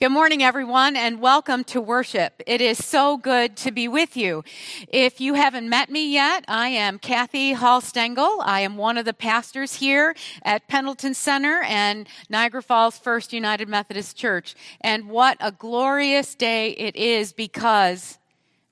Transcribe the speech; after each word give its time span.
Good 0.00 0.10
morning, 0.10 0.44
everyone, 0.44 0.94
and 0.94 1.20
welcome 1.20 1.64
to 1.64 1.80
worship. 1.80 2.40
It 2.46 2.60
is 2.60 2.78
so 2.78 3.16
good 3.16 3.56
to 3.56 3.72
be 3.72 3.88
with 3.88 4.16
you. 4.16 4.44
If 4.86 5.20
you 5.20 5.34
haven't 5.34 5.68
met 5.68 5.90
me 5.90 6.12
yet, 6.12 6.44
I 6.46 6.68
am 6.68 7.00
Kathy 7.00 7.52
Hall 7.54 7.80
Stengel. 7.80 8.40
I 8.44 8.60
am 8.60 8.76
one 8.76 8.96
of 8.96 9.06
the 9.06 9.12
pastors 9.12 9.74
here 9.74 10.14
at 10.44 10.68
Pendleton 10.68 11.14
Center 11.14 11.62
and 11.62 12.06
Niagara 12.30 12.62
Falls 12.62 12.96
First 12.96 13.32
United 13.32 13.68
Methodist 13.68 14.16
Church. 14.16 14.54
And 14.82 15.08
what 15.08 15.36
a 15.40 15.50
glorious 15.50 16.36
day 16.36 16.70
it 16.74 16.94
is 16.94 17.32
because 17.32 18.18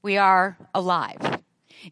we 0.03 0.17
are 0.17 0.57
alive. 0.77 1.43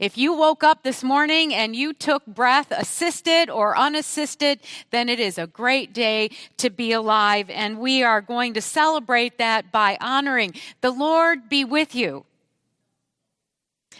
If 0.00 0.18
you 0.18 0.34
woke 0.34 0.64
up 0.64 0.82
this 0.82 1.02
morning 1.02 1.54
and 1.54 1.74
you 1.76 1.92
took 1.92 2.24
breath, 2.26 2.70
assisted 2.70 3.50
or 3.50 3.76
unassisted, 3.76 4.60
then 4.90 5.08
it 5.08 5.20
is 5.20 5.38
a 5.38 5.46
great 5.46 5.92
day 5.92 6.30
to 6.58 6.70
be 6.70 6.92
alive. 6.92 7.48
And 7.50 7.78
we 7.78 8.02
are 8.02 8.20
going 8.20 8.54
to 8.54 8.60
celebrate 8.60 9.38
that 9.38 9.70
by 9.70 9.96
honoring 10.00 10.54
the 10.80 10.90
Lord 10.90 11.48
be 11.48 11.64
with 11.64 11.94
you. 11.94 12.24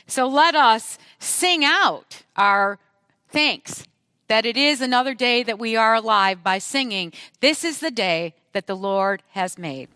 So 0.07 0.27
let 0.27 0.55
us 0.55 0.99
sing 1.19 1.65
out 1.65 2.23
our 2.37 2.79
thanks 3.29 3.87
that 4.29 4.47
it 4.47 4.57
is 4.57 4.81
another 4.81 5.15
day 5.15 5.43
that 5.43 5.59
we 5.59 5.77
are 5.77 5.95
alive 5.95 6.43
by 6.43 6.59
singing, 6.59 7.13
This 7.41 7.65
is 7.65 7.81
the 7.81 7.91
day 7.91 8.35
that 8.53 8.67
the 8.67 8.77
Lord 8.77 9.23
has 9.33 9.59
made. 9.59 9.89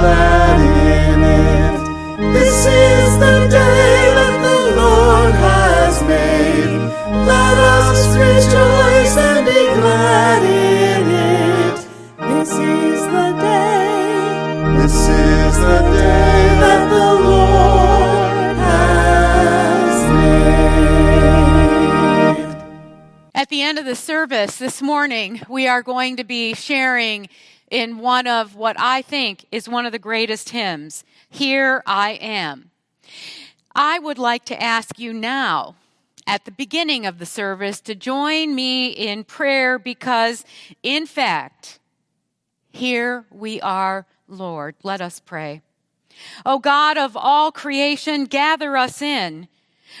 Glad 0.00 0.58
in 0.60 1.22
it. 1.22 2.32
This 2.32 2.66
is 2.66 3.18
the 3.18 3.48
day 3.50 4.14
that 4.18 4.36
the 4.46 4.58
Lord 4.80 5.32
has 5.34 6.02
made. 6.02 6.80
Let 7.26 7.58
us 7.58 8.00
rejoice 8.14 9.16
and 9.16 9.46
be 9.46 9.62
glad 9.80 10.42
in 10.44 11.08
it. 11.10 11.76
This 12.30 12.50
is 12.52 13.00
the 13.16 13.28
day. 13.40 14.82
This 14.82 14.98
is 15.08 15.56
the 15.58 15.80
day 15.92 16.42
that 16.62 16.82
the 16.90 17.10
Lord 17.28 18.56
has 18.56 19.94
made. 22.22 23.34
At 23.34 23.48
the 23.48 23.62
end 23.62 23.78
of 23.78 23.84
the 23.84 23.96
service 23.96 24.58
this 24.58 24.80
morning, 24.80 25.42
we 25.48 25.66
are 25.66 25.82
going 25.82 26.16
to 26.16 26.24
be 26.24 26.54
sharing 26.54 27.28
in 27.70 27.98
one 27.98 28.26
of 28.26 28.54
what 28.54 28.76
I 28.78 29.02
think 29.02 29.46
is 29.50 29.68
one 29.68 29.86
of 29.86 29.92
the 29.92 29.98
greatest 29.98 30.50
hymns, 30.50 31.04
Here 31.28 31.82
I 31.86 32.12
Am. 32.12 32.70
I 33.74 33.98
would 33.98 34.18
like 34.18 34.44
to 34.46 34.62
ask 34.62 34.98
you 34.98 35.12
now, 35.12 35.76
at 36.26 36.44
the 36.44 36.50
beginning 36.50 37.06
of 37.06 37.18
the 37.18 37.26
service, 37.26 37.80
to 37.80 37.94
join 37.94 38.54
me 38.54 38.88
in 38.88 39.24
prayer 39.24 39.78
because, 39.78 40.44
in 40.82 41.06
fact, 41.06 41.78
here 42.70 43.24
we 43.30 43.60
are, 43.60 44.06
Lord. 44.26 44.74
Let 44.82 45.00
us 45.00 45.20
pray. 45.20 45.62
O 46.44 46.58
God 46.58 46.98
of 46.98 47.16
all 47.16 47.50
creation, 47.50 48.24
gather 48.24 48.76
us 48.76 49.00
in. 49.00 49.48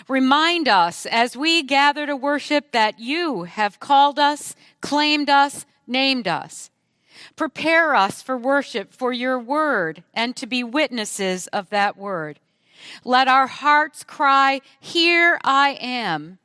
Remind 0.06 0.68
us 0.68 1.06
as 1.06 1.36
we 1.36 1.62
gather 1.62 2.06
to 2.06 2.14
worship 2.14 2.72
that 2.72 2.98
you 2.98 3.44
have 3.44 3.80
called 3.80 4.18
us, 4.18 4.54
claimed 4.80 5.30
us, 5.30 5.64
named 5.86 6.28
us. 6.28 6.70
Prepare 7.38 7.94
us 7.94 8.20
for 8.20 8.36
worship 8.36 8.92
for 8.92 9.12
your 9.12 9.38
word 9.38 10.02
and 10.12 10.34
to 10.34 10.44
be 10.44 10.64
witnesses 10.64 11.46
of 11.46 11.70
that 11.70 11.96
word. 11.96 12.40
Let 13.04 13.28
our 13.28 13.46
hearts 13.46 14.02
cry, 14.02 14.60
Here 14.80 15.38
I 15.44 15.78
am. 15.80 16.38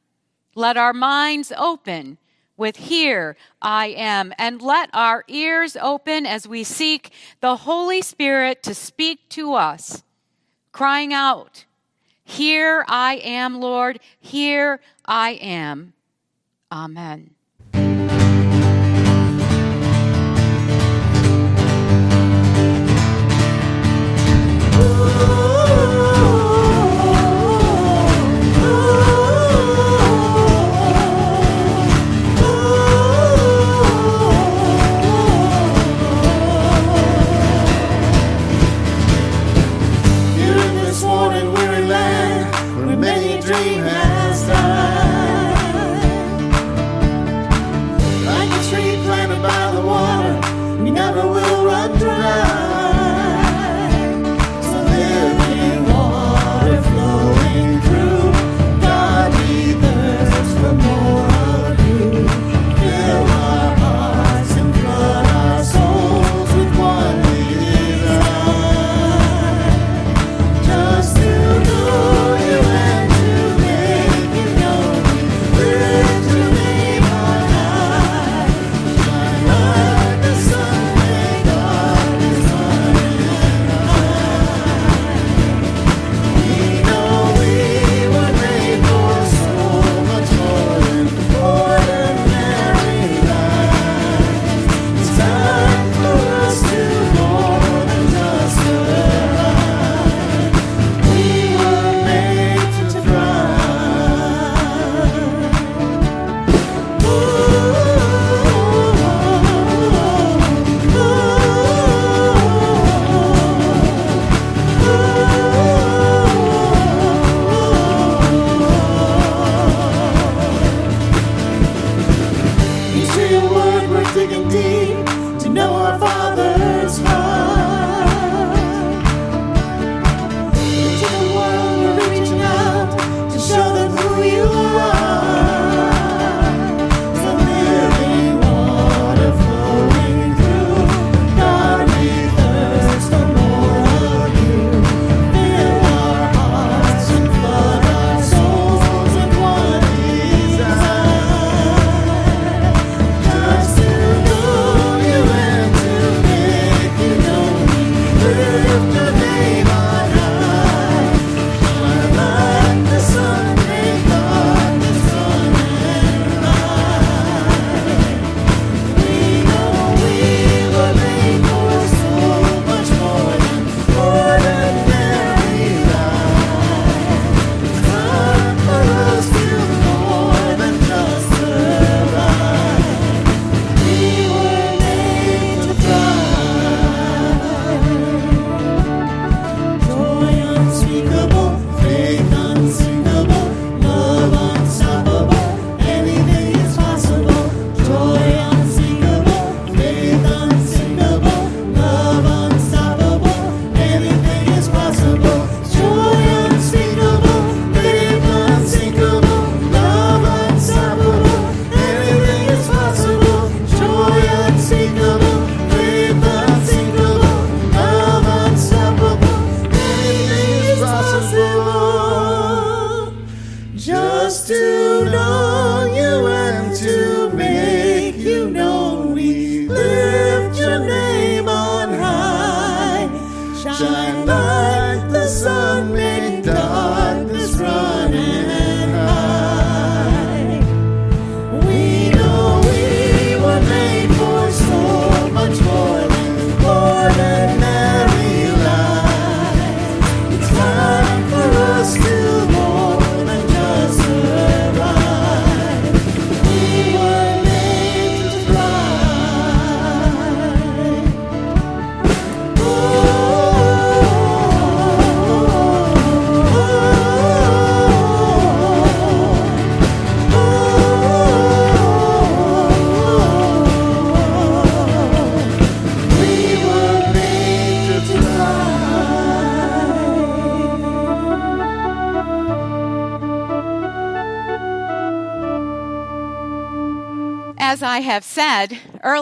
Let 0.54 0.78
our 0.78 0.94
minds 0.94 1.52
open 1.58 2.20
with 2.58 2.78
Here 2.78 3.36
I 3.60 3.88
am. 3.88 4.34
And 4.38 4.62
let 4.62 4.92
our 4.94 5.24
ears 5.28 5.76
open 5.82 6.28
as 6.28 6.48
we 6.48 6.64
seek 6.64 7.12
the 7.40 7.56
Holy 7.56 8.04
Spirit 8.04 8.62
to 8.62 8.76
speak 8.76 9.28
to 9.30 9.56
us, 9.56 10.04
crying 10.72 11.12
out, 11.12 11.66
Here 12.24 12.86
I 12.88 13.16
am, 13.16 13.60
Lord, 13.60 14.00
here 14.20 14.80
I 15.06 15.32
am. 15.32 15.94
Amen. 16.72 17.33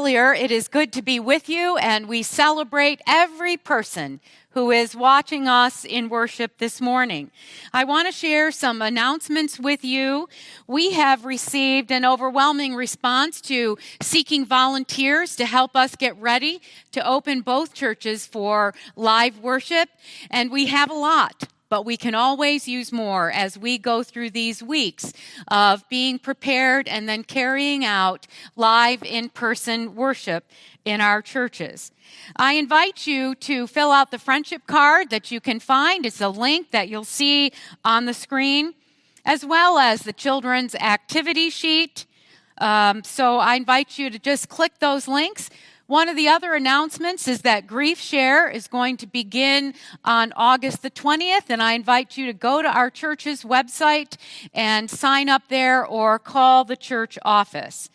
Earlier, 0.01 0.33
it 0.33 0.49
is 0.49 0.67
good 0.67 0.91
to 0.91 1.03
be 1.03 1.19
with 1.19 1.47
you, 1.47 1.77
and 1.77 2.07
we 2.07 2.23
celebrate 2.23 2.99
every 3.05 3.55
person 3.55 4.19
who 4.49 4.71
is 4.71 4.95
watching 4.95 5.47
us 5.47 5.85
in 5.85 6.09
worship 6.09 6.57
this 6.57 6.81
morning. 6.81 7.29
I 7.71 7.83
want 7.83 8.07
to 8.07 8.11
share 8.11 8.49
some 8.49 8.81
announcements 8.81 9.59
with 9.59 9.85
you. 9.85 10.27
We 10.65 10.93
have 10.93 11.23
received 11.23 11.91
an 11.91 12.03
overwhelming 12.03 12.73
response 12.73 13.41
to 13.41 13.77
seeking 14.01 14.43
volunteers 14.43 15.35
to 15.35 15.45
help 15.45 15.75
us 15.75 15.95
get 15.95 16.19
ready 16.19 16.63
to 16.93 17.07
open 17.07 17.41
both 17.41 17.75
churches 17.75 18.25
for 18.25 18.73
live 18.95 19.37
worship, 19.37 19.87
and 20.31 20.49
we 20.49 20.65
have 20.65 20.89
a 20.89 20.95
lot 20.95 21.43
but 21.71 21.85
we 21.85 21.95
can 21.95 22.13
always 22.13 22.67
use 22.67 22.91
more 22.91 23.31
as 23.31 23.57
we 23.57 23.77
go 23.77 24.03
through 24.03 24.29
these 24.29 24.61
weeks 24.61 25.13
of 25.47 25.87
being 25.87 26.19
prepared 26.19 26.85
and 26.89 27.07
then 27.07 27.23
carrying 27.23 27.85
out 27.85 28.27
live 28.57 29.01
in 29.03 29.29
person 29.29 29.95
worship 29.95 30.43
in 30.83 30.99
our 30.99 31.21
churches. 31.21 31.93
I 32.35 32.55
invite 32.55 33.07
you 33.07 33.35
to 33.35 33.67
fill 33.67 33.91
out 33.91 34.11
the 34.11 34.19
friendship 34.19 34.67
card 34.67 35.11
that 35.11 35.31
you 35.31 35.39
can 35.39 35.61
find. 35.61 36.05
It's 36.05 36.19
a 36.19 36.27
link 36.27 36.71
that 36.71 36.89
you'll 36.89 37.05
see 37.05 37.53
on 37.85 38.03
the 38.03 38.13
screen, 38.13 38.73
as 39.23 39.45
well 39.45 39.79
as 39.79 40.01
the 40.01 40.11
children's 40.11 40.75
activity 40.75 41.49
sheet. 41.49 42.05
Um, 42.57 43.01
so 43.05 43.37
I 43.37 43.55
invite 43.55 43.97
you 43.97 44.09
to 44.09 44.19
just 44.19 44.49
click 44.49 44.73
those 44.79 45.07
links. 45.07 45.49
One 45.91 46.07
of 46.07 46.15
the 46.15 46.29
other 46.29 46.53
announcements 46.53 47.27
is 47.27 47.41
that 47.41 47.67
Grief 47.67 47.99
Share 47.99 48.49
is 48.49 48.69
going 48.69 48.95
to 48.95 49.05
begin 49.05 49.73
on 50.05 50.31
August 50.37 50.83
the 50.83 50.89
20th, 50.89 51.49
and 51.49 51.61
I 51.61 51.73
invite 51.73 52.15
you 52.15 52.27
to 52.27 52.31
go 52.31 52.61
to 52.61 52.67
our 52.69 52.89
church's 52.89 53.43
website 53.43 54.15
and 54.53 54.89
sign 54.89 55.27
up 55.27 55.49
there 55.49 55.85
or 55.85 56.17
call 56.17 56.63
the 56.63 56.77
church 56.77 57.19
office. 57.23 57.89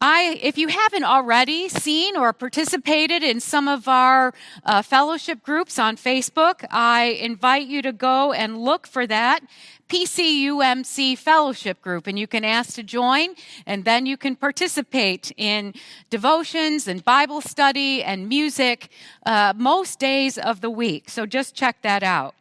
I, 0.00 0.38
if 0.40 0.56
you 0.56 0.68
haven't 0.68 1.02
already 1.02 1.68
seen 1.68 2.16
or 2.16 2.32
participated 2.32 3.24
in 3.24 3.40
some 3.40 3.66
of 3.66 3.88
our 3.88 4.32
uh, 4.64 4.82
fellowship 4.82 5.42
groups 5.42 5.76
on 5.76 5.96
Facebook, 5.96 6.64
I 6.70 7.18
invite 7.20 7.66
you 7.66 7.82
to 7.82 7.92
go 7.92 8.32
and 8.32 8.58
look 8.58 8.86
for 8.86 9.08
that 9.08 9.40
PCUMC 9.88 11.16
fellowship 11.16 11.80
group, 11.80 12.06
and 12.06 12.18
you 12.18 12.26
can 12.26 12.44
ask 12.44 12.74
to 12.74 12.82
join, 12.82 13.34
and 13.66 13.84
then 13.84 14.06
you 14.06 14.16
can 14.16 14.36
participate 14.36 15.32
in 15.36 15.74
devotions 16.10 16.86
and 16.86 17.04
Bible 17.04 17.40
study 17.40 18.02
and 18.02 18.28
music 18.28 18.90
uh, 19.26 19.52
most 19.56 19.98
days 19.98 20.38
of 20.38 20.60
the 20.60 20.70
week. 20.70 21.08
So 21.08 21.26
just 21.26 21.54
check 21.54 21.82
that 21.82 22.02
out. 22.02 22.34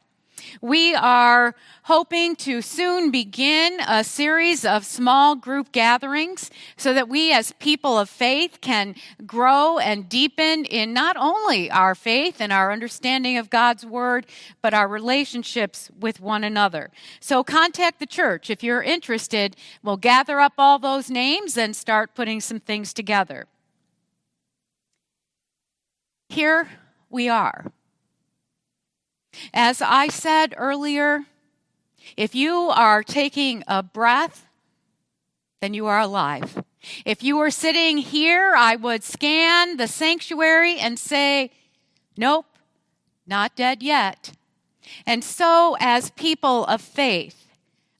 We 0.61 0.95
are 0.95 1.55
hoping 1.83 2.35
to 2.37 2.61
soon 2.61 3.11
begin 3.11 3.79
a 3.87 4.03
series 4.03 4.65
of 4.65 4.85
small 4.85 5.35
group 5.35 5.71
gatherings 5.71 6.49
so 6.75 6.93
that 6.93 7.07
we 7.07 7.31
as 7.31 7.53
people 7.53 7.97
of 7.97 8.09
faith 8.09 8.59
can 8.61 8.95
grow 9.25 9.77
and 9.77 10.09
deepen 10.09 10.65
in 10.65 10.93
not 10.93 11.15
only 11.17 11.71
our 11.71 11.95
faith 11.95 12.41
and 12.41 12.51
our 12.51 12.71
understanding 12.71 13.37
of 13.37 13.49
God's 13.49 13.85
word, 13.85 14.25
but 14.61 14.73
our 14.73 14.87
relationships 14.87 15.89
with 15.99 16.19
one 16.19 16.43
another. 16.43 16.91
So 17.19 17.43
contact 17.43 17.99
the 17.99 18.05
church 18.05 18.49
if 18.49 18.63
you're 18.63 18.83
interested. 18.83 19.55
We'll 19.83 19.97
gather 19.97 20.39
up 20.39 20.53
all 20.57 20.79
those 20.79 21.09
names 21.09 21.57
and 21.57 21.75
start 21.75 22.15
putting 22.15 22.41
some 22.41 22.59
things 22.59 22.93
together. 22.93 23.47
Here 26.29 26.67
we 27.09 27.29
are. 27.29 27.71
As 29.53 29.81
I 29.81 30.07
said 30.07 30.53
earlier, 30.57 31.25
if 32.15 32.35
you 32.35 32.53
are 32.55 33.03
taking 33.03 33.63
a 33.67 33.83
breath, 33.83 34.45
then 35.61 35.73
you 35.73 35.87
are 35.87 35.99
alive. 35.99 36.63
If 37.05 37.23
you 37.23 37.37
were 37.37 37.51
sitting 37.51 37.97
here, 37.97 38.53
I 38.55 38.75
would 38.75 39.03
scan 39.03 39.77
the 39.77 39.87
sanctuary 39.87 40.77
and 40.79 40.97
say, 40.97 41.51
Nope, 42.15 42.45
not 43.25 43.55
dead 43.55 43.83
yet. 43.83 44.31
And 45.05 45.23
so, 45.23 45.75
as 45.79 46.11
people 46.11 46.65
of 46.65 46.81
faith, 46.81 47.47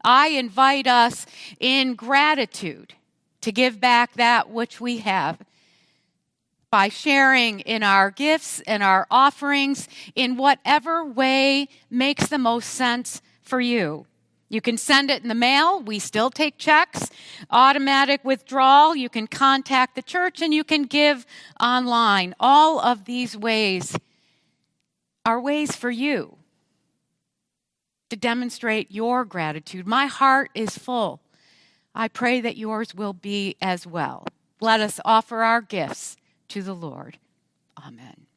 I 0.03 0.29
invite 0.29 0.87
us 0.87 1.25
in 1.59 1.95
gratitude 1.95 2.93
to 3.41 3.51
give 3.51 3.79
back 3.79 4.13
that 4.13 4.49
which 4.49 4.79
we 4.79 4.99
have 4.99 5.39
by 6.69 6.89
sharing 6.89 7.61
in 7.61 7.83
our 7.83 8.11
gifts 8.11 8.61
and 8.61 8.83
our 8.83 9.07
offerings 9.09 9.87
in 10.15 10.35
whatever 10.35 11.05
way 11.05 11.69
makes 11.89 12.27
the 12.27 12.37
most 12.37 12.69
sense 12.69 13.21
for 13.41 13.61
you. 13.61 14.05
You 14.49 14.61
can 14.61 14.77
send 14.77 15.09
it 15.09 15.21
in 15.21 15.29
the 15.29 15.35
mail. 15.35 15.81
We 15.81 15.99
still 15.99 16.29
take 16.29 16.57
checks. 16.57 17.09
Automatic 17.49 18.23
withdrawal. 18.23 18.95
You 18.95 19.09
can 19.09 19.27
contact 19.27 19.95
the 19.95 20.01
church 20.01 20.41
and 20.41 20.53
you 20.53 20.63
can 20.63 20.83
give 20.83 21.25
online. 21.59 22.33
All 22.39 22.79
of 22.79 23.05
these 23.05 23.35
ways 23.35 23.97
are 25.25 25.41
ways 25.41 25.75
for 25.75 25.91
you 25.91 26.37
to 28.09 28.15
demonstrate 28.15 28.89
your 28.89 29.25
gratitude. 29.25 29.85
My 29.85 30.05
heart 30.05 30.49
is 30.55 30.77
full. 30.77 31.21
I 31.93 32.07
pray 32.07 32.39
that 32.39 32.55
yours 32.55 32.95
will 32.95 33.13
be 33.13 33.57
as 33.61 33.85
well. 33.85 34.25
Let 34.61 34.79
us 34.79 35.01
offer 35.03 35.43
our 35.43 35.61
gifts 35.61 36.15
to 36.49 36.61
the 36.61 36.73
Lord. 36.73 37.17
Amen. 37.85 38.27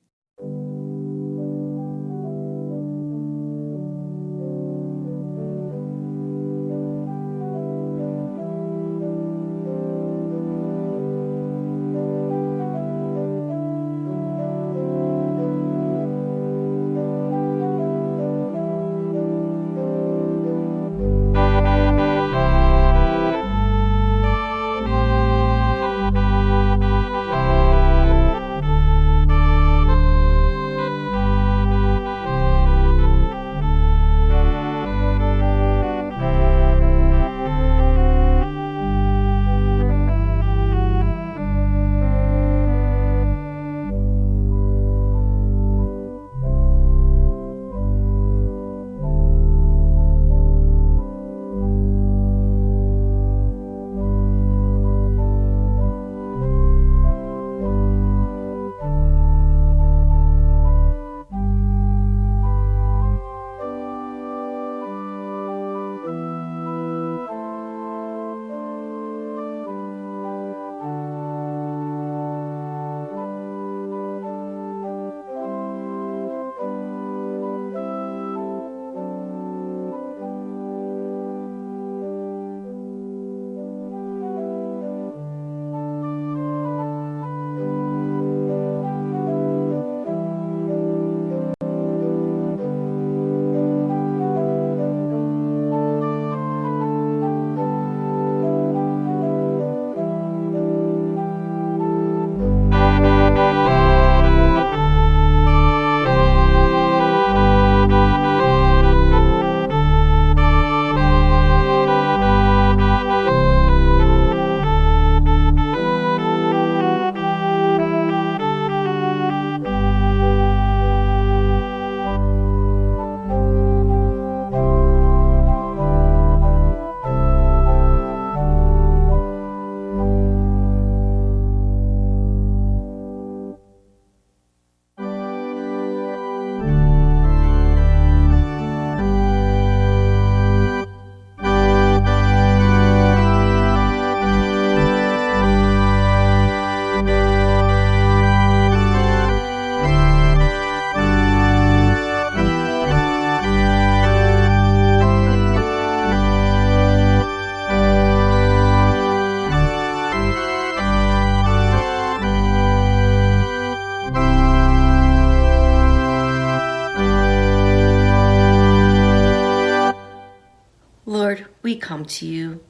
Come 172.00 172.06
to 172.06 172.26
you 172.26 172.60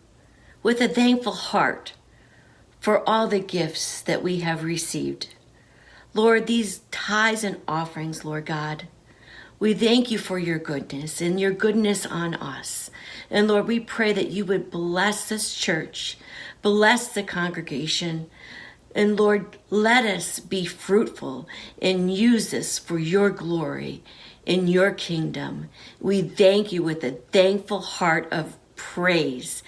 with 0.61 0.81
a 0.81 0.89
thankful 0.89 1.33
heart 1.33 1.93
for 2.81 3.09
all 3.09 3.29
the 3.29 3.39
gifts 3.39 4.03
that 4.03 4.25
we 4.25 4.41
have 4.41 4.65
received. 4.65 5.29
Lord, 6.15 6.49
these 6.49 6.81
tithes 6.91 7.45
and 7.45 7.61
offerings, 7.69 8.25
Lord 8.25 8.45
God, 8.45 8.89
we 9.61 9.73
thank 9.73 10.11
you 10.11 10.19
for 10.19 10.37
your 10.37 10.59
goodness 10.59 11.21
and 11.21 11.39
your 11.39 11.53
goodness 11.53 12.05
on 12.05 12.35
us. 12.35 12.91
And 13.31 13.47
Lord, 13.47 13.69
we 13.69 13.79
pray 13.79 14.13
that 14.13 14.31
you 14.31 14.45
would 14.47 14.69
bless 14.69 15.29
this 15.29 15.55
church, 15.55 16.19
bless 16.61 17.07
the 17.07 17.23
congregation, 17.23 18.29
and 18.97 19.17
Lord, 19.17 19.59
let 19.69 20.05
us 20.05 20.41
be 20.41 20.65
fruitful 20.65 21.47
and 21.81 22.13
use 22.13 22.51
this 22.51 22.81
for 22.81 22.99
your 22.99 23.31
glory 23.31 24.03
in 24.45 24.67
your 24.67 24.91
kingdom. 24.91 25.69
We 26.01 26.23
thank 26.23 26.73
you 26.73 26.83
with 26.83 27.05
a 27.05 27.13
thankful 27.13 27.81
heart 27.81 28.27
of 28.33 28.57
praise. 28.81 29.63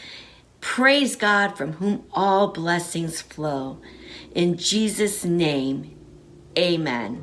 Praise 0.61 1.17
God 1.17 1.57
from 1.57 1.73
whom 1.75 2.05
all 2.13 2.49
blessings 2.49 3.21
flow. 3.21 3.79
In 4.35 4.57
Jesus' 4.57 5.25
name, 5.25 5.97
amen. 6.59 7.23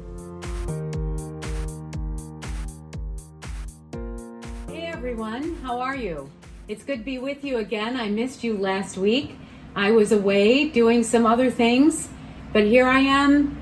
Hey 4.69 4.85
everyone, 4.85 5.55
how 5.63 5.79
are 5.79 5.95
you? 5.95 6.29
It's 6.67 6.83
good 6.83 6.99
to 6.99 7.03
be 7.03 7.17
with 7.17 7.43
you 7.43 7.57
again. 7.57 7.97
I 7.97 8.09
missed 8.09 8.43
you 8.43 8.55
last 8.55 8.97
week. 8.97 9.35
I 9.75 9.91
was 9.91 10.11
away 10.11 10.69
doing 10.69 11.03
some 11.03 11.25
other 11.25 11.49
things, 11.49 12.07
but 12.53 12.63
here 12.63 12.87
I 12.87 12.99
am 12.99 13.61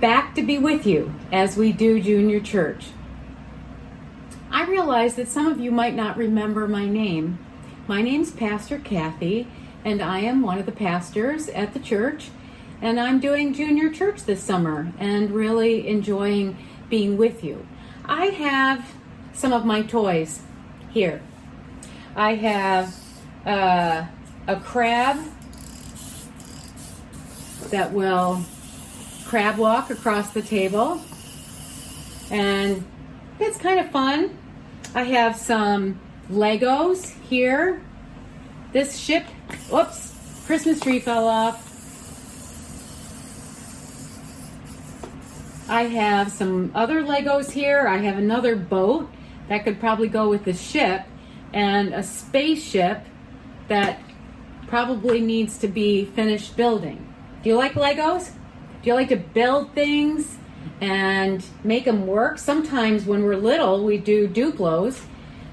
back 0.00 0.34
to 0.34 0.42
be 0.42 0.58
with 0.58 0.86
you 0.86 1.14
as 1.30 1.56
we 1.56 1.72
do 1.72 2.00
junior 2.00 2.40
church. 2.40 2.86
I 4.50 4.64
realize 4.64 5.14
that 5.16 5.28
some 5.28 5.46
of 5.46 5.60
you 5.60 5.70
might 5.70 5.94
not 5.94 6.16
remember 6.16 6.66
my 6.66 6.86
name. 6.86 7.38
My 7.86 8.00
name's 8.00 8.30
Pastor 8.30 8.78
Kathy, 8.78 9.46
and 9.84 10.00
I 10.00 10.20
am 10.20 10.40
one 10.40 10.58
of 10.58 10.64
the 10.64 10.72
pastors 10.72 11.50
at 11.50 11.74
the 11.74 11.80
church, 11.80 12.30
and 12.80 12.98
I'm 12.98 13.20
doing 13.20 13.52
junior 13.52 13.92
church 13.92 14.24
this 14.24 14.42
summer 14.42 14.90
and 14.98 15.30
really 15.32 15.86
enjoying 15.86 16.56
being 16.88 17.18
with 17.18 17.44
you. 17.44 17.66
I 18.06 18.26
have 18.26 18.90
some 19.34 19.52
of 19.52 19.66
my 19.66 19.82
toys 19.82 20.40
here. 20.90 21.20
I 22.16 22.34
have 22.36 22.98
uh, 23.44 24.06
a 24.46 24.56
crab 24.60 25.18
that 27.68 27.92
will 27.92 28.44
crab 29.26 29.58
walk 29.58 29.90
across 29.90 30.30
the 30.30 30.40
table, 30.40 31.02
and 32.30 32.82
it's 33.40 33.58
kind 33.58 33.80
of 33.80 33.90
fun. 33.90 34.36
I 34.94 35.04
have 35.04 35.36
some 35.36 36.00
Legos 36.30 37.18
here. 37.28 37.82
This 38.72 38.98
ship, 38.98 39.24
whoops, 39.70 40.14
Christmas 40.46 40.80
tree 40.80 41.00
fell 41.00 41.26
off. 41.26 41.64
I 45.68 45.82
have 45.84 46.32
some 46.32 46.72
other 46.74 47.02
Legos 47.02 47.50
here. 47.50 47.86
I 47.86 47.98
have 47.98 48.16
another 48.16 48.56
boat 48.56 49.10
that 49.48 49.64
could 49.64 49.78
probably 49.80 50.08
go 50.08 50.28
with 50.28 50.44
the 50.44 50.52
ship, 50.52 51.02
and 51.52 51.94
a 51.94 52.02
spaceship 52.02 53.04
that 53.68 54.00
probably 54.66 55.20
needs 55.20 55.58
to 55.58 55.68
be 55.68 56.04
finished 56.04 56.56
building. 56.56 57.06
Do 57.42 57.50
you 57.50 57.56
like 57.56 57.72
Legos? 57.72 58.30
Do 58.82 58.88
you 58.90 58.94
like 58.94 59.08
to 59.08 59.16
build 59.16 59.74
things 59.74 60.36
and 60.80 61.44
make 61.64 61.84
them 61.84 62.06
work? 62.06 62.38
Sometimes 62.38 63.04
when 63.04 63.24
we're 63.24 63.36
little, 63.36 63.84
we 63.84 63.98
do 63.98 64.28
Duplos, 64.28 65.04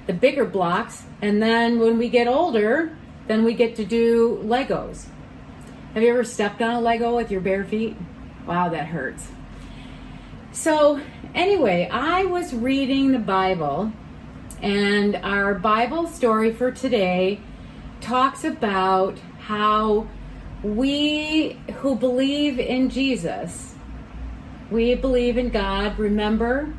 the 0.07 0.13
bigger 0.13 0.45
blocks, 0.45 1.03
and 1.21 1.41
then 1.41 1.79
when 1.79 1.97
we 1.97 2.09
get 2.09 2.27
older, 2.27 2.95
then 3.27 3.43
we 3.43 3.53
get 3.53 3.75
to 3.77 3.85
do 3.85 4.39
Legos. 4.43 5.07
Have 5.93 6.03
you 6.03 6.09
ever 6.09 6.23
stepped 6.23 6.61
on 6.61 6.75
a 6.75 6.81
Lego 6.81 7.15
with 7.15 7.31
your 7.31 7.41
bare 7.41 7.63
feet? 7.63 7.95
Wow, 8.45 8.69
that 8.69 8.87
hurts. 8.87 9.27
So, 10.51 11.01
anyway, 11.33 11.89
I 11.91 12.25
was 12.25 12.53
reading 12.53 13.11
the 13.11 13.19
Bible, 13.19 13.91
and 14.61 15.15
our 15.17 15.53
Bible 15.55 16.07
story 16.07 16.53
for 16.53 16.71
today 16.71 17.39
talks 18.01 18.43
about 18.43 19.19
how 19.39 20.07
we 20.63 21.59
who 21.75 21.95
believe 21.95 22.59
in 22.59 22.89
Jesus, 22.89 23.74
we 24.69 24.95
believe 24.95 25.37
in 25.37 25.49
God. 25.49 25.97
Remember, 25.99 26.73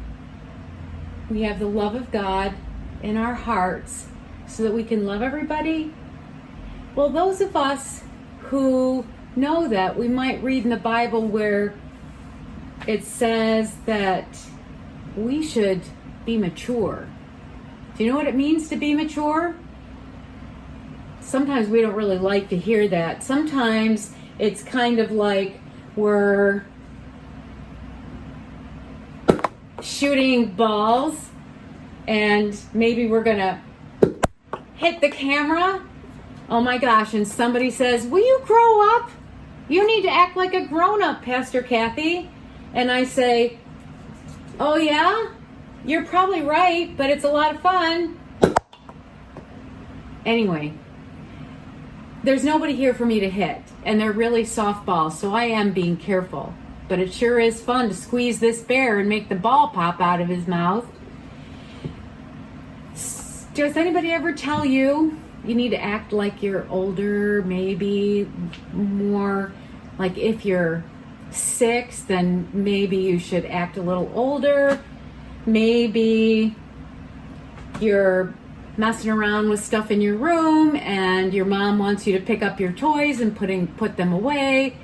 we 1.30 1.42
have 1.42 1.58
the 1.58 1.66
love 1.66 1.94
of 1.94 2.10
God 2.10 2.54
in 3.02 3.16
our 3.16 3.34
hearts 3.34 4.06
so 4.46 4.62
that 4.62 4.72
we 4.72 4.84
can 4.84 5.06
love 5.06 5.22
everybody. 5.22 5.92
Well, 6.94 7.10
those 7.10 7.40
of 7.40 7.56
us 7.56 8.02
who 8.40 9.04
know 9.34 9.68
that, 9.68 9.98
we 9.98 10.08
might 10.08 10.42
read 10.42 10.64
in 10.64 10.70
the 10.70 10.76
Bible 10.76 11.26
where 11.26 11.74
it 12.86 13.04
says 13.04 13.74
that 13.86 14.38
we 15.16 15.42
should 15.42 15.82
be 16.24 16.38
mature. 16.38 17.08
Do 17.96 18.04
you 18.04 18.10
know 18.10 18.16
what 18.16 18.26
it 18.26 18.34
means 18.34 18.68
to 18.68 18.76
be 18.76 18.94
mature? 18.94 19.56
Sometimes 21.20 21.68
we 21.68 21.80
don't 21.80 21.94
really 21.94 22.18
like 22.18 22.48
to 22.50 22.56
hear 22.56 22.86
that. 22.88 23.22
Sometimes 23.22 24.12
it's 24.38 24.62
kind 24.62 24.98
of 24.98 25.10
like 25.10 25.60
we're 25.96 26.64
shooting 29.86 30.46
balls 30.46 31.14
and 32.08 32.58
maybe 32.74 33.06
we're 33.06 33.22
to 33.24 33.60
hit 34.74 35.00
the 35.00 35.08
camera. 35.08 35.82
Oh 36.48 36.60
my 36.60 36.78
gosh, 36.78 37.14
and 37.14 37.26
somebody 37.26 37.70
says, 37.70 38.06
Will 38.06 38.24
you 38.24 38.40
grow 38.44 38.96
up? 38.96 39.10
You 39.68 39.86
need 39.86 40.02
to 40.02 40.10
act 40.10 40.36
like 40.36 40.54
a 40.54 40.66
grown 40.66 41.02
up, 41.02 41.22
Pastor 41.22 41.62
Kathy. 41.62 42.30
And 42.74 42.90
I 42.90 43.04
say, 43.04 43.58
Oh, 44.58 44.76
yeah? 44.76 45.28
You're 45.84 46.04
probably 46.04 46.42
right, 46.42 46.96
but 46.96 47.10
it's 47.10 47.24
a 47.24 47.28
lot 47.28 47.54
of 47.54 47.60
fun. 47.60 48.18
Anyway, 50.24 50.74
there's 52.24 52.42
nobody 52.42 52.74
here 52.74 52.92
for 52.92 53.06
me 53.06 53.20
to 53.20 53.30
hit, 53.30 53.62
and 53.84 54.00
they're 54.00 54.12
really 54.12 54.44
soft 54.44 54.84
balls, 54.84 55.18
so 55.18 55.32
I 55.32 55.44
am 55.44 55.72
being 55.72 55.96
careful. 55.96 56.52
But 56.88 57.00
it 57.00 57.12
sure 57.12 57.40
is 57.40 57.60
fun 57.60 57.88
to 57.88 57.94
squeeze 57.94 58.38
this 58.38 58.60
bear 58.60 58.98
and 58.98 59.08
make 59.08 59.28
the 59.28 59.34
ball 59.34 59.68
pop 59.68 60.00
out 60.00 60.20
of 60.20 60.28
his 60.28 60.46
mouth. 60.46 60.86
Does 63.54 63.76
anybody 63.76 64.12
ever 64.12 64.32
tell 64.32 64.64
you 64.64 65.18
you 65.44 65.54
need 65.54 65.70
to 65.70 65.82
act 65.82 66.12
like 66.12 66.42
you're 66.42 66.68
older, 66.68 67.42
maybe 67.42 68.30
more 68.72 69.52
like 69.98 70.18
if 70.18 70.44
you're 70.44 70.84
six, 71.30 72.02
then 72.02 72.48
maybe 72.52 72.96
you 72.96 73.18
should 73.18 73.44
act 73.46 73.76
a 73.76 73.82
little 73.82 74.10
older. 74.14 74.82
Maybe 75.46 76.54
you're 77.80 78.34
messing 78.76 79.10
around 79.10 79.48
with 79.48 79.64
stuff 79.64 79.90
in 79.90 80.00
your 80.00 80.16
room 80.16 80.76
and 80.76 81.32
your 81.32 81.46
mom 81.46 81.78
wants 81.78 82.06
you 82.06 82.18
to 82.18 82.24
pick 82.24 82.42
up 82.42 82.60
your 82.60 82.72
toys 82.72 83.20
and 83.20 83.34
putting 83.34 83.66
put 83.68 83.96
them 83.96 84.12
away, 84.12 84.76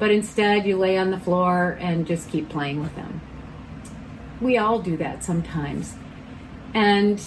but 0.00 0.10
instead 0.10 0.66
you 0.66 0.76
lay 0.76 0.96
on 0.96 1.10
the 1.10 1.20
floor 1.20 1.76
and 1.78 2.06
just 2.06 2.30
keep 2.30 2.48
playing 2.48 2.80
with 2.80 2.96
them. 2.96 3.20
We 4.40 4.56
all 4.56 4.80
do 4.80 4.96
that 4.96 5.22
sometimes. 5.22 5.94
And 6.72 7.22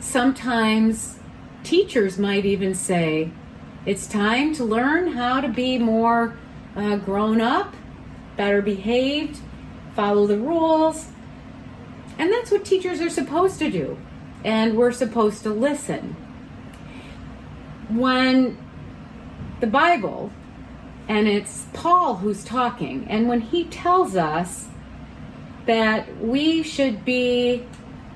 sometimes 0.00 1.20
teachers 1.62 2.18
might 2.18 2.44
even 2.44 2.74
say, 2.74 3.30
it's 3.86 4.08
time 4.08 4.52
to 4.56 4.64
learn 4.64 5.12
how 5.12 5.40
to 5.40 5.48
be 5.48 5.78
more 5.78 6.36
uh, 6.74 6.96
grown 6.96 7.40
up, 7.40 7.74
better 8.36 8.60
behaved, 8.60 9.38
follow 9.94 10.26
the 10.26 10.38
rules. 10.38 11.06
And 12.18 12.32
that's 12.32 12.50
what 12.50 12.64
teachers 12.64 13.00
are 13.00 13.10
supposed 13.10 13.60
to 13.60 13.70
do. 13.70 13.96
And 14.42 14.76
we're 14.76 14.90
supposed 14.90 15.44
to 15.44 15.50
listen. 15.50 16.16
When 17.88 18.58
the 19.60 19.68
Bible, 19.68 20.32
and 21.08 21.28
it's 21.28 21.66
Paul 21.72 22.16
who's 22.16 22.44
talking, 22.44 23.06
and 23.08 23.28
when 23.28 23.40
he 23.40 23.64
tells 23.64 24.16
us 24.16 24.68
that 25.66 26.20
we 26.20 26.62
should 26.62 27.04
be 27.04 27.64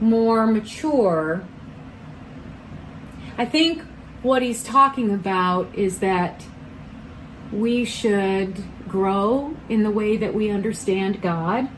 more 0.01 0.47
mature, 0.47 1.45
I 3.39 3.45
think 3.45 3.83
what 4.23 4.43
he's 4.43 4.63
talking 4.63 5.13
about 5.13 5.75
is 5.75 6.01
that 6.01 6.45
we 7.53 7.85
should 7.85 8.63
grow 8.89 9.57
in 9.69 9.83
the 9.83 9.91
way 9.91 10.17
that 10.17 10.35
we 10.35 10.51
understand 10.51 11.23
God. 11.23 11.69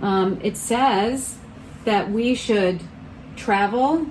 Um, 0.00 0.40
it 0.42 0.56
says 0.56 1.38
that 1.84 2.10
we 2.10 2.34
should 2.34 2.82
travel 3.36 4.06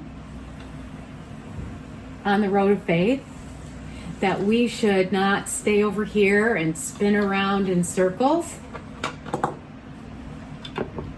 on 2.23 2.41
the 2.41 2.49
road 2.49 2.71
of 2.71 2.83
faith, 2.83 3.23
that 4.19 4.41
we 4.41 4.67
should 4.67 5.11
not 5.11 5.49
stay 5.49 5.83
over 5.83 6.05
here 6.05 6.55
and 6.55 6.77
spin 6.77 7.15
around 7.15 7.69
in 7.69 7.83
circles, 7.83 8.55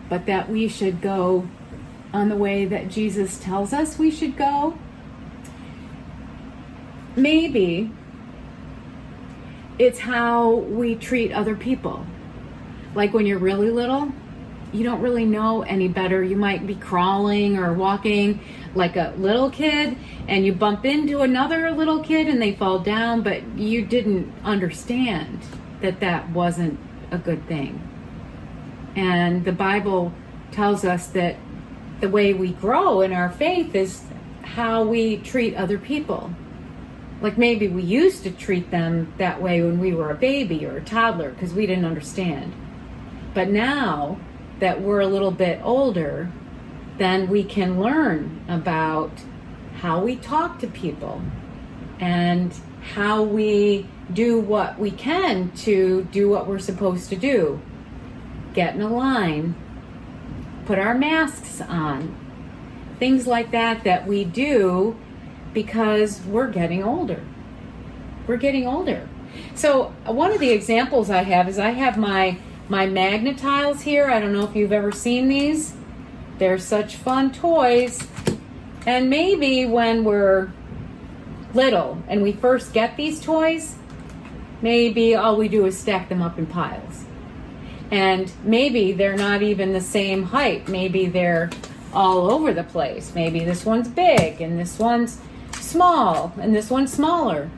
but 0.09 0.25
that 0.25 0.49
we 0.49 0.67
should 0.67 1.01
go 1.01 1.47
on 2.13 2.29
the 2.29 2.35
way 2.35 2.65
that 2.65 2.89
Jesus 2.89 3.37
tells 3.39 3.73
us 3.73 3.99
we 3.99 4.09
should 4.09 4.35
go. 4.35 4.77
maybe 7.17 7.91
it's 9.79 9.99
how 9.99 10.55
we 10.55 10.95
treat 10.95 11.31
other 11.31 11.55
people. 11.55 12.05
Like 12.95 13.13
when 13.13 13.25
you're 13.25 13.39
really 13.39 13.69
little, 13.69 14.11
you 14.71 14.83
don't 14.83 15.01
really 15.01 15.25
know 15.25 15.63
any 15.63 15.87
better. 15.87 16.23
You 16.23 16.35
might 16.35 16.65
be 16.65 16.75
crawling 16.75 17.57
or 17.57 17.73
walking 17.73 18.39
like 18.75 18.95
a 18.95 19.13
little 19.17 19.49
kid 19.49 19.97
and 20.27 20.45
you 20.45 20.53
bump 20.53 20.85
into 20.85 21.21
another 21.21 21.71
little 21.71 22.03
kid 22.03 22.27
and 22.27 22.41
they 22.41 22.53
fall 22.53 22.79
down, 22.79 23.21
but 23.21 23.47
you 23.57 23.85
didn't 23.85 24.33
understand 24.43 25.39
that 25.81 25.99
that 26.01 26.29
wasn't 26.31 26.79
a 27.11 27.17
good 27.17 27.47
thing. 27.47 27.81
And 28.95 29.45
the 29.45 29.51
Bible 29.53 30.11
tells 30.51 30.83
us 30.83 31.07
that 31.07 31.37
the 32.01 32.09
way 32.09 32.33
we 32.33 32.51
grow 32.51 33.01
in 33.01 33.13
our 33.13 33.29
faith 33.29 33.73
is 33.73 34.03
how 34.41 34.83
we 34.83 35.17
treat 35.17 35.55
other 35.55 35.77
people. 35.77 36.31
Like 37.21 37.37
maybe 37.37 37.67
we 37.67 37.81
used 37.81 38.23
to 38.23 38.31
treat 38.31 38.69
them 38.69 39.13
that 39.17 39.41
way 39.41 39.61
when 39.61 39.79
we 39.79 39.93
were 39.93 40.11
a 40.11 40.15
baby 40.15 40.65
or 40.65 40.77
a 40.77 40.83
toddler 40.83 41.31
because 41.31 41.53
we 41.53 41.65
didn't 41.65 41.85
understand. 41.85 42.53
But 43.33 43.49
now 43.49 44.19
that 44.59 44.81
we're 44.81 44.99
a 44.99 45.07
little 45.07 45.31
bit 45.31 45.59
older, 45.63 46.31
then 46.97 47.27
we 47.27 47.43
can 47.43 47.79
learn 47.79 48.43
about 48.47 49.11
how 49.81 50.01
we 50.01 50.15
talk 50.15 50.59
to 50.59 50.67
people 50.67 51.21
and 51.99 52.53
how 52.93 53.21
we 53.23 53.87
do 54.13 54.39
what 54.39 54.79
we 54.79 54.91
can 54.91 55.51
to 55.51 56.03
do 56.11 56.29
what 56.29 56.47
we're 56.47 56.59
supposed 56.59 57.09
to 57.09 57.15
do. 57.15 57.59
Get 58.53 58.75
in 58.75 58.81
a 58.81 58.93
line, 58.93 59.55
put 60.65 60.79
our 60.79 60.95
masks 60.95 61.61
on, 61.61 62.15
things 62.99 63.27
like 63.27 63.51
that 63.51 63.83
that 63.83 64.07
we 64.07 64.23
do 64.23 64.97
because 65.53 66.21
we're 66.21 66.49
getting 66.49 66.83
older. 66.83 67.23
We're 68.25 68.37
getting 68.37 68.67
older. 68.67 69.07
So 69.55 69.93
one 70.05 70.31
of 70.31 70.39
the 70.39 70.49
examples 70.49 71.09
I 71.09 71.23
have 71.23 71.47
is 71.47 71.59
I 71.59 71.71
have 71.71 71.97
my 71.97 72.37
my 72.69 72.85
Magna-Tiles 72.85 73.81
here. 73.81 74.09
I 74.09 74.19
don't 74.19 74.33
know 74.33 74.43
if 74.43 74.53
you've 74.53 74.73
ever 74.73 74.91
seen 74.91 75.29
these. 75.29 75.73
They're 76.37 76.57
such 76.57 76.97
fun 76.97 77.31
toys. 77.31 78.05
And 78.87 79.09
maybe 79.09 79.65
when 79.65 80.05
we're 80.05 80.49
little 81.53 82.01
and 82.07 82.23
we 82.23 82.31
first 82.31 82.71
get 82.71 82.95
these 82.95 83.19
toys, 83.19 83.75
maybe 84.61 85.13
all 85.13 85.35
we 85.35 85.49
do 85.49 85.65
is 85.65 85.77
stack 85.77 86.07
them 86.07 86.21
up 86.21 86.39
in 86.39 86.45
piles. 86.45 87.03
And 87.91 88.31
maybe 88.43 88.93
they're 88.93 89.17
not 89.17 89.41
even 89.41 89.73
the 89.73 89.81
same 89.81 90.23
height. 90.23 90.69
Maybe 90.69 91.05
they're 91.05 91.49
all 91.93 92.31
over 92.31 92.53
the 92.53 92.63
place. 92.63 93.13
Maybe 93.13 93.43
this 93.43 93.65
one's 93.65 93.89
big 93.89 94.39
and 94.39 94.57
this 94.57 94.79
one's 94.79 95.19
small 95.59 96.33
and 96.39 96.55
this 96.55 96.69
one's 96.69 96.93
smaller. 96.93 97.49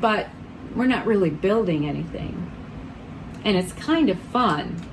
But 0.00 0.28
we're 0.74 0.86
not 0.86 1.06
really 1.06 1.30
building 1.30 1.88
anything. 1.88 2.50
And 3.44 3.56
it's 3.56 3.72
kind 3.72 4.10
of 4.10 4.18
fun. 4.18 4.84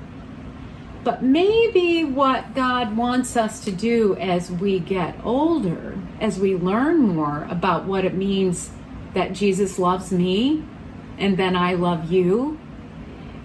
But 1.04 1.22
maybe 1.22 2.02
what 2.02 2.54
God 2.54 2.96
wants 2.96 3.36
us 3.36 3.62
to 3.64 3.70
do 3.70 4.16
as 4.16 4.50
we 4.50 4.78
get 4.78 5.14
older, 5.22 5.98
as 6.18 6.38
we 6.38 6.56
learn 6.56 7.00
more 7.00 7.46
about 7.50 7.84
what 7.84 8.06
it 8.06 8.14
means 8.14 8.70
that 9.12 9.34
Jesus 9.34 9.78
loves 9.78 10.10
me 10.10 10.64
and 11.18 11.36
then 11.36 11.54
I 11.56 11.74
love 11.74 12.10
you, 12.10 12.58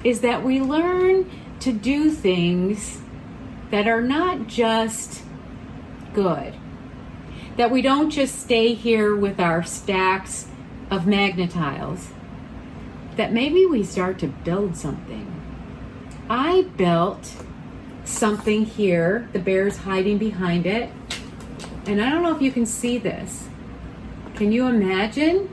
is 0.05 0.21
that 0.21 0.43
we 0.43 0.61
learn 0.61 1.29
to 1.59 1.73
do 1.73 2.09
things 2.09 3.01
that 3.71 3.87
are 3.87 4.01
not 4.01 4.47
just 4.47 5.21
good. 6.13 6.55
That 7.57 7.71
we 7.71 7.81
don't 7.81 8.09
just 8.09 8.39
stay 8.39 8.73
here 8.73 9.13
with 9.13 9.37
our 9.39 9.63
stacks 9.63 10.47
of 10.89 11.05
Magna-Tiles. 11.05 12.07
That 13.17 13.33
maybe 13.33 13.65
we 13.65 13.83
start 13.83 14.17
to 14.19 14.27
build 14.27 14.77
something. 14.77 15.27
I 16.29 16.61
built 16.77 17.35
something 18.09 18.65
here. 18.65 19.29
The 19.33 19.39
bear's 19.39 19.77
hiding 19.77 20.17
behind 20.17 20.65
it. 20.65 20.91
And 21.85 22.01
I 22.01 22.09
don't 22.09 22.23
know 22.23 22.35
if 22.35 22.41
you 22.41 22.51
can 22.51 22.65
see 22.65 22.97
this. 22.97 23.47
Can 24.35 24.51
you 24.51 24.67
imagine 24.67 25.47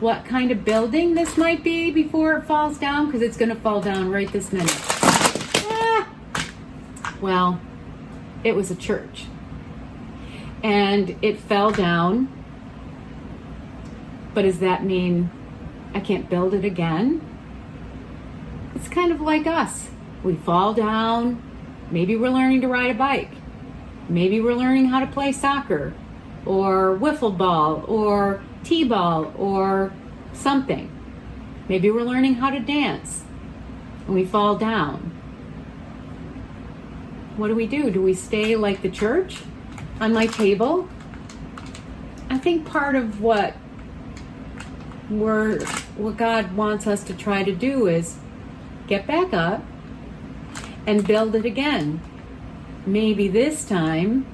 what 0.00 0.24
kind 0.24 0.50
of 0.50 0.64
building 0.64 1.14
this 1.14 1.36
might 1.36 1.62
be 1.62 1.90
before 1.90 2.34
it 2.36 2.44
falls 2.44 2.78
down? 2.78 3.06
Because 3.06 3.22
it's 3.22 3.36
going 3.36 3.48
to 3.48 3.54
fall 3.54 3.80
down 3.80 4.10
right 4.10 4.30
this 4.32 4.52
minute. 4.52 4.74
Ah. 4.78 6.12
Well, 7.20 7.60
it 8.44 8.54
was 8.54 8.70
a 8.70 8.76
church. 8.76 9.26
And 10.62 11.16
it 11.22 11.38
fell 11.38 11.70
down. 11.70 12.28
But 14.34 14.42
does 14.42 14.60
that 14.60 14.84
mean 14.84 15.30
I 15.94 16.00
can't 16.00 16.30
build 16.30 16.54
it 16.54 16.64
again? 16.64 17.20
It's 18.74 18.88
kind 18.88 19.12
of 19.12 19.20
like 19.20 19.46
us. 19.46 19.88
We 20.22 20.36
fall 20.36 20.74
down. 20.74 21.42
Maybe 21.90 22.16
we're 22.16 22.30
learning 22.30 22.60
to 22.60 22.68
ride 22.68 22.90
a 22.90 22.94
bike. 22.94 23.32
Maybe 24.08 24.40
we're 24.40 24.54
learning 24.54 24.86
how 24.86 25.00
to 25.00 25.06
play 25.06 25.32
soccer 25.32 25.92
or 26.46 26.96
wiffle 26.96 27.36
ball 27.36 27.84
or 27.86 28.42
t 28.64 28.84
ball 28.84 29.32
or 29.36 29.92
something. 30.32 30.90
Maybe 31.68 31.90
we're 31.90 32.02
learning 32.02 32.34
how 32.34 32.50
to 32.50 32.60
dance 32.60 33.24
and 34.06 34.14
we 34.14 34.24
fall 34.24 34.56
down. 34.56 35.16
What 37.36 37.48
do 37.48 37.54
we 37.54 37.66
do? 37.66 37.90
Do 37.90 38.02
we 38.02 38.14
stay 38.14 38.56
like 38.56 38.82
the 38.82 38.90
church 38.90 39.38
on 40.00 40.12
my 40.12 40.26
table? 40.26 40.88
I 42.28 42.38
think 42.38 42.66
part 42.66 42.94
of 42.94 43.20
what 43.20 43.54
we're 45.08 45.64
what 45.96 46.16
God 46.16 46.56
wants 46.56 46.86
us 46.86 47.02
to 47.04 47.14
try 47.14 47.42
to 47.42 47.52
do 47.52 47.88
is 47.88 48.16
get 48.86 49.06
back 49.06 49.32
up 49.32 49.62
and 50.86 51.06
build 51.06 51.34
it 51.34 51.44
again. 51.44 52.00
Maybe 52.86 53.28
this 53.28 53.64
time 53.64 54.26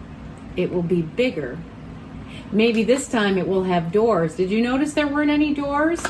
it 0.57 0.73
will 0.73 0.83
be 0.83 1.03
bigger. 1.03 1.59
Maybe 2.53 2.85
this 2.85 3.09
time 3.09 3.37
it 3.39 3.49
will 3.49 3.65
have 3.65 3.93
doors. 3.93 4.37
Did 4.37 4.51
you 4.51 4.63
notice 4.63 4.95
there 4.95 5.09
weren't 5.09 5.31
any 5.31 5.53
doors? 5.53 6.03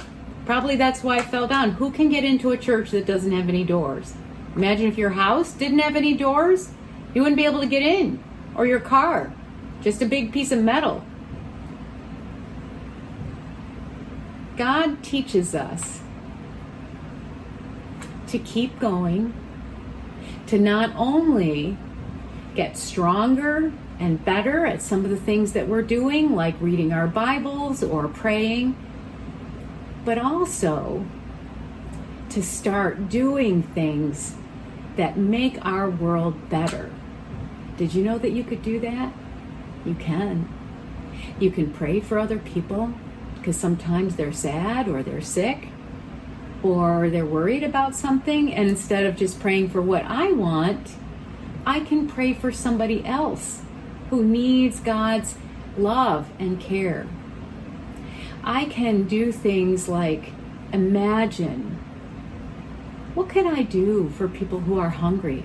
Probably 0.45 0.77
that's 0.77 1.03
why 1.03 1.19
it 1.19 1.25
fell 1.25 1.49
down. 1.49 1.73
Who 1.73 1.91
can 1.91 2.09
get 2.09 2.25
into 2.25 2.53
a 2.53 2.57
church 2.57 2.91
that 2.93 3.07
doesn't 3.07 3.33
have 3.33 3.49
any 3.49 3.65
doors? 3.65 4.15
Imagine 4.55 4.87
if 4.87 4.97
your 4.97 5.11
house 5.11 5.53
didn't 5.53 5.81
have 5.81 5.97
any 5.97 6.15
doors, 6.15 6.71
you 7.15 7.23
wouldn't 7.23 7.37
be 7.37 7.45
able 7.45 7.61
to 7.61 7.67
get 7.67 7.83
in. 7.83 8.23
Or 8.55 8.67
your 8.67 8.81
car, 8.81 9.33
just 9.83 10.01
a 10.03 10.07
big 10.07 10.33
piece 10.33 10.53
of 10.53 10.63
metal. 10.63 11.05
God 14.57 15.03
teaches 15.03 15.55
us 15.55 16.01
to 18.29 18.39
keep 18.39 18.79
going, 18.79 19.35
to 20.47 20.59
not 20.59 20.95
only 20.97 21.77
get 22.55 22.77
stronger 22.77 23.73
and 23.99 24.25
better 24.25 24.67
at 24.67 24.83
some 24.83 25.05
of 25.05 25.11
the 25.11 25.17
things 25.17 25.53
that 25.53 25.69
we're 25.69 25.83
doing, 25.83 26.35
like 26.35 26.55
reading 26.61 26.93
our 26.93 27.07
Bibles 27.07 27.83
or 27.83 28.09
praying, 28.09 28.77
but 30.05 30.19
also 30.19 31.05
to 32.31 32.43
start 32.43 33.09
doing 33.09 33.63
things 33.63 34.35
that 34.97 35.17
make 35.17 35.65
our 35.65 35.89
world 35.91 36.49
better. 36.49 36.91
Did 37.77 37.95
you 37.95 38.05
know 38.05 38.19
that 38.19 38.31
you 38.31 38.45
could 38.45 38.63
do 38.63 38.81
that? 38.81 39.13
You 39.85 39.95
can. 39.95 40.49
You 41.39 41.51
can 41.51 41.73
pray 41.73 42.01
for 42.01 42.19
other 42.19 42.39
people 42.39 42.93
because 43.37 43.57
sometimes 43.57 44.17
they're 44.17 44.33
sad 44.33 44.89
or 44.89 45.03
they're 45.03 45.21
sick 45.21 45.69
or 46.69 47.11
they're 47.11 47.27
worried 47.27 47.63
about 47.63 47.95
something. 47.95 48.53
And 48.53 48.69
instead 48.69 49.07
of 49.07 49.17
just 49.17 49.41
praying 49.41 49.71
for 49.71 49.83
what 49.83 50.05
I 50.05 50.33
want, 50.33 50.97
I 51.67 51.81
can 51.81 52.07
pray 52.07 52.33
for 52.33 52.53
somebody 52.53 53.05
else 53.05 53.63
who 54.11 54.25
needs 54.25 54.81
God's 54.81 55.37
love 55.77 56.31
and 56.39 56.61
care. 56.61 57.07
I 58.45 58.67
can 58.67 59.05
do 59.05 59.33
things 59.33 59.89
like 59.89 60.33
imagine 60.73 61.77
what 63.15 63.31
can 63.31 63.47
I 63.47 63.63
do 63.63 64.11
for 64.11 64.29
people 64.29 64.61
who 64.61 64.79
are 64.79 64.91
hungry? 64.91 65.43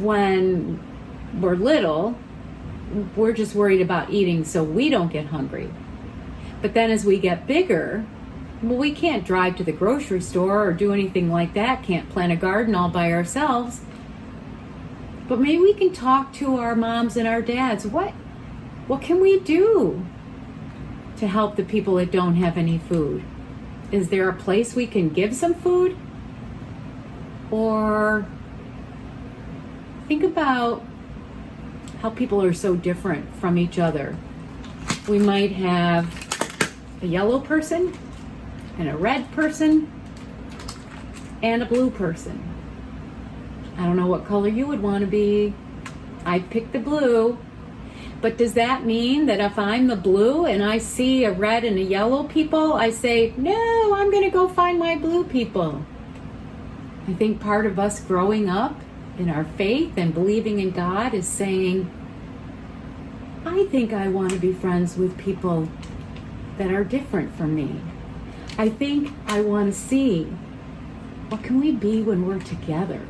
When 0.00 0.78
we're 1.40 1.56
little, 1.56 2.18
we're 3.16 3.32
just 3.32 3.54
worried 3.54 3.80
about 3.80 4.10
eating 4.10 4.44
so 4.44 4.62
we 4.62 4.90
don't 4.90 5.10
get 5.10 5.26
hungry. 5.26 5.70
But 6.60 6.74
then 6.74 6.90
as 6.90 7.06
we 7.06 7.18
get 7.18 7.46
bigger, 7.46 8.04
well, 8.62 8.78
we 8.78 8.92
can't 8.92 9.24
drive 9.24 9.56
to 9.56 9.64
the 9.64 9.72
grocery 9.72 10.20
store 10.20 10.66
or 10.66 10.72
do 10.72 10.92
anything 10.92 11.30
like 11.30 11.54
that, 11.54 11.82
can't 11.82 12.08
plant 12.08 12.32
a 12.32 12.36
garden 12.36 12.74
all 12.74 12.88
by 12.88 13.12
ourselves. 13.12 13.80
But 15.28 15.40
maybe 15.40 15.58
we 15.58 15.74
can 15.74 15.92
talk 15.92 16.32
to 16.34 16.56
our 16.56 16.74
moms 16.74 17.16
and 17.16 17.26
our 17.26 17.42
dads. 17.42 17.86
What 17.86 18.12
what 18.86 19.00
can 19.00 19.20
we 19.20 19.40
do 19.40 20.04
to 21.16 21.26
help 21.26 21.56
the 21.56 21.64
people 21.64 21.94
that 21.94 22.10
don't 22.10 22.36
have 22.36 22.58
any 22.58 22.78
food? 22.78 23.24
Is 23.90 24.08
there 24.08 24.28
a 24.28 24.34
place 24.34 24.74
we 24.74 24.86
can 24.86 25.08
give 25.08 25.34
some 25.34 25.54
food? 25.54 25.96
Or 27.50 28.26
think 30.06 30.22
about 30.22 30.82
how 32.02 32.10
people 32.10 32.42
are 32.42 32.52
so 32.52 32.76
different 32.76 33.34
from 33.36 33.56
each 33.56 33.78
other. 33.78 34.16
We 35.08 35.18
might 35.18 35.52
have 35.52 36.06
a 37.00 37.06
yellow 37.06 37.40
person, 37.40 37.96
and 38.78 38.88
a 38.88 38.96
red 38.96 39.30
person, 39.32 39.90
and 41.42 41.62
a 41.62 41.66
blue 41.66 41.90
person. 41.90 42.42
I 43.76 43.84
don't 43.84 43.96
know 43.96 44.06
what 44.06 44.24
color 44.24 44.48
you 44.48 44.66
would 44.66 44.82
want 44.82 45.00
to 45.02 45.06
be. 45.06 45.52
I 46.24 46.38
picked 46.38 46.72
the 46.72 46.78
blue. 46.78 47.38
But 48.20 48.38
does 48.38 48.54
that 48.54 48.86
mean 48.86 49.26
that 49.26 49.40
if 49.40 49.58
I'm 49.58 49.88
the 49.88 49.96
blue 49.96 50.46
and 50.46 50.62
I 50.62 50.78
see 50.78 51.24
a 51.24 51.32
red 51.32 51.64
and 51.64 51.76
a 51.76 51.82
yellow 51.82 52.24
people, 52.24 52.72
I 52.72 52.90
say, 52.90 53.34
no, 53.36 53.94
I'm 53.94 54.10
going 54.10 54.24
to 54.24 54.30
go 54.30 54.48
find 54.48 54.78
my 54.78 54.96
blue 54.96 55.24
people? 55.24 55.84
I 57.06 57.12
think 57.12 57.40
part 57.40 57.66
of 57.66 57.78
us 57.78 58.00
growing 58.00 58.48
up 58.48 58.80
in 59.18 59.28
our 59.28 59.44
faith 59.44 59.92
and 59.98 60.14
believing 60.14 60.58
in 60.58 60.70
God 60.70 61.12
is 61.12 61.28
saying, 61.28 61.90
I 63.44 63.66
think 63.66 63.92
I 63.92 64.08
want 64.08 64.32
to 64.32 64.38
be 64.38 64.54
friends 64.54 64.96
with 64.96 65.18
people 65.18 65.68
that 66.56 66.70
are 66.70 66.84
different 66.84 67.36
from 67.36 67.54
me. 67.54 67.78
I 68.56 68.68
think 68.68 69.10
I 69.26 69.40
want 69.40 69.72
to 69.72 69.78
see 69.78 70.24
what 71.28 71.42
can 71.42 71.60
we 71.60 71.72
be 71.72 72.02
when 72.02 72.26
we're 72.26 72.38
together? 72.38 73.00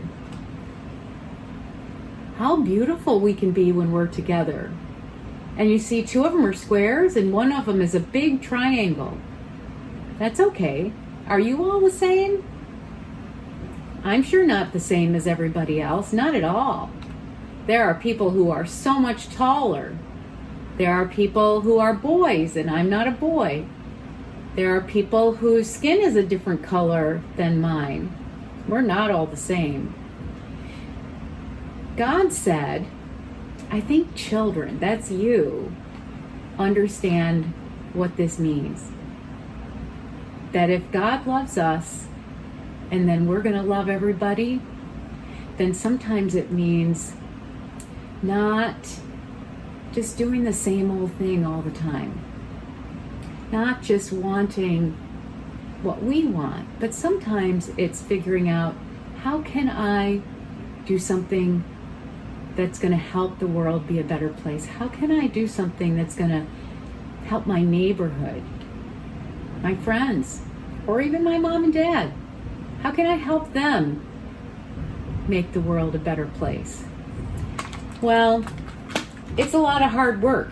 How 2.38 2.56
beautiful 2.56 3.20
we 3.20 3.34
can 3.34 3.50
be 3.50 3.70
when 3.70 3.92
we're 3.92 4.06
together. 4.06 4.72
And 5.56 5.70
you 5.70 5.78
see, 5.78 6.02
two 6.02 6.24
of 6.24 6.32
them 6.32 6.46
are 6.46 6.54
squares 6.54 7.14
and 7.14 7.32
one 7.32 7.52
of 7.52 7.66
them 7.66 7.82
is 7.82 7.94
a 7.94 8.00
big 8.00 8.40
triangle. 8.40 9.18
That's 10.18 10.40
okay. 10.40 10.92
Are 11.26 11.38
you 11.38 11.62
all 11.62 11.80
the 11.80 11.90
same? 11.90 12.42
I'm 14.02 14.22
sure 14.22 14.46
not 14.46 14.72
the 14.72 14.80
same 14.80 15.14
as 15.14 15.26
everybody 15.26 15.80
else, 15.80 16.12
not 16.12 16.34
at 16.34 16.44
all. 16.44 16.90
There 17.66 17.84
are 17.84 17.94
people 17.94 18.30
who 18.30 18.50
are 18.50 18.66
so 18.66 18.98
much 18.98 19.28
taller. 19.28 19.96
There 20.76 20.92
are 20.92 21.06
people 21.06 21.60
who 21.62 21.78
are 21.78 21.94
boys, 21.94 22.56
and 22.56 22.70
I'm 22.70 22.90
not 22.90 23.08
a 23.08 23.12
boy. 23.12 23.66
There 24.56 24.76
are 24.76 24.80
people 24.80 25.36
whose 25.36 25.68
skin 25.68 26.00
is 26.00 26.14
a 26.14 26.22
different 26.22 26.62
color 26.62 27.22
than 27.36 27.60
mine. 27.60 28.14
We're 28.68 28.82
not 28.82 29.10
all 29.10 29.26
the 29.26 29.36
same. 29.36 29.94
God 31.96 32.32
said, 32.32 32.86
I 33.70 33.80
think 33.80 34.14
children, 34.14 34.78
that's 34.78 35.10
you, 35.10 35.74
understand 36.58 37.52
what 37.92 38.16
this 38.16 38.38
means. 38.38 38.90
That 40.52 40.70
if 40.70 40.90
God 40.92 41.26
loves 41.26 41.58
us 41.58 42.06
and 42.90 43.08
then 43.08 43.26
we're 43.26 43.42
going 43.42 43.56
to 43.56 43.62
love 43.62 43.88
everybody, 43.88 44.60
then 45.56 45.74
sometimes 45.74 46.34
it 46.36 46.52
means 46.52 47.14
not 48.22 48.76
just 49.92 50.16
doing 50.16 50.44
the 50.44 50.52
same 50.52 50.90
old 50.90 51.12
thing 51.12 51.44
all 51.44 51.62
the 51.62 51.70
time. 51.70 52.23
Not 53.54 53.82
just 53.82 54.12
wanting 54.12 54.94
what 55.84 56.02
we 56.02 56.26
want, 56.26 56.66
but 56.80 56.92
sometimes 56.92 57.70
it's 57.76 58.02
figuring 58.02 58.48
out 58.48 58.74
how 59.22 59.42
can 59.42 59.70
I 59.70 60.22
do 60.86 60.98
something 60.98 61.62
that's 62.56 62.80
going 62.80 62.90
to 62.90 62.98
help 62.98 63.38
the 63.38 63.46
world 63.46 63.86
be 63.86 64.00
a 64.00 64.02
better 64.02 64.30
place? 64.30 64.66
How 64.66 64.88
can 64.88 65.12
I 65.12 65.28
do 65.28 65.46
something 65.46 65.96
that's 65.96 66.16
going 66.16 66.30
to 66.30 66.46
help 67.28 67.46
my 67.46 67.62
neighborhood, 67.62 68.42
my 69.62 69.76
friends, 69.76 70.42
or 70.88 71.00
even 71.00 71.22
my 71.22 71.38
mom 71.38 71.62
and 71.62 71.72
dad? 71.72 72.12
How 72.82 72.90
can 72.90 73.06
I 73.06 73.14
help 73.14 73.52
them 73.52 74.04
make 75.28 75.52
the 75.52 75.60
world 75.60 75.94
a 75.94 76.00
better 76.00 76.26
place? 76.26 76.82
Well, 78.02 78.44
it's 79.36 79.54
a 79.54 79.58
lot 79.58 79.80
of 79.80 79.92
hard 79.92 80.22
work. 80.22 80.50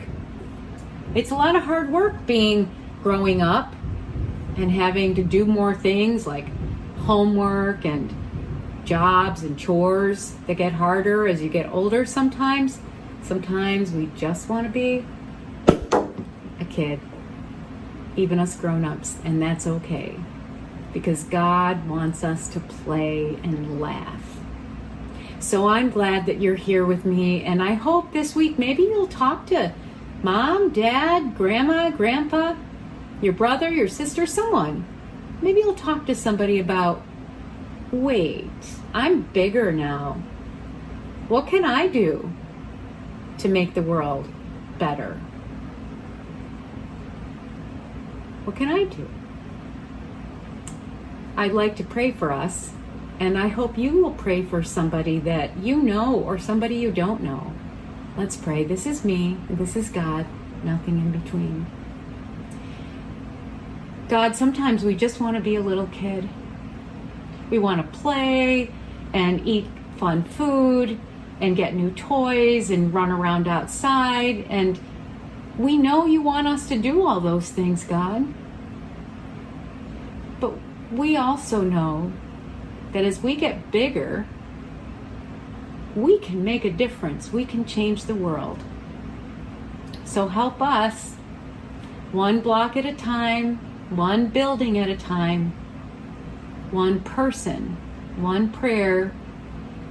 It's 1.16 1.32
a 1.32 1.34
lot 1.34 1.56
of 1.56 1.64
hard 1.64 1.90
work 1.90 2.26
being 2.26 2.70
growing 3.02 3.42
up 3.42 3.74
and 4.56 4.70
having 4.70 5.14
to 5.14 5.24
do 5.24 5.44
more 5.44 5.74
things 5.74 6.26
like 6.26 6.46
homework 6.98 7.84
and 7.84 8.14
jobs 8.84 9.42
and 9.42 9.58
chores 9.58 10.34
that 10.46 10.54
get 10.54 10.72
harder 10.72 11.26
as 11.26 11.42
you 11.42 11.48
get 11.48 11.66
older 11.72 12.04
sometimes. 12.04 12.78
Sometimes 13.22 13.92
we 13.92 14.10
just 14.16 14.48
want 14.48 14.66
to 14.66 14.72
be 14.72 15.04
a 16.60 16.64
kid, 16.64 17.00
even 18.16 18.38
us 18.38 18.56
grown 18.56 18.84
ups, 18.84 19.18
and 19.24 19.40
that's 19.40 19.66
okay 19.66 20.16
because 20.92 21.24
God 21.24 21.88
wants 21.88 22.22
us 22.22 22.48
to 22.48 22.60
play 22.60 23.38
and 23.42 23.80
laugh. 23.80 24.22
So 25.40 25.68
I'm 25.68 25.90
glad 25.90 26.26
that 26.26 26.40
you're 26.40 26.54
here 26.54 26.84
with 26.84 27.04
me, 27.04 27.42
and 27.42 27.62
I 27.62 27.74
hope 27.74 28.12
this 28.12 28.36
week 28.36 28.58
maybe 28.58 28.82
you'll 28.82 29.08
talk 29.08 29.46
to 29.46 29.72
mom, 30.22 30.70
dad, 30.70 31.36
grandma, 31.36 31.90
grandpa, 31.90 32.54
your 33.22 33.32
brother, 33.32 33.70
your 33.70 33.88
sister, 33.88 34.26
someone. 34.26 34.84
Maybe 35.40 35.60
you'll 35.60 35.74
talk 35.74 36.04
to 36.06 36.14
somebody 36.14 36.58
about 36.58 37.02
wait, 37.90 38.50
I'm 38.92 39.22
bigger 39.22 39.70
now. 39.72 40.14
What 41.28 41.46
can 41.46 41.64
I 41.64 41.86
do 41.86 42.32
to 43.38 43.48
make 43.48 43.74
the 43.74 43.82
world 43.82 44.28
better? 44.78 45.20
What 48.44 48.56
can 48.56 48.68
I 48.68 48.84
do? 48.84 49.08
I'd 51.36 51.52
like 51.52 51.76
to 51.76 51.84
pray 51.84 52.10
for 52.10 52.32
us, 52.32 52.72
and 53.20 53.38
I 53.38 53.48
hope 53.48 53.78
you 53.78 54.02
will 54.02 54.12
pray 54.12 54.42
for 54.42 54.62
somebody 54.62 55.18
that 55.20 55.58
you 55.58 55.80
know 55.82 56.14
or 56.14 56.38
somebody 56.38 56.76
you 56.76 56.90
don't 56.90 57.22
know. 57.22 57.52
Let's 58.16 58.36
pray. 58.36 58.64
This 58.64 58.84
is 58.84 59.04
me, 59.04 59.38
this 59.48 59.76
is 59.76 59.88
God, 59.90 60.26
nothing 60.64 60.98
in 60.98 61.12
between. 61.12 61.66
God, 64.12 64.36
sometimes 64.36 64.84
we 64.84 64.94
just 64.94 65.22
want 65.22 65.38
to 65.38 65.42
be 65.42 65.56
a 65.56 65.62
little 65.62 65.86
kid. 65.86 66.28
We 67.48 67.58
want 67.58 67.80
to 67.80 67.98
play 67.98 68.70
and 69.14 69.48
eat 69.48 69.66
fun 69.96 70.22
food 70.22 71.00
and 71.40 71.56
get 71.56 71.72
new 71.72 71.90
toys 71.92 72.70
and 72.70 72.92
run 72.92 73.10
around 73.10 73.48
outside. 73.48 74.44
And 74.50 74.78
we 75.56 75.78
know 75.78 76.04
you 76.04 76.20
want 76.20 76.46
us 76.46 76.68
to 76.68 76.76
do 76.76 77.06
all 77.06 77.20
those 77.20 77.48
things, 77.48 77.84
God. 77.84 78.26
But 80.40 80.58
we 80.92 81.16
also 81.16 81.62
know 81.62 82.12
that 82.92 83.06
as 83.06 83.22
we 83.22 83.34
get 83.34 83.70
bigger, 83.72 84.26
we 85.96 86.18
can 86.18 86.44
make 86.44 86.66
a 86.66 86.70
difference. 86.70 87.32
We 87.32 87.46
can 87.46 87.64
change 87.64 88.04
the 88.04 88.14
world. 88.14 88.62
So 90.04 90.28
help 90.28 90.60
us, 90.60 91.14
one 92.12 92.42
block 92.42 92.76
at 92.76 92.84
a 92.84 92.92
time, 92.92 93.71
one 93.96 94.28
building 94.28 94.78
at 94.78 94.88
a 94.88 94.96
time, 94.96 95.52
one 96.70 97.00
person, 97.00 97.76
one 98.16 98.50
prayer, 98.50 99.08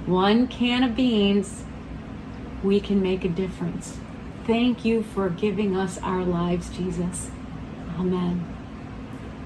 one 0.06 0.48
can 0.48 0.82
of 0.82 0.96
beans, 0.96 1.64
we 2.62 2.80
can 2.80 3.02
make 3.02 3.24
a 3.24 3.28
difference. 3.28 3.98
Thank 4.46 4.84
you 4.84 5.02
for 5.02 5.28
giving 5.28 5.76
us 5.76 5.98
our 5.98 6.24
lives, 6.24 6.70
Jesus. 6.70 7.30
Amen. 7.98 8.44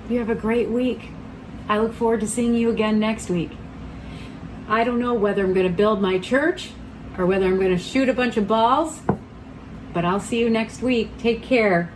You 0.08 0.18
have 0.18 0.30
a 0.30 0.34
great 0.34 0.68
week. 0.68 1.10
I 1.68 1.78
look 1.78 1.92
forward 1.92 2.20
to 2.20 2.26
seeing 2.26 2.54
you 2.54 2.70
again 2.70 2.98
next 2.98 3.28
week. 3.28 3.50
I 4.68 4.84
don't 4.84 4.98
know 4.98 5.14
whether 5.14 5.44
I'm 5.44 5.52
going 5.52 5.66
to 5.66 5.72
build 5.72 6.00
my 6.00 6.18
church 6.18 6.70
or 7.18 7.26
whether 7.26 7.46
I'm 7.46 7.58
going 7.58 7.76
to 7.76 7.82
shoot 7.82 8.08
a 8.08 8.14
bunch 8.14 8.36
of 8.36 8.48
balls, 8.48 9.00
but 9.92 10.04
I'll 10.04 10.20
see 10.20 10.38
you 10.38 10.48
next 10.48 10.82
week. 10.82 11.16
Take 11.18 11.42
care. 11.42 11.92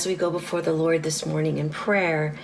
As 0.00 0.06
we 0.06 0.14
go 0.14 0.30
before 0.30 0.62
the 0.62 0.72
Lord 0.72 1.02
this 1.02 1.26
morning 1.26 1.58
in 1.58 1.68
prayer, 1.68 2.34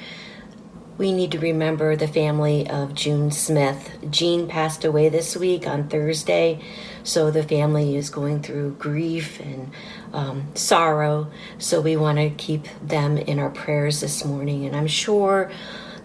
we 0.99 1.11
need 1.11 1.33
to 1.33 1.39
remember 1.39 1.97
the 1.97 2.07
family 2.07 2.69
of 2.69 2.95
June 2.95 3.31
Smith. 3.31 3.93
Jean 4.11 4.47
passed 4.47 4.85
away 4.85 5.09
this 5.09 5.35
week 5.35 5.67
on 5.67 5.89
Thursday, 5.89 6.61
so 7.03 7.31
the 7.31 7.43
family 7.43 7.97
is 7.97 8.11
going 8.11 8.43
through 8.43 8.73
grief 8.73 9.41
and 9.41 9.73
um, 10.13 10.55
sorrow. 10.55 11.31
So 11.57 11.81
we 11.81 11.97
want 11.97 12.19
to 12.19 12.29
keep 12.29 12.67
them 12.83 13.17
in 13.17 13.39
our 13.39 13.49
prayers 13.49 14.03
this 14.03 14.23
morning. 14.23 14.67
And 14.67 14.77
I'm 14.77 14.87
sure 14.87 15.51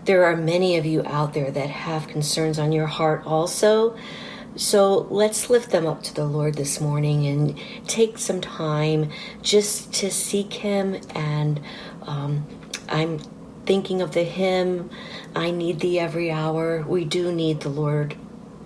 there 0.05 0.23
are 0.23 0.37
many 0.37 0.77
of 0.77 0.85
you 0.85 1.03
out 1.05 1.33
there 1.33 1.51
that 1.51 1.69
have 1.69 2.07
concerns 2.07 2.59
on 2.59 2.71
your 2.71 2.87
heart 2.87 3.23
also. 3.25 3.97
So 4.55 5.07
let's 5.09 5.49
lift 5.49 5.71
them 5.71 5.87
up 5.87 6.03
to 6.03 6.13
the 6.13 6.25
Lord 6.25 6.55
this 6.55 6.81
morning 6.81 7.25
and 7.25 7.59
take 7.87 8.17
some 8.17 8.41
time 8.41 9.09
just 9.41 9.93
to 9.93 10.11
seek 10.11 10.53
Him. 10.53 10.99
And 11.15 11.61
um, 12.03 12.45
I'm 12.89 13.19
thinking 13.65 14.01
of 14.01 14.13
the 14.13 14.23
hymn, 14.23 14.89
I 15.35 15.51
need 15.51 15.79
thee 15.79 15.99
every 15.99 16.31
hour. 16.31 16.83
We 16.85 17.05
do 17.05 17.31
need 17.31 17.61
the 17.61 17.69
Lord 17.69 18.17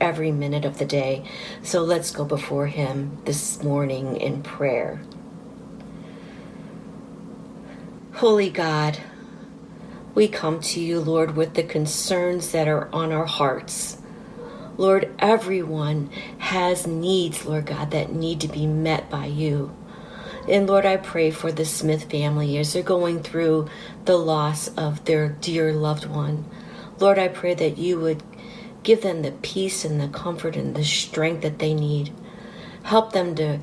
every 0.02 0.32
minute 0.32 0.66
of 0.66 0.80
the 0.80 0.86
day. 0.86 1.24
So 1.62 1.84
let's 1.84 2.12
go 2.12 2.26
before 2.26 2.68
Him 2.68 3.20
this 3.26 3.62
morning 3.62 4.18
in 4.18 4.42
prayer. 4.42 5.02
Holy 8.14 8.50
God, 8.50 8.98
we 10.16 10.28
come 10.28 10.62
to 10.62 10.80
you, 10.80 11.00
Lord, 11.00 11.36
with 11.36 11.54
the 11.54 11.64
concerns 11.64 12.52
that 12.54 12.68
are 12.68 12.90
on 12.94 13.12
our 13.12 13.26
hearts. 13.26 13.95
Lord, 14.78 15.10
everyone 15.20 16.10
has 16.40 16.86
needs, 16.86 17.46
Lord 17.46 17.68
God, 17.68 17.92
that 17.92 18.14
need 18.14 18.42
to 18.42 18.48
be 18.48 18.68
met 18.68 19.10
by 19.10 19.26
you. 19.28 19.76
And 20.50 20.68
Lord, 20.68 20.86
I 20.86 20.98
pray 20.98 21.32
for 21.32 21.52
the 21.52 21.66
Smith 21.66 22.10
family 22.12 22.58
as 22.58 22.74
they're 22.74 22.84
going 22.84 23.24
through 23.24 23.68
the 24.06 24.18
loss 24.18 24.68
of 24.70 25.06
their 25.06 25.30
dear 25.30 25.74
loved 25.74 26.06
one. 26.06 26.46
Lord, 27.00 27.18
I 27.18 27.30
pray 27.30 27.54
that 27.56 27.78
you 27.78 28.00
would 28.00 28.22
give 28.84 29.02
them 29.02 29.22
the 29.22 29.32
peace 29.32 29.84
and 29.84 30.00
the 30.00 30.08
comfort 30.08 30.56
and 30.56 30.76
the 30.76 30.84
strength 30.84 31.42
that 31.42 31.60
they 31.60 31.74
need. 31.74 32.14
Help 32.84 33.14
them 33.14 33.34
to 33.36 33.60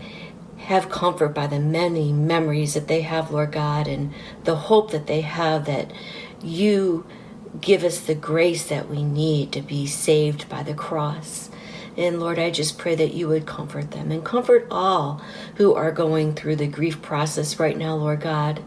have 0.58 0.90
comfort 0.90 1.28
by 1.28 1.46
the 1.46 1.60
many 1.60 2.12
memories 2.12 2.74
that 2.74 2.88
they 2.88 3.02
have, 3.02 3.30
Lord 3.30 3.52
God, 3.52 3.86
and 3.86 4.12
the 4.44 4.56
hope 4.56 4.90
that 4.90 5.06
they 5.06 5.20
have 5.20 5.66
that 5.66 5.92
you 6.42 7.06
give 7.60 7.84
us 7.84 8.00
the 8.00 8.14
grace 8.14 8.66
that 8.66 8.88
we 8.88 9.02
need 9.02 9.52
to 9.52 9.62
be 9.62 9.86
saved 9.86 10.48
by 10.48 10.62
the 10.62 10.74
cross. 10.74 11.50
And 11.96 12.18
Lord, 12.18 12.38
I 12.38 12.50
just 12.50 12.78
pray 12.78 12.94
that 12.94 13.12
you 13.12 13.28
would 13.28 13.46
comfort 13.46 13.90
them 13.90 14.10
and 14.10 14.24
comfort 14.24 14.66
all 14.70 15.22
who 15.56 15.74
are 15.74 15.92
going 15.92 16.34
through 16.34 16.56
the 16.56 16.66
grief 16.66 17.02
process 17.02 17.58
right 17.58 17.76
now, 17.76 17.94
Lord 17.94 18.20
God. 18.20 18.64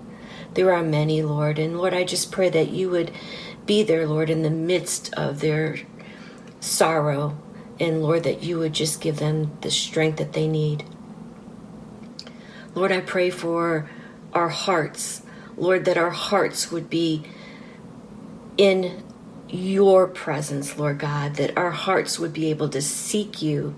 There 0.53 0.73
are 0.73 0.83
many, 0.83 1.21
Lord. 1.21 1.57
And 1.57 1.77
Lord, 1.77 1.93
I 1.93 2.03
just 2.03 2.31
pray 2.31 2.49
that 2.49 2.69
you 2.69 2.89
would 2.89 3.11
be 3.65 3.81
there, 3.81 4.07
Lord, 4.07 4.29
in 4.29 4.43
the 4.43 4.51
midst 4.51 5.13
of 5.15 5.39
their 5.39 5.77
sorrow. 6.59 7.37
And 7.79 8.03
Lord, 8.03 8.23
that 8.23 8.43
you 8.43 8.59
would 8.59 8.73
just 8.73 9.01
give 9.01 9.17
them 9.17 9.57
the 9.61 9.71
strength 9.71 10.17
that 10.17 10.33
they 10.33 10.47
need. 10.47 10.85
Lord, 12.75 12.91
I 12.91 13.01
pray 13.01 13.31
for 13.31 13.89
our 14.33 14.49
hearts. 14.49 15.23
Lord, 15.57 15.85
that 15.85 15.97
our 15.97 16.11
hearts 16.11 16.71
would 16.71 16.89
be 16.89 17.23
in 18.57 19.03
your 19.49 20.07
presence, 20.07 20.77
Lord 20.77 20.99
God, 20.99 21.35
that 21.35 21.57
our 21.57 21.71
hearts 21.71 22.17
would 22.17 22.33
be 22.33 22.49
able 22.49 22.69
to 22.69 22.81
seek 22.81 23.41
you. 23.41 23.75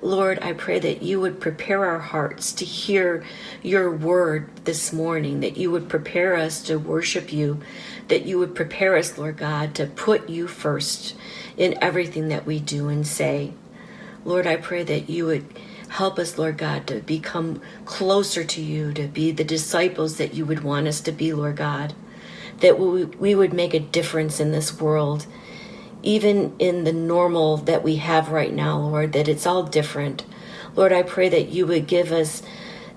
Lord, 0.00 0.38
I 0.40 0.54
pray 0.54 0.78
that 0.78 1.02
you 1.02 1.20
would 1.20 1.40
prepare 1.40 1.84
our 1.84 1.98
hearts 1.98 2.52
to 2.54 2.64
hear 2.64 3.22
your 3.62 3.94
word 3.94 4.48
this 4.64 4.92
morning, 4.92 5.40
that 5.40 5.58
you 5.58 5.70
would 5.70 5.88
prepare 5.88 6.36
us 6.36 6.62
to 6.64 6.78
worship 6.78 7.32
you, 7.32 7.60
that 8.08 8.24
you 8.24 8.38
would 8.38 8.54
prepare 8.54 8.96
us, 8.96 9.18
Lord 9.18 9.36
God, 9.36 9.74
to 9.74 9.86
put 9.86 10.28
you 10.28 10.48
first 10.48 11.14
in 11.56 11.76
everything 11.82 12.28
that 12.28 12.46
we 12.46 12.58
do 12.58 12.88
and 12.88 13.06
say. 13.06 13.52
Lord, 14.24 14.46
I 14.46 14.56
pray 14.56 14.84
that 14.84 15.10
you 15.10 15.26
would 15.26 15.46
help 15.88 16.18
us, 16.18 16.38
Lord 16.38 16.56
God, 16.56 16.86
to 16.86 17.00
become 17.00 17.60
closer 17.84 18.42
to 18.44 18.62
you, 18.62 18.92
to 18.94 19.06
be 19.06 19.32
the 19.32 19.44
disciples 19.44 20.16
that 20.16 20.34
you 20.34 20.46
would 20.46 20.62
want 20.64 20.88
us 20.88 21.00
to 21.02 21.12
be, 21.12 21.32
Lord 21.34 21.56
God 21.56 21.94
that 22.60 22.78
we, 22.78 23.04
we 23.04 23.34
would 23.34 23.52
make 23.52 23.74
a 23.74 23.80
difference 23.80 24.40
in 24.40 24.52
this 24.52 24.80
world, 24.80 25.26
even 26.02 26.54
in 26.58 26.84
the 26.84 26.92
normal 26.92 27.56
that 27.58 27.82
we 27.82 27.96
have 27.96 28.30
right 28.30 28.52
now, 28.52 28.78
Lord, 28.78 29.12
that 29.12 29.28
it's 29.28 29.46
all 29.46 29.62
different. 29.62 30.24
Lord, 30.76 30.92
I 30.92 31.02
pray 31.02 31.28
that 31.28 31.48
you 31.48 31.66
would 31.66 31.86
give 31.86 32.12
us 32.12 32.42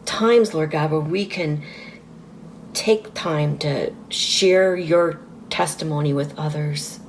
times, 0.06 0.54
Lord 0.54 0.71
God, 0.71 0.91
where 0.91 0.99
we 0.99 1.26
can 1.26 1.63
take 2.73 3.13
time 3.13 3.58
to 3.60 3.93
share 4.10 4.76
your 4.76 5.19
testimony 5.49 6.13
with 6.13 6.38
others. 6.38 6.99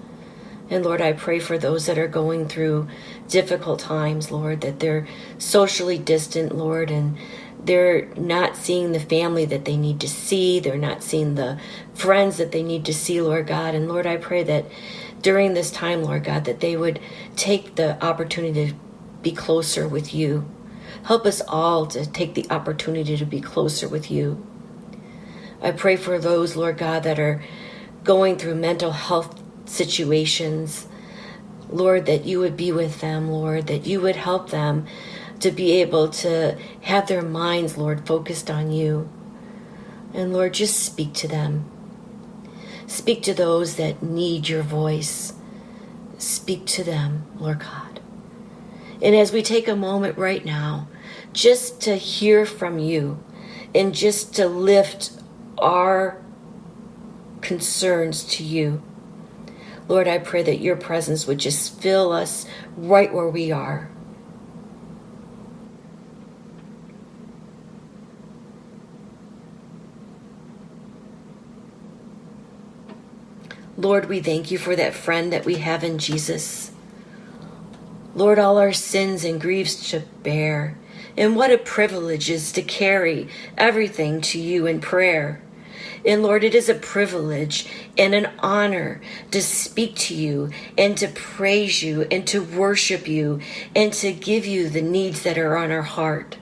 And 0.70 0.84
Lord, 0.84 1.00
I 1.00 1.12
pray 1.12 1.38
for 1.38 1.58
those 1.58 1.86
that 1.86 1.98
are 1.98 2.08
going 2.08 2.48
through 2.48 2.88
difficult 3.28 3.80
times, 3.80 4.30
Lord, 4.30 4.60
that 4.62 4.80
they're 4.80 5.06
socially 5.38 5.98
distant, 5.98 6.54
Lord, 6.54 6.90
and 6.90 7.16
they're 7.64 8.06
not 8.16 8.56
seeing 8.56 8.92
the 8.92 9.00
family 9.00 9.46
that 9.46 9.64
they 9.64 9.76
need 9.76 10.00
to 10.00 10.08
see. 10.08 10.60
They're 10.60 10.76
not 10.76 11.02
seeing 11.02 11.34
the 11.34 11.58
friends 11.94 12.36
that 12.36 12.52
they 12.52 12.62
need 12.62 12.84
to 12.84 12.94
see, 12.94 13.20
Lord 13.20 13.46
God. 13.46 13.74
And 13.74 13.88
Lord, 13.88 14.06
I 14.06 14.16
pray 14.16 14.42
that 14.44 14.66
during 15.22 15.54
this 15.54 15.70
time, 15.70 16.02
Lord 16.02 16.24
God, 16.24 16.44
that 16.44 16.60
they 16.60 16.76
would 16.76 17.00
take 17.36 17.76
the 17.76 18.02
opportunity 18.04 18.68
to 18.68 18.74
be 19.22 19.32
closer 19.32 19.88
with 19.88 20.14
you. 20.14 20.48
Help 21.04 21.24
us 21.24 21.40
all 21.48 21.86
to 21.86 22.04
take 22.04 22.34
the 22.34 22.46
opportunity 22.50 23.16
to 23.16 23.24
be 23.24 23.40
closer 23.40 23.88
with 23.88 24.10
you. 24.10 24.46
I 25.62 25.72
pray 25.72 25.96
for 25.96 26.18
those, 26.18 26.56
Lord 26.56 26.76
God, 26.76 27.04
that 27.04 27.18
are 27.18 27.42
going 28.04 28.36
through 28.36 28.56
mental 28.56 28.92
health 28.92 29.42
situations. 29.64 30.86
Lord, 31.70 32.04
that 32.04 32.26
you 32.26 32.38
would 32.40 32.56
be 32.56 32.70
with 32.70 33.00
them, 33.00 33.30
Lord, 33.30 33.66
that 33.68 33.86
you 33.86 34.00
would 34.02 34.16
help 34.16 34.50
them 34.50 34.86
to 35.40 35.50
be 35.50 35.72
able 35.72 36.08
to 36.08 36.58
have 36.82 37.06
their 37.08 37.22
minds, 37.22 37.76
Lord, 37.76 38.06
focused 38.06 38.50
on 38.50 38.72
you. 38.72 39.08
And 40.12 40.32
Lord, 40.32 40.54
just 40.54 40.80
speak 40.80 41.12
to 41.14 41.28
them. 41.28 41.70
Speak 42.86 43.22
to 43.24 43.34
those 43.34 43.76
that 43.76 44.02
need 44.02 44.48
your 44.48 44.62
voice. 44.62 45.32
Speak 46.18 46.66
to 46.66 46.84
them, 46.84 47.26
Lord 47.36 47.60
God. 47.60 48.00
And 49.02 49.14
as 49.14 49.32
we 49.32 49.42
take 49.42 49.68
a 49.68 49.76
moment 49.76 50.16
right 50.16 50.44
now, 50.44 50.88
just 51.32 51.80
to 51.82 51.96
hear 51.96 52.46
from 52.46 52.78
you 52.78 53.22
and 53.74 53.94
just 53.94 54.34
to 54.36 54.46
lift 54.46 55.10
our 55.58 56.22
concerns 57.40 58.24
to 58.24 58.44
you. 58.44 58.82
Lord, 59.88 60.08
I 60.08 60.18
pray 60.18 60.42
that 60.42 60.60
your 60.60 60.76
presence 60.76 61.26
would 61.26 61.38
just 61.38 61.80
fill 61.80 62.12
us 62.12 62.46
right 62.76 63.12
where 63.12 63.28
we 63.28 63.52
are. 63.52 63.90
Lord, 73.76 74.08
we 74.08 74.20
thank 74.20 74.50
you 74.52 74.58
for 74.58 74.76
that 74.76 74.94
friend 74.94 75.32
that 75.32 75.44
we 75.44 75.56
have 75.56 75.82
in 75.82 75.98
Jesus. 75.98 76.70
Lord, 78.14 78.38
all 78.38 78.58
our 78.58 78.72
sins 78.72 79.24
and 79.24 79.40
griefs 79.40 79.90
to 79.90 80.04
bear. 80.22 80.78
And 81.16 81.34
what 81.34 81.50
a 81.50 81.58
privilege 81.58 82.30
is 82.30 82.52
to 82.52 82.62
carry 82.62 83.28
everything 83.58 84.20
to 84.22 84.38
you 84.38 84.66
in 84.66 84.80
prayer. 84.80 85.40
And 86.04 86.22
Lord, 86.22 86.44
it 86.44 86.54
is 86.54 86.68
a 86.68 86.74
privilege 86.74 87.66
and 87.98 88.14
an 88.14 88.30
honor 88.38 89.00
to 89.32 89.42
speak 89.42 89.96
to 89.96 90.14
you 90.14 90.50
and 90.78 90.96
to 90.98 91.08
praise 91.08 91.82
you 91.82 92.02
and 92.10 92.26
to 92.28 92.44
worship 92.44 93.08
you 93.08 93.40
and 93.74 93.92
to 93.94 94.12
give 94.12 94.46
you 94.46 94.68
the 94.68 94.82
needs 94.82 95.22
that 95.22 95.38
are 95.38 95.56
on 95.56 95.72
our 95.72 95.82
heart. 95.82 96.36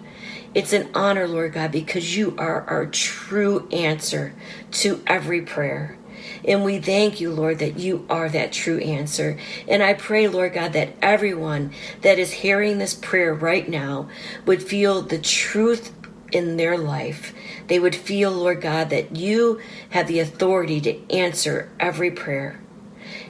It's 0.55 0.75
an 0.75 0.90
honor, 0.95 1.27
Lord 1.27 1.55
God, 1.55 1.73
because 1.73 2.14
you 2.16 2.35
are 2.37 2.62
our 2.68 2.85
true 2.85 3.68
answer 3.71 4.35
to 4.73 5.03
every 5.07 5.40
prayer. 5.40 5.97
And 6.44 6.64
we 6.64 6.78
thank 6.81 7.20
you, 7.20 7.33
Lord, 7.33 7.59
that 7.61 7.78
you 7.78 8.07
are 8.11 8.28
that 8.28 8.52
true 8.52 8.78
answer. 8.78 9.38
And 9.68 9.83
I 9.83 9.94
pray, 9.94 10.28
Lord 10.28 10.55
God, 10.55 10.72
that 10.72 10.94
everyone 11.00 11.72
that 12.02 12.18
is 12.18 12.33
hearing 12.33 12.78
this 12.78 12.94
prayer 12.94 13.35
right 13.35 13.68
now 13.68 14.09
would 14.46 14.62
feel 14.62 15.02
the 15.02 15.18
truth 15.18 15.92
in 16.33 16.57
their 16.57 16.78
life. 16.78 17.35
They 17.68 17.78
would 17.78 17.94
feel, 17.94 18.31
Lord 18.33 18.61
God, 18.61 18.90
that 18.90 19.16
you 19.16 19.61
have 19.90 20.09
the 20.09 20.20
authority 20.20 20.81
to 20.81 21.14
answer 21.14 21.70
every 21.78 22.11
prayer. 22.11 22.62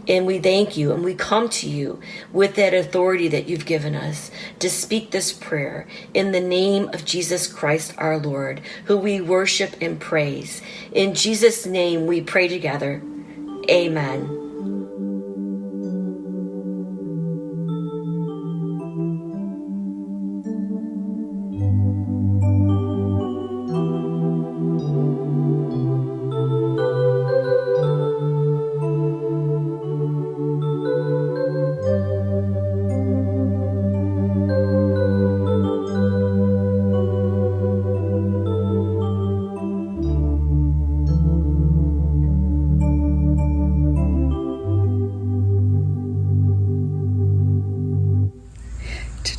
And 0.09 0.27
we 0.27 0.39
thank 0.41 0.77
you 0.77 0.93
and 0.93 1.05
we 1.05 1.15
come 1.15 1.49
to 1.51 1.69
you 1.69 2.01
with 2.33 2.57
that 2.57 2.75
authority 2.75 3.29
that 3.29 3.49
you've 3.49 3.67
given 3.67 3.95
us 3.95 4.31
to 4.59 4.69
speak 4.69 5.11
this 5.11 5.33
prayer 5.33 5.87
in 6.13 6.33
the 6.33 6.41
name 6.41 6.89
of 6.93 7.05
Jesus 7.05 7.47
Christ 7.47 7.95
our 7.99 8.19
Lord, 8.19 8.61
who 8.87 8.97
we 8.97 9.21
worship 9.21 9.77
and 9.81 10.01
praise. 10.01 10.61
In 10.93 11.15
Jesus' 11.15 11.67
name 11.67 12.07
we 12.07 12.21
pray 12.21 12.49
together. 12.49 13.01
Amen. 13.71 14.42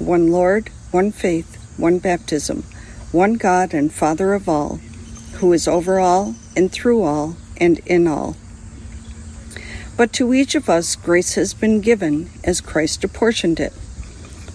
one 0.00 0.32
Lord, 0.32 0.70
one 0.90 1.12
faith, 1.12 1.56
one 1.76 1.98
baptism, 1.98 2.64
one 3.12 3.34
God 3.34 3.74
and 3.74 3.92
Father 3.92 4.32
of 4.32 4.48
all, 4.48 4.80
who 5.34 5.52
is 5.52 5.68
over 5.68 6.00
all 6.00 6.34
and 6.56 6.72
through 6.72 7.02
all 7.02 7.36
and 7.58 7.78
in 7.80 8.08
all. 8.08 8.36
But 9.96 10.12
to 10.14 10.32
each 10.32 10.54
of 10.54 10.70
us 10.70 10.96
grace 10.96 11.34
has 11.34 11.52
been 11.52 11.82
given 11.82 12.30
as 12.42 12.62
Christ 12.62 13.04
apportioned 13.04 13.60
it. 13.60 13.74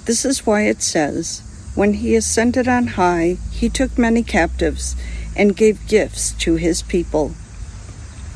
This 0.05 0.25
is 0.25 0.45
why 0.45 0.63
it 0.63 0.81
says, 0.81 1.41
When 1.75 1.93
he 1.93 2.15
ascended 2.15 2.67
on 2.67 2.87
high, 2.87 3.37
he 3.51 3.69
took 3.69 3.97
many 3.97 4.23
captives 4.23 4.95
and 5.35 5.55
gave 5.55 5.87
gifts 5.87 6.31
to 6.39 6.55
his 6.55 6.81
people. 6.81 7.29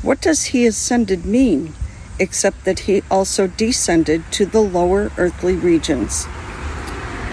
What 0.02 0.20
does 0.20 0.44
he 0.46 0.66
ascended 0.66 1.24
mean, 1.24 1.74
except 2.18 2.64
that 2.64 2.80
he 2.80 3.02
also 3.10 3.48
descended 3.48 4.22
to 4.32 4.46
the 4.46 4.60
lower 4.60 5.10
earthly 5.18 5.56
regions? 5.56 6.26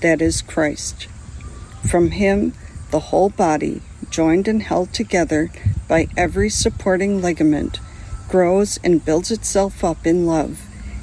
that 0.00 0.20
is 0.22 0.42
Christ. 0.42 1.06
From 1.88 2.10
Him, 2.10 2.52
the 2.90 3.00
whole 3.00 3.30
body, 3.30 3.82
joined 4.10 4.48
and 4.48 4.62
held 4.62 4.92
together 4.92 5.50
by 5.88 6.08
every 6.16 6.50
supporting 6.50 7.22
ligament, 7.22 7.80
grows 8.28 8.78
and 8.84 9.04
builds 9.04 9.30
itself 9.30 9.82
up 9.84 10.06
in 10.06 10.26
love 10.26 10.60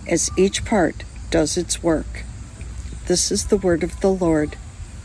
as 0.07 0.31
each 0.37 0.65
part 0.65 1.03
does 1.29 1.57
its 1.57 1.83
work. 1.83 2.23
This 3.07 3.31
is 3.31 3.47
the 3.47 3.57
word 3.57 3.83
of 3.83 3.99
the 4.01 4.11
Lord. 4.11 4.55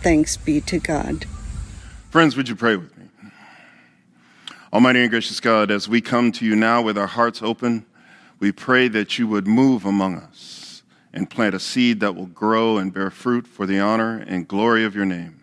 Thanks 0.01 0.37
be 0.37 0.61
to 0.63 0.79
God. 0.79 1.27
Friends, 2.11 2.37
would 2.37 2.49
you 2.49 2.57
pray 2.57 2.77
with 2.77 2.97
me? 2.99 3.07
Almighty 4.73 5.03
and 5.03 5.11
gracious 5.11 5.41
God, 5.41 5.71
as 5.71 5.89
we 5.89 6.01
come 6.01 6.33
to 6.33 6.45
you 6.45 6.57
now 6.57 6.83
with 6.83 6.97
our 6.97 7.07
hearts 7.07 7.43
open, 7.43 7.85
we 8.41 8.53
pray 8.53 8.89
that 8.89 9.19
you 9.19 9.29
would 9.29 9.47
move 9.47 9.85
among 9.85 10.17
us 10.17 10.62
and 11.13 11.29
plant 11.29 11.55
a 11.55 11.61
seed 11.61 12.01
that 12.01 12.15
will 12.15 12.27
grow 12.27 12.79
and 12.79 12.93
bear 12.93 13.11
fruit 13.11 13.47
for 13.47 13.67
the 13.67 13.79
honor 13.79 14.25
and 14.27 14.49
glory 14.49 14.85
of 14.85 14.95
your 14.95 15.05
name. 15.05 15.41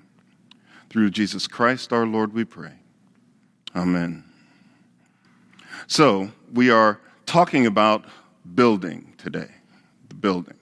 Through 0.90 1.12
Jesus 1.12 1.48
Christ 1.48 1.94
our 1.94 2.06
Lord, 2.06 2.34
we 2.34 2.44
pray. 2.44 2.74
Amen. 3.76 4.24
So, 5.88 6.32
we 6.54 6.72
are 6.72 7.00
talking 7.26 7.66
about 7.66 8.06
building 8.56 9.14
today, 9.18 9.50
the 10.08 10.16
building. 10.16 10.58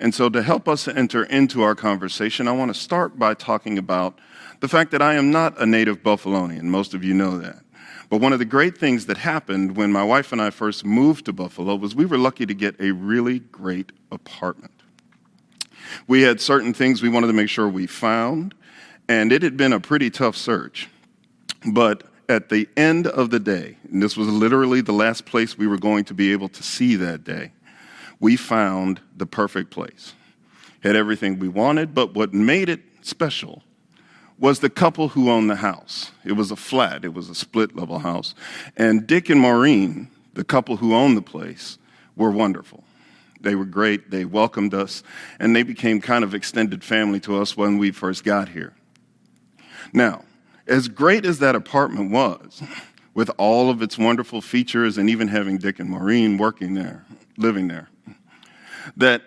And 0.00 0.14
so, 0.14 0.28
to 0.28 0.42
help 0.42 0.68
us 0.68 0.86
enter 0.86 1.24
into 1.24 1.62
our 1.62 1.74
conversation, 1.74 2.46
I 2.46 2.52
want 2.52 2.72
to 2.72 2.78
start 2.78 3.18
by 3.18 3.34
talking 3.34 3.78
about 3.78 4.18
the 4.60 4.68
fact 4.68 4.90
that 4.90 5.00
I 5.00 5.14
am 5.14 5.30
not 5.30 5.58
a 5.58 5.66
native 5.66 6.02
Buffalonian. 6.02 6.64
Most 6.64 6.94
of 6.94 7.02
you 7.02 7.14
know 7.14 7.38
that. 7.38 7.62
But 8.08 8.20
one 8.20 8.32
of 8.32 8.38
the 8.38 8.44
great 8.44 8.78
things 8.78 9.06
that 9.06 9.18
happened 9.18 9.76
when 9.76 9.92
my 9.92 10.02
wife 10.02 10.32
and 10.32 10.40
I 10.40 10.50
first 10.50 10.84
moved 10.84 11.26
to 11.26 11.32
Buffalo 11.32 11.74
was 11.76 11.94
we 11.94 12.06
were 12.06 12.16
lucky 12.16 12.46
to 12.46 12.54
get 12.54 12.80
a 12.80 12.92
really 12.92 13.40
great 13.40 13.92
apartment. 14.10 14.72
We 16.06 16.22
had 16.22 16.40
certain 16.40 16.72
things 16.72 17.02
we 17.02 17.08
wanted 17.08 17.28
to 17.28 17.32
make 17.32 17.48
sure 17.48 17.68
we 17.68 17.86
found, 17.86 18.54
and 19.08 19.32
it 19.32 19.42
had 19.42 19.56
been 19.56 19.72
a 19.72 19.80
pretty 19.80 20.10
tough 20.10 20.36
search. 20.36 20.88
But 21.72 22.04
at 22.28 22.48
the 22.48 22.68
end 22.76 23.06
of 23.06 23.30
the 23.30 23.40
day, 23.40 23.76
and 23.90 24.02
this 24.02 24.16
was 24.16 24.28
literally 24.28 24.80
the 24.80 24.92
last 24.92 25.26
place 25.26 25.56
we 25.56 25.66
were 25.66 25.78
going 25.78 26.04
to 26.04 26.14
be 26.14 26.32
able 26.32 26.48
to 26.50 26.62
see 26.62 26.96
that 26.96 27.24
day, 27.24 27.52
we 28.20 28.36
found 28.36 29.00
the 29.16 29.26
perfect 29.26 29.70
place. 29.70 30.14
Had 30.82 30.96
everything 30.96 31.38
we 31.38 31.48
wanted, 31.48 31.94
but 31.94 32.14
what 32.14 32.32
made 32.32 32.68
it 32.68 32.80
special 33.02 33.62
was 34.38 34.60
the 34.60 34.70
couple 34.70 35.08
who 35.08 35.30
owned 35.30 35.50
the 35.50 35.56
house. 35.56 36.12
It 36.24 36.32
was 36.32 36.50
a 36.50 36.56
flat, 36.56 37.04
it 37.04 37.14
was 37.14 37.28
a 37.28 37.34
split 37.34 37.74
level 37.74 37.98
house. 37.98 38.34
And 38.76 39.06
Dick 39.06 39.30
and 39.30 39.40
Maureen, 39.40 40.08
the 40.34 40.44
couple 40.44 40.76
who 40.76 40.94
owned 40.94 41.16
the 41.16 41.22
place, 41.22 41.78
were 42.16 42.30
wonderful. 42.30 42.84
They 43.40 43.54
were 43.54 43.64
great, 43.64 44.10
they 44.10 44.24
welcomed 44.24 44.74
us, 44.74 45.02
and 45.38 45.54
they 45.54 45.62
became 45.62 46.00
kind 46.00 46.24
of 46.24 46.34
extended 46.34 46.82
family 46.82 47.20
to 47.20 47.40
us 47.40 47.56
when 47.56 47.78
we 47.78 47.90
first 47.90 48.24
got 48.24 48.48
here. 48.48 48.74
Now, 49.92 50.24
as 50.66 50.88
great 50.88 51.24
as 51.24 51.38
that 51.38 51.54
apartment 51.54 52.10
was, 52.10 52.62
with 53.14 53.30
all 53.36 53.70
of 53.70 53.82
its 53.82 53.98
wonderful 53.98 54.40
features 54.40 54.98
and 54.98 55.10
even 55.10 55.28
having 55.28 55.58
Dick 55.58 55.80
and 55.80 55.90
Maureen 55.90 56.36
working 56.36 56.74
there, 56.74 57.04
living 57.36 57.66
there, 57.68 57.88
that 58.96 59.22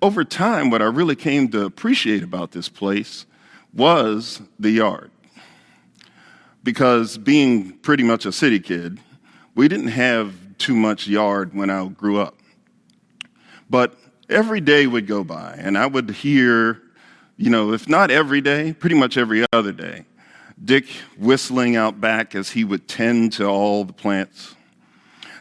over 0.00 0.24
time, 0.24 0.70
what 0.70 0.82
I 0.82 0.86
really 0.86 1.16
came 1.16 1.48
to 1.48 1.64
appreciate 1.64 2.22
about 2.22 2.52
this 2.52 2.68
place 2.68 3.26
was 3.74 4.40
the 4.58 4.70
yard. 4.70 5.10
Because 6.62 7.18
being 7.18 7.72
pretty 7.78 8.02
much 8.02 8.24
a 8.24 8.32
city 8.32 8.60
kid, 8.60 8.98
we 9.54 9.68
didn't 9.68 9.88
have 9.88 10.34
too 10.58 10.74
much 10.74 11.06
yard 11.06 11.54
when 11.54 11.70
I 11.70 11.86
grew 11.88 12.18
up. 12.18 12.36
But 13.68 13.98
every 14.30 14.60
day 14.60 14.86
would 14.86 15.06
go 15.06 15.24
by, 15.24 15.56
and 15.58 15.76
I 15.76 15.86
would 15.86 16.10
hear, 16.10 16.80
you 17.36 17.50
know, 17.50 17.72
if 17.72 17.88
not 17.88 18.10
every 18.10 18.40
day, 18.40 18.72
pretty 18.72 18.96
much 18.96 19.16
every 19.16 19.44
other 19.52 19.72
day, 19.72 20.04
Dick 20.62 20.86
whistling 21.18 21.76
out 21.76 22.00
back 22.00 22.34
as 22.34 22.50
he 22.50 22.64
would 22.64 22.86
tend 22.88 23.32
to 23.34 23.46
all 23.46 23.84
the 23.84 23.92
plants. 23.92 24.54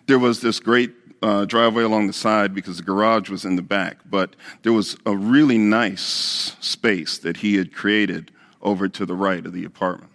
There 0.08 0.20
was 0.20 0.42
this 0.42 0.60
great 0.60 1.03
uh, 1.24 1.46
driveway 1.46 1.84
along 1.84 2.08
the 2.08 2.14
side 2.14 2.54
because 2.54 2.78
the 2.78 2.84
garage 2.84 3.30
was 3.30 3.46
in 3.46 3.56
the 3.56 3.62
back, 3.62 3.98
but 4.06 4.36
there 4.62 4.74
was 4.74 4.98
a 5.06 5.16
really 5.16 5.58
nice 5.58 6.58
space 6.60 7.18
that 7.20 7.38
he 7.38 7.56
had 7.56 7.74
created 7.74 8.30
over 8.62 8.90
to 8.90 9.06
the 9.06 9.16
right 9.16 9.46
of 9.46 9.54
the 9.54 9.64
apartment. 9.64 10.12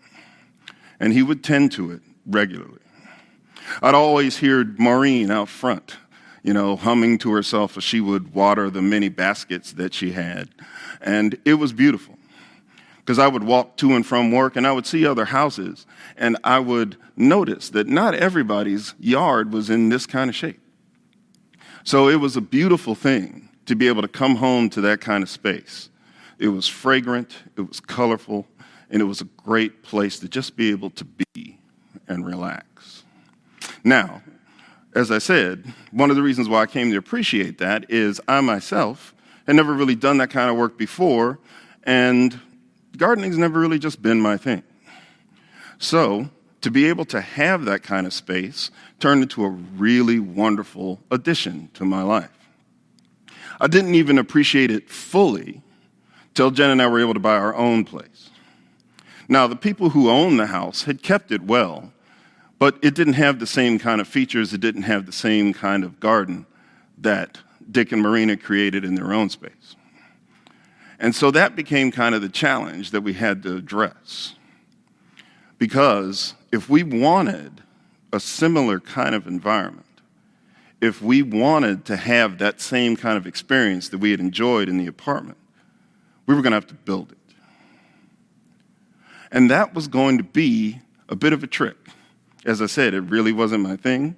And 1.00 1.14
he 1.14 1.22
would 1.22 1.42
tend 1.42 1.72
to 1.72 1.92
it 1.92 2.02
regularly. 2.26 2.80
I'd 3.82 3.94
always 3.94 4.36
hear 4.36 4.64
Maureen 4.64 5.30
out 5.30 5.48
front, 5.48 5.96
you 6.42 6.52
know, 6.52 6.76
humming 6.76 7.16
to 7.18 7.32
herself 7.32 7.78
as 7.78 7.84
she 7.84 8.00
would 8.00 8.34
water 8.34 8.68
the 8.68 8.82
many 8.82 9.08
baskets 9.08 9.72
that 9.72 9.94
she 9.94 10.12
had. 10.12 10.50
And 11.00 11.38
it 11.46 11.54
was 11.54 11.72
beautiful 11.72 12.18
because 12.98 13.18
I 13.18 13.28
would 13.28 13.44
walk 13.44 13.78
to 13.78 13.94
and 13.94 14.04
from 14.04 14.30
work 14.30 14.56
and 14.56 14.66
I 14.66 14.72
would 14.72 14.86
see 14.86 15.06
other 15.06 15.26
houses 15.26 15.86
and 16.18 16.36
I 16.44 16.58
would 16.58 16.96
notice 17.16 17.70
that 17.70 17.86
not 17.86 18.14
everybody's 18.14 18.94
yard 19.00 19.54
was 19.54 19.70
in 19.70 19.88
this 19.88 20.04
kind 20.04 20.28
of 20.28 20.36
shape. 20.36 20.60
So 21.88 22.10
it 22.10 22.16
was 22.16 22.36
a 22.36 22.42
beautiful 22.42 22.94
thing 22.94 23.48
to 23.64 23.74
be 23.74 23.88
able 23.88 24.02
to 24.02 24.08
come 24.08 24.36
home 24.36 24.68
to 24.68 24.82
that 24.82 25.00
kind 25.00 25.22
of 25.22 25.30
space. 25.30 25.88
It 26.38 26.48
was 26.48 26.68
fragrant, 26.68 27.34
it 27.56 27.62
was 27.62 27.80
colorful, 27.80 28.46
and 28.90 29.00
it 29.00 29.06
was 29.06 29.22
a 29.22 29.24
great 29.24 29.82
place 29.82 30.18
to 30.18 30.28
just 30.28 30.54
be 30.54 30.68
able 30.70 30.90
to 30.90 31.06
be 31.06 31.58
and 32.06 32.26
relax. 32.26 33.04
Now, 33.84 34.20
as 34.94 35.10
I 35.10 35.16
said, 35.16 35.72
one 35.90 36.10
of 36.10 36.16
the 36.16 36.22
reasons 36.22 36.46
why 36.46 36.60
I 36.60 36.66
came 36.66 36.90
to 36.90 36.98
appreciate 36.98 37.56
that 37.56 37.90
is 37.90 38.20
I 38.28 38.42
myself 38.42 39.14
had 39.46 39.56
never 39.56 39.72
really 39.72 39.96
done 39.96 40.18
that 40.18 40.28
kind 40.28 40.50
of 40.50 40.58
work 40.58 40.76
before, 40.76 41.38
and 41.84 42.38
gardening's 42.98 43.38
never 43.38 43.58
really 43.58 43.78
just 43.78 44.02
been 44.02 44.20
my 44.20 44.36
thing. 44.36 44.62
So, 45.78 46.28
to 46.60 46.70
be 46.70 46.86
able 46.86 47.04
to 47.06 47.20
have 47.20 47.64
that 47.64 47.82
kind 47.82 48.06
of 48.06 48.12
space 48.12 48.70
turned 48.98 49.22
into 49.22 49.44
a 49.44 49.48
really 49.48 50.18
wonderful 50.18 51.00
addition 51.10 51.70
to 51.74 51.84
my 51.84 52.02
life. 52.02 52.30
I 53.60 53.66
didn't 53.66 53.94
even 53.94 54.18
appreciate 54.18 54.70
it 54.70 54.88
fully 54.88 55.62
till 56.34 56.50
Jen 56.50 56.70
and 56.70 56.82
I 56.82 56.86
were 56.86 57.00
able 57.00 57.14
to 57.14 57.20
buy 57.20 57.36
our 57.36 57.54
own 57.54 57.84
place. 57.84 58.30
Now, 59.28 59.46
the 59.46 59.56
people 59.56 59.90
who 59.90 60.08
owned 60.08 60.38
the 60.38 60.46
house 60.46 60.84
had 60.84 61.02
kept 61.02 61.32
it 61.32 61.42
well, 61.42 61.92
but 62.58 62.78
it 62.82 62.94
didn't 62.94 63.14
have 63.14 63.38
the 63.38 63.46
same 63.46 63.78
kind 63.78 64.00
of 64.00 64.08
features, 64.08 64.52
it 64.52 64.60
didn't 64.60 64.82
have 64.82 65.06
the 65.06 65.12
same 65.12 65.52
kind 65.52 65.84
of 65.84 66.00
garden 66.00 66.46
that 66.96 67.38
Dick 67.70 67.92
and 67.92 68.02
Maureen 68.02 68.34
created 68.38 68.84
in 68.84 68.94
their 68.94 69.12
own 69.12 69.28
space. 69.28 69.76
And 70.98 71.14
so 71.14 71.30
that 71.30 71.54
became 71.54 71.92
kind 71.92 72.14
of 72.14 72.22
the 72.22 72.28
challenge 72.28 72.90
that 72.90 73.02
we 73.02 73.12
had 73.12 73.42
to 73.44 73.56
address. 73.56 74.34
Because 75.58 76.34
if 76.52 76.68
we 76.68 76.82
wanted 76.82 77.62
a 78.12 78.20
similar 78.20 78.80
kind 78.80 79.14
of 79.14 79.26
environment, 79.26 79.84
if 80.80 81.02
we 81.02 81.22
wanted 81.22 81.84
to 81.86 81.96
have 81.96 82.38
that 82.38 82.60
same 82.60 82.96
kind 82.96 83.18
of 83.18 83.26
experience 83.26 83.88
that 83.88 83.98
we 83.98 84.12
had 84.12 84.20
enjoyed 84.20 84.68
in 84.68 84.78
the 84.78 84.86
apartment, 84.86 85.38
we 86.26 86.34
were 86.34 86.42
going 86.42 86.52
to 86.52 86.56
have 86.56 86.68
to 86.68 86.74
build 86.74 87.12
it. 87.12 87.18
And 89.30 89.50
that 89.50 89.74
was 89.74 89.88
going 89.88 90.18
to 90.18 90.24
be 90.24 90.80
a 91.08 91.16
bit 91.16 91.32
of 91.32 91.42
a 91.42 91.46
trick. 91.46 91.76
As 92.44 92.62
I 92.62 92.66
said, 92.66 92.94
it 92.94 93.00
really 93.00 93.32
wasn't 93.32 93.62
my 93.62 93.76
thing. 93.76 94.16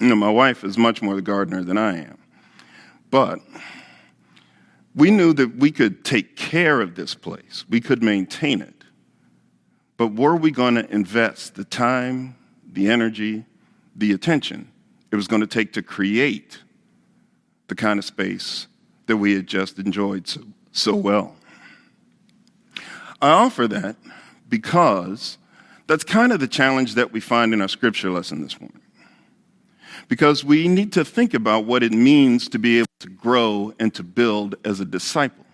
You 0.00 0.08
know, 0.08 0.16
my 0.16 0.30
wife 0.30 0.64
is 0.64 0.76
much 0.76 1.00
more 1.00 1.14
the 1.14 1.22
gardener 1.22 1.62
than 1.62 1.78
I 1.78 1.98
am. 1.98 2.18
But 3.10 3.38
we 4.94 5.10
knew 5.10 5.32
that 5.34 5.56
we 5.56 5.70
could 5.70 6.04
take 6.04 6.36
care 6.36 6.80
of 6.80 6.96
this 6.96 7.14
place, 7.14 7.64
we 7.68 7.80
could 7.80 8.02
maintain 8.02 8.60
it. 8.60 8.75
But 9.96 10.08
were 10.08 10.36
we 10.36 10.50
going 10.50 10.74
to 10.74 10.90
invest 10.90 11.54
the 11.54 11.64
time, 11.64 12.36
the 12.70 12.88
energy, 12.88 13.44
the 13.94 14.12
attention 14.12 14.70
it 15.10 15.16
was 15.16 15.26
going 15.26 15.40
to 15.40 15.46
take 15.46 15.72
to 15.74 15.82
create 15.82 16.58
the 17.68 17.74
kind 17.74 17.98
of 17.98 18.04
space 18.04 18.66
that 19.06 19.16
we 19.16 19.34
had 19.34 19.46
just 19.46 19.78
enjoyed 19.78 20.28
so, 20.28 20.42
so 20.72 20.94
well? 20.94 21.36
I 23.22 23.30
offer 23.30 23.66
that 23.68 23.96
because 24.48 25.38
that's 25.86 26.04
kind 26.04 26.32
of 26.32 26.40
the 26.40 26.48
challenge 26.48 26.94
that 26.94 27.12
we 27.12 27.20
find 27.20 27.54
in 27.54 27.62
our 27.62 27.68
scripture 27.68 28.10
lesson 28.10 28.42
this 28.42 28.60
morning. 28.60 28.80
Because 30.08 30.44
we 30.44 30.68
need 30.68 30.92
to 30.92 31.04
think 31.04 31.32
about 31.34 31.64
what 31.64 31.82
it 31.82 31.92
means 31.92 32.48
to 32.50 32.58
be 32.58 32.78
able 32.78 32.86
to 33.00 33.08
grow 33.08 33.72
and 33.78 33.94
to 33.94 34.02
build 34.02 34.56
as 34.64 34.80
a 34.80 34.84
disciple. 34.84 35.44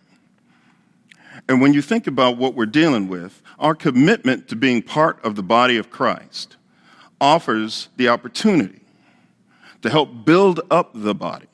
And 1.49 1.61
when 1.61 1.75
you 1.75 1.83
think 1.83 2.07
about 2.07 2.37
what 2.37 2.55
we're 2.55 2.67
dealing 2.67 3.09
with, 3.09 3.42
our 3.63 3.77
commitment 3.77 4.49
to 4.49 4.57
being 4.57 4.83
part 4.83 5.25
of 5.25 5.37
the 5.37 5.43
body 5.43 5.77
of 5.77 5.89
Christ 5.89 6.57
offers 7.21 7.89
the 7.97 8.09
opportunity 8.09 8.81
to 9.83 9.89
help 9.89 10.25
build 10.25 10.61
up 10.69 10.91
the 10.93 11.15
body, 11.15 11.47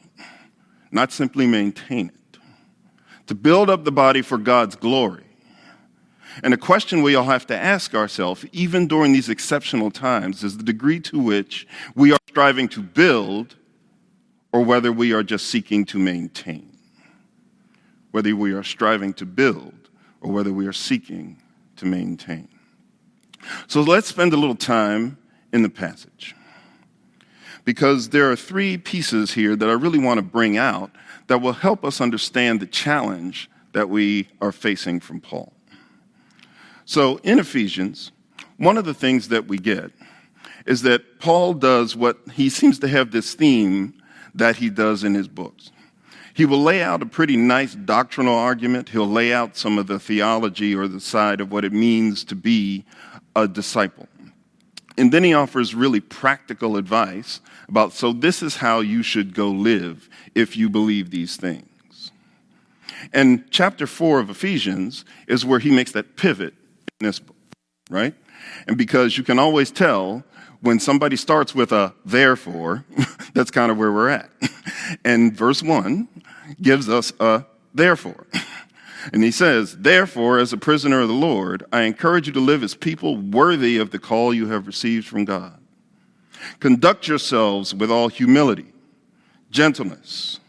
not 0.91 1.13
simply 1.13 1.47
maintain 1.47 2.09
it, 2.09 2.39
to 3.27 3.35
build 3.35 3.69
up 3.69 3.85
the 3.85 3.93
body 3.93 4.23
for 4.23 4.39
God's 4.39 4.75
glory. 4.75 5.25
And 6.43 6.55
a 6.55 6.57
question 6.57 7.03
we 7.03 7.15
all 7.15 7.25
have 7.25 7.47
to 7.49 7.57
ask 7.57 7.95
ourselves, 7.95 8.47
even 8.53 8.87
during 8.87 9.13
these 9.13 9.29
exceptional 9.29 9.91
times, 9.91 10.43
is 10.43 10.57
the 10.57 10.63
degree 10.63 11.01
to 11.01 11.19
which 11.19 11.67
we 11.95 12.13
are 12.13 12.19
striving 12.27 12.69
to 12.69 12.81
build 12.81 13.57
or 14.51 14.63
whether 14.63 14.91
we 14.91 15.13
are 15.13 15.23
just 15.23 15.49
seeking 15.49 15.85
to 15.87 15.99
maintain. 15.99 16.73
Whether 18.13 18.35
we 18.35 18.53
are 18.53 18.65
striving 18.65 19.13
to 19.15 19.27
build 19.27 19.91
or 20.23 20.33
whether 20.33 20.53
we 20.53 20.67
are 20.67 20.73
seeking 20.73 21.43
to 21.79 21.87
maintain. 21.87 22.49
So 23.67 23.81
let's 23.81 24.09
spend 24.09 24.33
a 24.33 24.37
little 24.37 24.55
time 24.55 25.19
in 25.53 25.63
the 25.63 25.69
passage. 25.69 26.35
Because 27.65 28.11
there 28.11 28.31
are 28.31 28.37
three 28.37 28.79
pieces 28.79 29.33
here 29.33 29.55
that 29.57 29.69
I 29.69 29.73
really 29.73 29.99
want 29.99 30.19
to 30.19 30.23
bring 30.23 30.57
out 30.57 30.91
that 31.27 31.41
will 31.41 31.53
help 31.53 31.85
us 31.85 32.01
understand 32.01 32.61
the 32.61 32.67
challenge 32.67 33.51
that 33.73 33.89
we 33.89 34.29
are 34.41 34.53
facing 34.53 35.01
from 35.01 35.21
Paul. 35.21 35.53
So 36.85 37.19
in 37.19 37.39
Ephesians, 37.39 38.13
one 38.57 38.79
of 38.79 38.85
the 38.85 38.95
things 38.95 39.29
that 39.29 39.47
we 39.47 39.59
get 39.59 39.91
is 40.67 40.83
that 40.83 41.21
Paul 41.21 41.55
does 41.55 41.95
what 41.95 42.19
he 42.33 42.49
seems 42.49 42.79
to 42.81 42.89
have 42.89 43.11
this 43.11 43.35
theme 43.35 43.95
that 44.35 44.57
he 44.57 44.71
does 44.71 45.05
in 45.05 45.15
his 45.15 45.29
books. 45.29 45.71
He 46.39 46.47
will 46.47 46.63
lay 46.63 46.81
out 46.85 47.03
a 47.03 47.07
pretty 47.07 47.37
nice 47.37 47.75
doctrinal 47.75 48.37
argument. 48.37 48.91
He'll 48.91 49.09
lay 49.09 49.33
out 49.33 49.57
some 49.57 49.77
of 49.77 49.89
the 49.89 49.99
theology 49.99 50.73
or 50.73 50.87
the 50.87 51.01
side 51.01 51.41
of 51.41 51.51
what 51.51 51.65
it 51.65 51.73
means 51.73 52.23
to 52.27 52.37
be 52.37 52.85
a 53.35 53.49
disciple. 53.49 54.07
And 54.97 55.11
then 55.11 55.25
he 55.25 55.35
offers 55.35 55.75
really 55.75 55.99
practical 55.99 56.77
advice 56.77 57.41
about 57.69 57.93
so 57.93 58.13
this 58.13 58.41
is 58.41 58.55
how 58.55 58.79
you 58.79 59.03
should 59.03 59.35
go 59.35 59.51
live 59.51 60.09
if 60.37 60.57
you 60.57 60.71
believe 60.71 61.11
these 61.11 61.37
things. 61.37 62.13
And 63.13 63.51
chapter 63.51 63.89
4 63.89 64.21
of 64.21 64.31
Ephesians 64.31 65.05
is 65.27 65.45
where 65.45 65.59
he 65.59 65.73
makes 65.73 65.91
that 65.91 66.17
pivot 66.17 66.55
in 67.01 67.07
this 67.09 67.19
book, 67.19 67.35
right? 67.91 68.15
And 68.69 68.79
because 68.79 69.19
you 69.19 69.25
can 69.25 69.41
always 69.41 69.73
tell 69.73 70.23
when 70.61 70.81
somebody 70.81 71.17
starts 71.17 71.55
with 71.55 71.73
a 71.73 71.95
therefore, 72.05 72.85
that's 73.35 73.51
kind 73.51 73.71
of 73.71 73.79
where 73.79 73.93
we're 73.93 74.11
at. 74.11 74.31
And 75.05 75.37
verse 75.37 75.63
1 75.63 76.09
gives 76.63 76.89
us 76.89 77.13
a 77.21 77.45
therefore. 77.75 78.27
And 79.13 79.23
he 79.23 79.31
says, 79.31 79.77
Therefore, 79.79 80.39
as 80.39 80.53
a 80.53 80.57
prisoner 80.59 81.01
of 81.01 81.09
the 81.09 81.15
Lord, 81.15 81.65
I 81.73 81.83
encourage 81.83 82.27
you 82.27 82.33
to 82.33 82.41
live 82.41 82.63
as 82.63 82.75
people 82.75 83.17
worthy 83.17 83.79
of 83.79 83.91
the 83.91 83.99
call 83.99 84.35
you 84.35 84.49
have 84.49 84.67
received 84.67 85.07
from 85.07 85.25
God. 85.25 85.59
Conduct 86.59 87.09
yourselves 87.09 87.75
with 87.75 87.91
all 87.91 88.09
humility, 88.09 88.67
gentleness, 89.51 90.41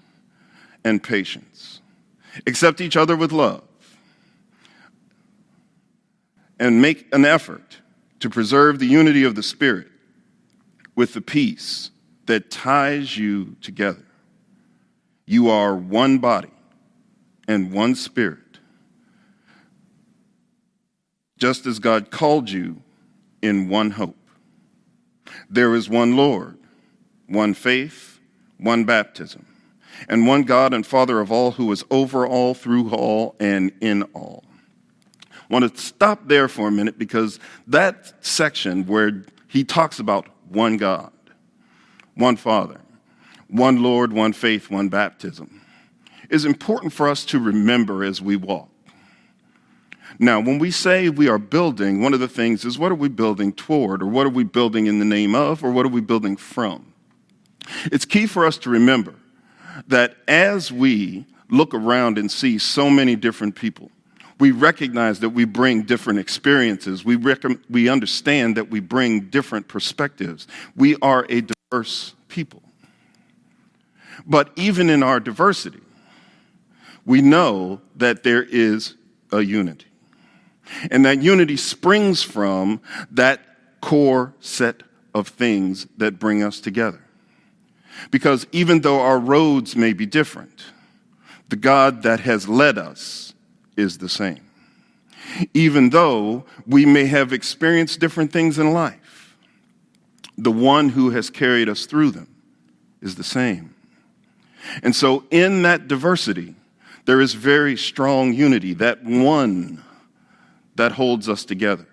and 0.83 1.01
patience. 1.01 1.79
Accept 2.47 2.81
each 2.81 2.97
other 2.97 3.15
with 3.15 3.31
love. 3.31 3.63
And 6.59 6.81
make 6.81 7.07
an 7.13 7.25
effort 7.25 7.77
to 8.19 8.29
preserve 8.29 8.79
the 8.79 8.87
unity 8.87 9.23
of 9.23 9.35
the 9.35 9.43
Spirit 9.43 9.87
with 10.99 11.13
the 11.13 11.21
peace 11.21 11.91
that 12.25 12.51
ties 12.51 13.17
you 13.17 13.55
together. 13.61 14.03
You 15.25 15.49
are 15.49 15.73
one 15.73 16.17
body 16.17 16.51
and 17.47 17.71
one 17.71 17.95
spirit, 17.95 18.59
just 21.37 21.65
as 21.65 21.79
God 21.79 22.11
called 22.11 22.49
you 22.49 22.81
in 23.41 23.69
one 23.69 23.91
hope. 23.91 24.17
There 25.49 25.73
is 25.73 25.87
one 25.87 26.17
Lord, 26.17 26.57
one 27.27 27.53
faith, 27.53 28.19
one 28.57 28.83
baptism, 28.83 29.45
and 30.09 30.27
one 30.27 30.43
God 30.43 30.73
and 30.73 30.85
Father 30.85 31.21
of 31.21 31.31
all 31.31 31.51
who 31.51 31.71
is 31.71 31.85
over 31.89 32.27
all, 32.27 32.53
through 32.53 32.89
all, 32.89 33.37
and 33.39 33.71
in 33.79 34.03
all. 34.13 34.43
I 35.31 35.37
want 35.49 35.73
to 35.73 35.81
stop 35.81 36.27
there 36.27 36.49
for 36.49 36.67
a 36.67 36.71
minute 36.71 36.99
because 36.99 37.39
that 37.67 38.13
section 38.19 38.85
where 38.85 39.23
he 39.47 39.63
talks 39.63 39.99
about 39.99 40.27
one 40.49 40.77
God, 40.77 41.11
one 42.15 42.35
Father, 42.35 42.81
one 43.47 43.81
Lord, 43.81 44.13
one 44.13 44.33
faith, 44.33 44.69
one 44.69 44.89
baptism 44.89 45.61
is 46.29 46.45
important 46.45 46.93
for 46.93 47.09
us 47.09 47.25
to 47.25 47.39
remember 47.39 48.03
as 48.03 48.21
we 48.21 48.35
walk. 48.35 48.69
Now, 50.19 50.39
when 50.39 50.59
we 50.59 50.71
say 50.71 51.09
we 51.09 51.27
are 51.27 51.37
building, 51.37 52.01
one 52.01 52.13
of 52.13 52.19
the 52.19 52.27
things 52.27 52.65
is 52.65 52.77
what 52.77 52.91
are 52.91 52.95
we 52.95 53.09
building 53.09 53.53
toward, 53.53 54.01
or 54.01 54.07
what 54.07 54.25
are 54.25 54.31
we 54.31 54.43
building 54.43 54.87
in 54.87 54.99
the 54.99 55.05
name 55.05 55.33
of, 55.33 55.63
or 55.63 55.71
what 55.71 55.85
are 55.85 55.89
we 55.89 56.01
building 56.01 56.35
from? 56.35 56.93
It's 57.85 58.05
key 58.05 58.25
for 58.25 58.45
us 58.45 58.57
to 58.59 58.69
remember 58.69 59.15
that 59.87 60.17
as 60.27 60.71
we 60.71 61.25
look 61.49 61.73
around 61.73 62.17
and 62.17 62.31
see 62.31 62.57
so 62.57 62.89
many 62.89 63.15
different 63.15 63.55
people, 63.55 63.91
we 64.39 64.51
recognize 64.51 65.19
that 65.19 65.29
we 65.29 65.45
bring 65.45 65.83
different 65.83 66.19
experiences. 66.19 67.03
We, 67.03 67.17
rec- 67.17 67.43
we 67.69 67.89
understand 67.89 68.57
that 68.57 68.69
we 68.69 68.79
bring 68.79 69.29
different 69.29 69.67
perspectives. 69.67 70.47
We 70.75 70.95
are 71.01 71.25
a 71.29 71.41
diverse 71.41 72.13
people. 72.29 72.63
But 74.25 74.51
even 74.55 74.89
in 74.89 75.03
our 75.03 75.19
diversity, 75.19 75.81
we 77.05 77.21
know 77.21 77.81
that 77.97 78.23
there 78.23 78.43
is 78.43 78.95
a 79.31 79.41
unity. 79.41 79.85
And 80.91 81.03
that 81.05 81.21
unity 81.21 81.57
springs 81.57 82.21
from 82.21 82.81
that 83.11 83.41
core 83.81 84.33
set 84.39 84.83
of 85.13 85.27
things 85.27 85.87
that 85.97 86.19
bring 86.19 86.43
us 86.43 86.59
together. 86.59 87.01
Because 88.11 88.47
even 88.51 88.81
though 88.81 89.01
our 89.01 89.19
roads 89.19 89.75
may 89.75 89.93
be 89.93 90.05
different, 90.05 90.65
the 91.49 91.55
God 91.55 92.03
that 92.03 92.21
has 92.21 92.47
led 92.47 92.77
us 92.77 93.28
is 93.79 93.97
the 93.97 94.09
same. 94.09 94.41
Even 95.53 95.89
though 95.89 96.45
we 96.67 96.85
may 96.85 97.05
have 97.05 97.33
experienced 97.33 97.99
different 97.99 98.31
things 98.31 98.59
in 98.59 98.73
life, 98.73 99.35
the 100.37 100.51
one 100.51 100.89
who 100.89 101.11
has 101.11 101.29
carried 101.29 101.69
us 101.69 101.85
through 101.85 102.11
them 102.11 102.27
is 103.01 103.15
the 103.15 103.23
same. 103.23 103.75
And 104.83 104.95
so, 104.95 105.23
in 105.31 105.63
that 105.63 105.87
diversity, 105.87 106.55
there 107.05 107.21
is 107.21 107.33
very 107.33 107.77
strong 107.77 108.33
unity, 108.33 108.73
that 108.75 109.03
one 109.03 109.83
that 110.75 110.91
holds 110.93 111.27
us 111.27 111.45
together. 111.45 111.87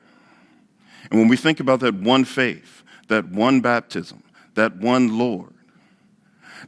And 1.10 1.20
when 1.20 1.28
we 1.28 1.36
think 1.36 1.60
about 1.60 1.80
that 1.80 1.94
one 1.94 2.24
faith, 2.24 2.82
that 3.08 3.28
one 3.28 3.60
baptism, 3.60 4.22
that 4.54 4.76
one 4.76 5.18
Lord, 5.18 5.52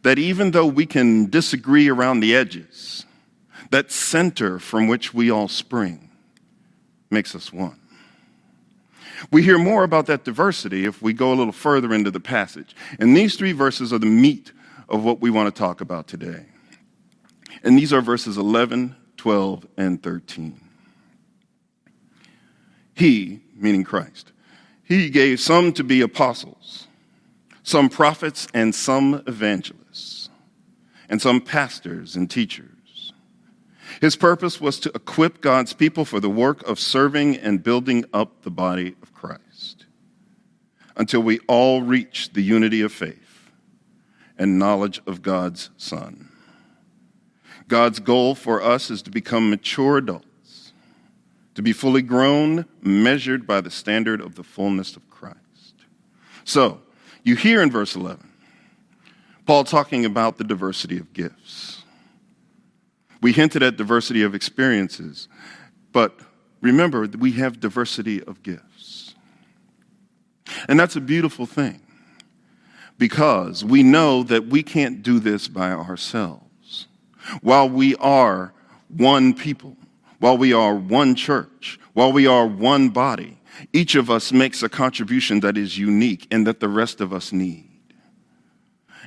that 0.03 0.19
even 0.19 0.53
though 0.53 0.67
we 0.67 0.87
can 0.87 1.29
disagree 1.29 1.89
around 1.89 2.21
the 2.21 2.35
edges, 2.35 3.05
that 3.71 3.91
center 3.91 4.59
from 4.59 4.87
which 4.87 5.13
we 5.13 5.31
all 5.31 5.49
spring 5.49 6.11
makes 7.11 7.35
us 7.35 7.53
one. 7.53 7.79
We 9.31 9.43
hear 9.43 9.59
more 9.59 9.85
about 9.85 10.07
that 10.07 10.25
diversity 10.25 10.85
if 10.85 11.03
we 11.03 11.13
go 11.13 11.33
a 11.33 11.35
little 11.35 11.53
further 11.53 11.93
into 11.93 12.11
the 12.11 12.21
passage. 12.21 12.75
And 12.99 13.17
these 13.17 13.37
three 13.37 13.53
verses 13.53 13.93
are 13.93 13.99
the 13.99 14.07
meat 14.07 14.53
of 14.89 15.05
what 15.05 15.21
we 15.21 15.31
want 15.31 15.53
to 15.53 15.59
talk 15.59 15.81
about 15.81 16.07
today. 16.07 16.47
And 17.63 17.77
these 17.77 17.93
are 17.93 18.01
verses 18.01 18.39
11, 18.39 18.95
12, 19.17 19.67
and 19.77 20.03
13. 20.03 20.61
He, 22.95 23.41
meaning 23.57 23.85
Christ, 23.85 24.33
he 24.85 25.11
gave 25.11 25.41
some 25.41 25.73
to 25.75 25.85
be 25.85 26.01
apostles, 26.01 26.87
some 27.63 27.89
prophets, 27.89 28.47
and 28.55 28.75
some 28.75 29.23
evangelists, 29.27 30.31
and 31.09 31.21
some 31.21 31.41
pastors 31.41 32.17
and 32.17 32.31
teachers. 32.31 32.78
His 34.01 34.17
purpose 34.17 34.61
was 34.61 34.79
to 34.81 34.93
equip 34.95 35.41
God's 35.41 35.73
people 35.73 36.05
for 36.05 36.21
the 36.21 36.31
work 36.31 36.67
of 36.69 36.79
serving 36.79 37.37
and 37.37 37.63
building 37.63 38.05
up 38.13 38.43
the 38.43 38.51
body 38.51 38.95
of 39.03 39.13
Christ 39.13 39.87
until 40.97 41.21
we 41.21 41.39
all 41.49 41.83
reach 41.83 42.33
the 42.33 42.43
unity 42.43 42.81
of 42.81 42.93
faith 42.93 43.51
and 44.37 44.59
knowledge 44.59 45.01
of 45.07 45.23
God's 45.23 45.71
Son. 45.77 46.29
God's 47.67 48.01
goal 48.01 48.35
for 48.35 48.63
us 48.63 48.91
is 48.91 49.03
to 49.03 49.11
become 49.11 49.51
mature 49.51 49.99
adults, 49.99 50.73
to 51.55 51.63
be 51.63 51.73
fully 51.73 52.03
grown, 52.03 52.65
measured 52.81 53.47
by 53.47 53.61
the 53.61 53.71
standard 53.71 54.21
of 54.21 54.37
the 54.37 54.45
fullness 54.45 54.97
of 54.97 55.09
Christ. 55.11 55.39
So, 56.45 56.81
you 57.23 57.37
hear 57.37 57.61
in 57.61 57.71
verse 57.71 57.95
11, 57.95 58.27
Paul 59.45 59.65
talking 59.65 60.05
about 60.05 60.39
the 60.39 60.45
diversity 60.45 60.99
of 60.99 61.13
gifts. 61.13 61.78
We 63.21 63.33
hinted 63.33 63.63
at 63.63 63.77
diversity 63.77 64.23
of 64.23 64.35
experiences, 64.35 65.29
but 65.93 66.19
remember 66.61 67.07
we 67.07 67.33
have 67.33 67.61
diversity 67.61 68.23
of 68.23 68.43
gifts. 68.43 69.15
And 70.69 70.79
that's 70.79 70.97
a 70.97 71.01
beautiful 71.01 71.47
thing 71.47 71.81
because 72.99 73.65
we 73.65 73.83
know 73.83 74.23
that 74.25 74.47
we 74.47 74.63
can't 74.63 75.03
do 75.03 75.21
this 75.21 75.49
by 75.49 75.71
ourselves. 75.71 76.89
While 77.43 77.69
we 77.69 77.95
are 77.97 78.53
one 78.89 79.35
people, 79.35 79.77
while 80.19 80.37
we 80.37 80.53
are 80.53 80.75
one 80.75 81.15
church, 81.15 81.79
while 81.93 82.13
we 82.13 82.27
are 82.27 82.47
one 82.47 82.89
body, 82.89 83.39
each 83.73 83.95
of 83.95 84.11
us 84.11 84.33
makes 84.33 84.63
a 84.63 84.69
contribution 84.69 85.41
that 85.41 85.57
is 85.57 85.79
unique 85.79 86.27
and 86.31 86.47
that 86.47 86.61
the 86.61 86.69
rest 86.69 87.01
of 87.01 87.13
us 87.13 87.33
need. 87.33 87.69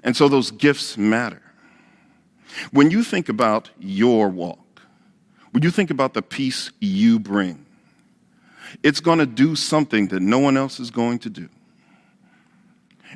And 0.03 0.15
so 0.15 0.27
those 0.27 0.51
gifts 0.51 0.97
matter. 0.97 1.41
When 2.71 2.91
you 2.91 3.03
think 3.03 3.29
about 3.29 3.69
your 3.79 4.29
walk, 4.29 4.81
when 5.51 5.63
you 5.63 5.71
think 5.71 5.89
about 5.89 6.13
the 6.13 6.21
peace 6.21 6.71
you 6.79 7.19
bring, 7.19 7.65
it's 8.83 8.99
going 8.99 9.19
to 9.19 9.25
do 9.25 9.55
something 9.55 10.07
that 10.07 10.21
no 10.21 10.39
one 10.39 10.57
else 10.57 10.79
is 10.79 10.91
going 10.91 11.19
to 11.19 11.29
do. 11.29 11.49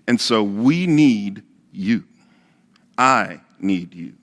And 0.08 0.20
so 0.20 0.44
we 0.44 0.88
need 0.88 1.44
you. 1.72 2.04
I 2.98 3.42
need 3.60 3.94
you. 3.94 4.14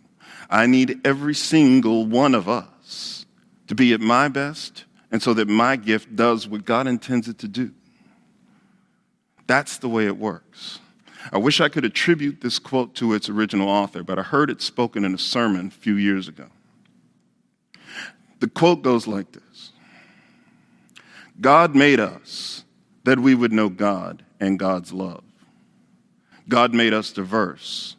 I 0.50 0.66
need 0.66 1.00
every 1.04 1.34
single 1.34 2.06
one 2.06 2.34
of 2.34 2.48
us 2.48 3.24
to 3.68 3.74
be 3.74 3.92
at 3.94 4.00
my 4.00 4.28
best 4.28 4.84
and 5.10 5.22
so 5.22 5.34
that 5.34 5.48
my 5.48 5.76
gift 5.76 6.14
does 6.14 6.46
what 6.46 6.64
God 6.64 6.86
intends 6.86 7.28
it 7.28 7.38
to 7.38 7.48
do. 7.48 7.72
That's 9.46 9.78
the 9.78 9.88
way 9.88 10.06
it 10.06 10.16
works. 10.16 10.78
I 11.30 11.38
wish 11.38 11.60
I 11.60 11.68
could 11.68 11.84
attribute 11.84 12.40
this 12.40 12.58
quote 12.58 12.94
to 12.96 13.12
its 13.12 13.28
original 13.28 13.68
author, 13.68 14.02
but 14.02 14.18
I 14.18 14.22
heard 14.22 14.50
it 14.50 14.60
spoken 14.60 15.04
in 15.04 15.14
a 15.14 15.18
sermon 15.18 15.68
a 15.68 15.70
few 15.70 15.96
years 15.96 16.26
ago. 16.26 16.46
The 18.40 18.48
quote 18.48 18.82
goes 18.82 19.06
like 19.06 19.30
this 19.32 19.72
God 21.40 21.74
made 21.74 22.00
us 22.00 22.64
that 23.04 23.20
we 23.20 23.34
would 23.34 23.52
know 23.52 23.68
God 23.68 24.24
and 24.40 24.58
God's 24.58 24.92
love. 24.92 25.22
God 26.48 26.74
made 26.74 26.92
us 26.92 27.12
diverse 27.12 27.96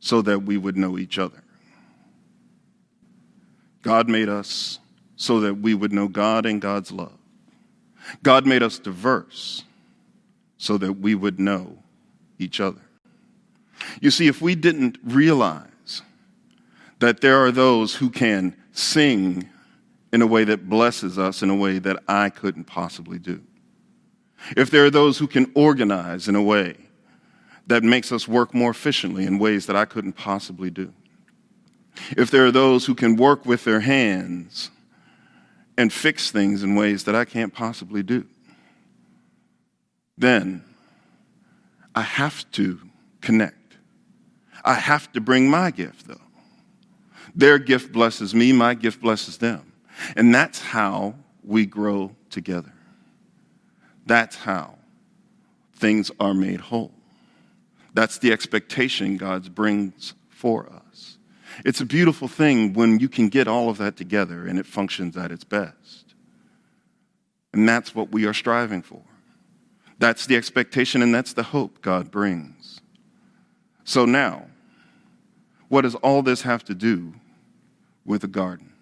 so 0.00 0.22
that 0.22 0.40
we 0.40 0.56
would 0.56 0.76
know 0.76 0.98
each 0.98 1.18
other. 1.18 1.42
God 3.82 4.08
made 4.08 4.28
us 4.28 4.78
so 5.16 5.40
that 5.40 5.54
we 5.54 5.74
would 5.74 5.92
know 5.92 6.08
God 6.08 6.46
and 6.46 6.60
God's 6.60 6.92
love. 6.92 7.16
God 8.22 8.46
made 8.46 8.62
us 8.62 8.78
diverse 8.78 9.64
so 10.56 10.78
that 10.78 10.94
we 10.94 11.14
would 11.14 11.38
know 11.38 11.77
each 12.38 12.60
other. 12.60 12.80
You 14.00 14.10
see, 14.10 14.26
if 14.26 14.40
we 14.40 14.54
didn't 14.54 14.98
realize 15.04 16.02
that 16.98 17.20
there 17.20 17.38
are 17.38 17.52
those 17.52 17.96
who 17.96 18.10
can 18.10 18.56
sing 18.72 19.48
in 20.12 20.22
a 20.22 20.26
way 20.26 20.44
that 20.44 20.68
blesses 20.68 21.18
us 21.18 21.42
in 21.42 21.50
a 21.50 21.54
way 21.54 21.78
that 21.78 22.02
I 22.08 22.30
couldn't 22.30 22.64
possibly 22.64 23.18
do, 23.18 23.42
if 24.56 24.70
there 24.70 24.84
are 24.84 24.90
those 24.90 25.18
who 25.18 25.26
can 25.26 25.50
organize 25.54 26.28
in 26.28 26.34
a 26.34 26.42
way 26.42 26.76
that 27.66 27.82
makes 27.82 28.10
us 28.10 28.26
work 28.26 28.54
more 28.54 28.70
efficiently 28.70 29.26
in 29.26 29.38
ways 29.38 29.66
that 29.66 29.76
I 29.76 29.84
couldn't 29.84 30.14
possibly 30.14 30.70
do, 30.70 30.92
if 32.16 32.30
there 32.30 32.46
are 32.46 32.52
those 32.52 32.86
who 32.86 32.94
can 32.94 33.16
work 33.16 33.44
with 33.44 33.64
their 33.64 33.80
hands 33.80 34.70
and 35.76 35.92
fix 35.92 36.30
things 36.30 36.62
in 36.62 36.74
ways 36.74 37.04
that 37.04 37.14
I 37.14 37.24
can't 37.24 37.52
possibly 37.52 38.02
do, 38.02 38.26
then 40.16 40.64
I 41.98 42.02
have 42.02 42.48
to 42.52 42.78
connect. 43.20 43.76
I 44.64 44.74
have 44.74 45.10
to 45.14 45.20
bring 45.20 45.50
my 45.50 45.72
gift, 45.72 46.06
though. 46.06 46.28
Their 47.34 47.58
gift 47.58 47.90
blesses 47.90 48.36
me, 48.36 48.52
my 48.52 48.74
gift 48.74 49.00
blesses 49.00 49.38
them. 49.38 49.72
And 50.14 50.32
that's 50.32 50.60
how 50.60 51.16
we 51.42 51.66
grow 51.66 52.14
together. 52.30 52.72
That's 54.06 54.36
how 54.36 54.76
things 55.74 56.12
are 56.20 56.34
made 56.34 56.60
whole. 56.60 56.94
That's 57.94 58.18
the 58.18 58.30
expectation 58.30 59.16
God 59.16 59.52
brings 59.52 60.14
for 60.28 60.70
us. 60.70 61.18
It's 61.64 61.80
a 61.80 61.84
beautiful 61.84 62.28
thing 62.28 62.74
when 62.74 63.00
you 63.00 63.08
can 63.08 63.28
get 63.28 63.48
all 63.48 63.68
of 63.70 63.78
that 63.78 63.96
together 63.96 64.46
and 64.46 64.56
it 64.56 64.66
functions 64.66 65.16
at 65.16 65.32
its 65.32 65.42
best. 65.42 66.14
And 67.52 67.68
that's 67.68 67.92
what 67.92 68.12
we 68.12 68.24
are 68.24 68.34
striving 68.34 68.82
for. 68.82 69.02
That's 69.98 70.26
the 70.26 70.36
expectation 70.36 71.02
and 71.02 71.14
that's 71.14 71.32
the 71.32 71.42
hope 71.42 71.82
God 71.82 72.10
brings. 72.10 72.80
So 73.84 74.04
now, 74.04 74.46
what 75.68 75.82
does 75.82 75.94
all 75.96 76.22
this 76.22 76.42
have 76.42 76.64
to 76.64 76.74
do 76.74 77.14
with 78.04 78.24
a 78.24 78.28
garden 78.28 78.72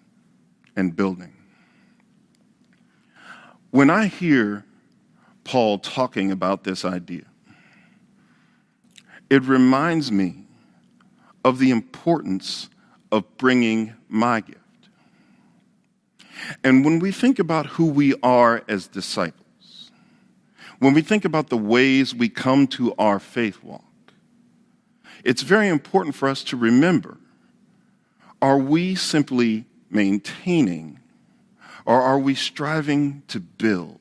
and 0.75 0.95
building? 0.95 1.33
When 3.71 3.89
I 3.89 4.07
hear 4.07 4.65
Paul 5.43 5.79
talking 5.79 6.31
about 6.31 6.63
this 6.63 6.85
idea, 6.85 7.25
it 9.29 9.43
reminds 9.43 10.11
me 10.11 10.45
of 11.43 11.59
the 11.59 11.71
importance 11.71 12.69
of 13.11 13.37
bringing 13.37 13.93
my 14.07 14.41
gift. 14.41 14.59
And 16.63 16.85
when 16.85 16.99
we 16.99 17.11
think 17.11 17.39
about 17.39 17.65
who 17.65 17.85
we 17.87 18.13
are 18.21 18.63
as 18.67 18.87
disciples, 18.87 19.46
when 20.79 20.93
we 20.93 21.01
think 21.01 21.25
about 21.25 21.49
the 21.49 21.57
ways 21.57 22.13
we 22.13 22.29
come 22.29 22.67
to 22.67 22.93
our 22.97 23.19
faith 23.19 23.63
walk, 23.63 23.83
it's 25.23 25.41
very 25.41 25.67
important 25.67 26.15
for 26.15 26.27
us 26.27 26.43
to 26.45 26.57
remember 26.57 27.17
are 28.39 28.59
we 28.59 28.93
simply 28.93 29.65
maintaining 29.89 30.99
or 31.85 32.01
are 32.01 32.19
we 32.19 32.35
striving 32.35 33.23
to 33.27 33.39
build? 33.39 33.99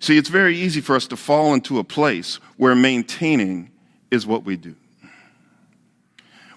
See, 0.00 0.18
it's 0.18 0.28
very 0.28 0.56
easy 0.56 0.80
for 0.80 0.94
us 0.94 1.06
to 1.08 1.16
fall 1.16 1.54
into 1.54 1.78
a 1.78 1.84
place 1.84 2.36
where 2.56 2.74
maintaining 2.74 3.70
is 4.10 4.26
what 4.26 4.44
we 4.44 4.56
do. 4.56 4.74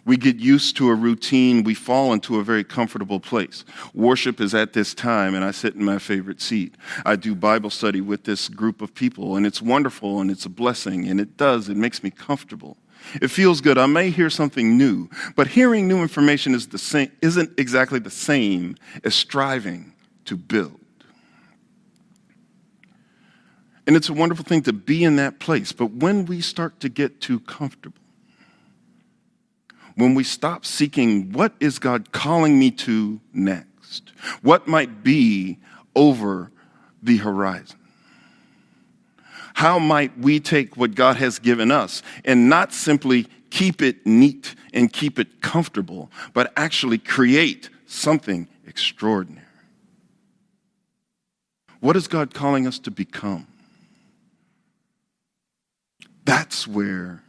We 0.05 0.17
get 0.17 0.35
used 0.35 0.75
to 0.77 0.89
a 0.89 0.95
routine, 0.95 1.63
we 1.63 1.73
fall 1.73 2.11
into 2.11 2.37
a 2.37 2.43
very 2.43 2.63
comfortable 2.63 3.21
place. 3.21 3.63
Worship 3.93 4.41
is 4.41 4.53
at 4.53 4.73
this 4.73 4.93
time, 4.93 5.33
and 5.33 5.45
I 5.45 5.51
sit 5.51 5.75
in 5.75 5.83
my 5.83 5.97
favorite 5.97 6.41
seat. 6.41 6.75
I 7.05 7.15
do 7.15 7.35
Bible 7.35 7.69
study 7.69 8.01
with 8.01 8.25
this 8.25 8.49
group 8.49 8.81
of 8.81 8.93
people, 8.93 9.37
and 9.37 9.45
it's 9.45 9.61
wonderful 9.61 10.19
and 10.19 10.29
it's 10.29 10.45
a 10.45 10.49
blessing, 10.49 11.07
and 11.07 11.21
it 11.21 11.37
does, 11.37 11.69
it 11.69 11.77
makes 11.77 12.03
me 12.03 12.09
comfortable. 12.09 12.77
It 13.21 13.29
feels 13.29 13.61
good. 13.61 13.77
I 13.77 13.85
may 13.85 14.09
hear 14.09 14.29
something 14.29 14.77
new, 14.77 15.09
but 15.35 15.47
hearing 15.47 15.87
new 15.87 16.01
information 16.01 16.53
is 16.53 16.67
the 16.67 16.77
same, 16.77 17.11
isn't 17.21 17.57
exactly 17.57 17.99
the 17.99 18.09
same 18.09 18.75
as 19.03 19.15
striving 19.15 19.93
to 20.25 20.35
build. 20.35 20.79
And 23.85 23.95
it's 23.95 24.09
a 24.09 24.13
wonderful 24.13 24.45
thing 24.45 24.61
to 24.63 24.73
be 24.73 25.03
in 25.03 25.17
that 25.17 25.39
place. 25.39 25.71
But 25.73 25.91
when 25.91 26.25
we 26.25 26.39
start 26.39 26.79
to 26.81 26.89
get 26.89 27.19
too 27.19 27.41
comfortable, 27.41 28.02
when 29.95 30.15
we 30.15 30.23
stop 30.23 30.65
seeking 30.65 31.31
what 31.31 31.53
is 31.59 31.79
God 31.79 32.11
calling 32.11 32.57
me 32.57 32.71
to 32.71 33.19
next? 33.33 34.11
What 34.41 34.67
might 34.67 35.03
be 35.03 35.59
over 35.95 36.51
the 37.01 37.17
horizon? 37.17 37.77
How 39.53 39.77
might 39.77 40.17
we 40.17 40.39
take 40.39 40.77
what 40.77 40.95
God 40.95 41.17
has 41.17 41.37
given 41.39 41.71
us 41.71 42.01
and 42.25 42.49
not 42.49 42.73
simply 42.73 43.27
keep 43.51 43.81
it 43.81 44.05
neat 44.05 44.55
and 44.73 44.91
keep 44.91 45.19
it 45.19 45.41
comfortable, 45.41 46.09
but 46.33 46.51
actually 46.57 46.97
create 46.97 47.69
something 47.85 48.47
extraordinary? 48.65 49.45
What 51.81 51.95
is 51.95 52.07
God 52.07 52.33
calling 52.33 52.65
us 52.65 52.79
to 52.79 52.91
become? 52.91 53.45
That's 56.25 56.67
where 56.67 57.21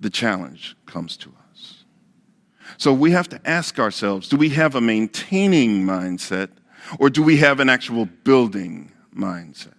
the 0.00 0.10
challenge 0.10 0.76
comes 0.86 1.16
to 1.18 1.28
us. 1.28 1.47
So 2.76 2.92
we 2.92 3.12
have 3.12 3.28
to 3.30 3.40
ask 3.48 3.78
ourselves 3.78 4.28
do 4.28 4.36
we 4.36 4.50
have 4.50 4.74
a 4.74 4.80
maintaining 4.80 5.84
mindset 5.84 6.50
or 6.98 7.10
do 7.10 7.22
we 7.22 7.38
have 7.38 7.60
an 7.60 7.68
actual 7.68 8.06
building 8.06 8.92
mindset? 9.14 9.74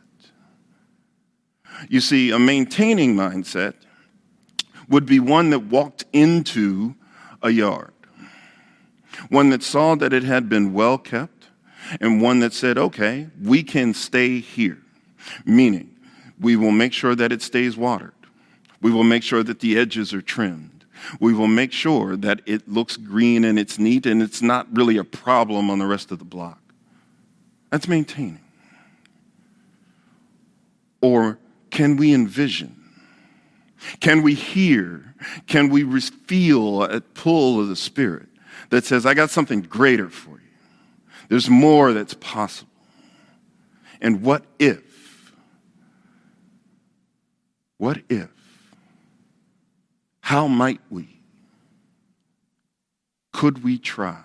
You 1.88 2.02
see, 2.02 2.32
a 2.32 2.40
maintaining 2.40 3.16
mindset 3.16 3.74
would 4.90 5.06
be 5.06 5.20
one 5.20 5.52
that 5.52 5.60
walked 5.60 6.04
into 6.12 6.96
a 7.42 7.52
yard, 7.52 7.94
one 9.30 9.50
that 9.52 9.64
saw 9.64 9.96
that 9.96 10.12
it 10.12 10.24
had 10.24 10.50
been 10.50 10.74
well 10.74 10.98
kept, 10.98 11.48
and 12.02 12.22
one 12.22 12.40
that 12.40 12.54
said, 12.54 12.78
okay, 12.78 13.30
we 13.42 13.64
can 13.64 13.94
stay 13.94 14.40
here. 14.40 14.80
Meaning, 15.46 15.96
we 16.40 16.56
will 16.56 16.72
make 16.72 16.94
sure 16.94 17.16
that 17.16 17.32
it 17.32 17.42
stays 17.42 17.78
watered. 17.78 18.14
We 18.82 18.92
will 18.92 19.04
make 19.04 19.24
sure 19.24 19.44
that 19.44 19.60
the 19.60 19.78
edges 19.78 20.14
are 20.14 20.22
trimmed. 20.22 20.79
We 21.20 21.34
will 21.34 21.48
make 21.48 21.72
sure 21.72 22.16
that 22.18 22.42
it 22.46 22.68
looks 22.68 22.98
green 22.98 23.44
and 23.44 23.58
it's 23.58 23.80
neat 23.80 24.06
and 24.06 24.22
it's 24.22 24.42
not 24.42 24.68
really 24.72 24.98
a 24.98 25.04
problem 25.04 25.70
on 25.70 25.80
the 25.80 25.86
rest 25.86 26.12
of 26.12 26.20
the 26.20 26.26
block. 26.26 26.60
That's 27.70 27.88
maintaining. 27.88 28.42
Or 31.02 31.40
can 31.70 31.98
we 31.98 32.14
envision? 32.14 32.76
Can 34.00 34.22
we 34.22 34.34
hear? 34.34 35.16
Can 35.48 35.70
we 35.70 36.00
feel 36.02 36.84
a 36.84 37.02
pull 37.02 37.60
of 37.60 37.70
the 37.70 37.76
Spirit 37.76 38.28
that 38.70 38.86
says, 38.86 39.06
I 39.06 39.14
got 39.14 39.30
something 39.30 39.62
greater 39.62 40.10
for 40.10 40.32
you? 40.32 40.40
There's 41.30 41.50
more 41.50 41.94
that's 41.94 42.16
possible. 42.16 42.70
And 44.02 44.22
what 44.22 44.44
if? 44.58 45.34
What 47.78 48.02
if? 48.10 48.30
How 50.30 50.48
might 50.48 50.80
we? 50.92 51.08
Could 53.34 53.64
we 53.64 53.80
try? 53.80 54.22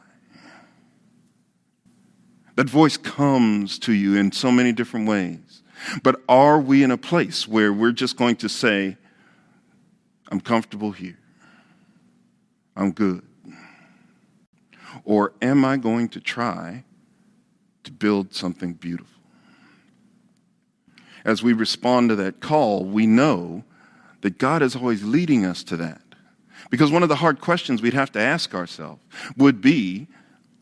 That 2.57 2.68
voice 2.68 2.98
comes 2.98 3.78
to 3.78 3.92
you 3.94 4.14
in 4.14 4.30
so 4.30 4.52
many 4.52 4.72
different 4.72 5.09
ways. 5.09 5.62
But 6.02 6.20
are 6.28 6.61
we 6.61 6.82
in 6.82 6.90
a 6.90 6.98
place 6.98 7.48
where 7.48 7.72
we're 7.72 7.92
just 7.92 8.18
going 8.18 8.36
to 8.36 8.50
say, 8.50 8.98
I'm 10.30 10.42
comfortable 10.42 10.92
here? 10.92 11.18
I'm 12.76 12.92
good. 12.92 13.22
Or 15.05 15.32
am 15.40 15.64
I 15.64 15.78
going 15.78 16.11
to 16.11 16.20
try 16.20 16.84
to 17.84 17.90
build 17.90 18.34
something 18.34 18.74
beautiful? 18.74 19.22
As 21.24 21.42
we 21.42 21.55
respond 21.55 22.11
to 22.11 22.16
that 22.16 22.40
call, 22.40 22.84
we 22.84 23.07
know 23.07 23.64
that 24.25 24.39
God 24.39 24.62
is 24.62 24.75
always 24.75 25.05
leading 25.05 25.45
us 25.45 25.62
to 25.64 25.77
that. 25.77 26.01
Because 26.70 26.91
one 26.91 27.03
of 27.03 27.11
the 27.11 27.16
hard 27.16 27.43
questions 27.43 27.83
we'd 27.83 27.93
have 27.93 28.11
to 28.12 28.18
ask 28.18 28.55
ourselves 28.55 29.03
would 29.37 29.61
be 29.61 30.07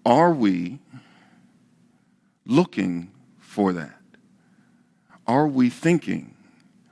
are 0.04 0.32
we 0.32 0.80
looking 2.44 3.12
for 3.38 3.72
that? 3.72 4.00
Are 5.28 5.46
we 5.46 5.70
thinking? 5.70 6.34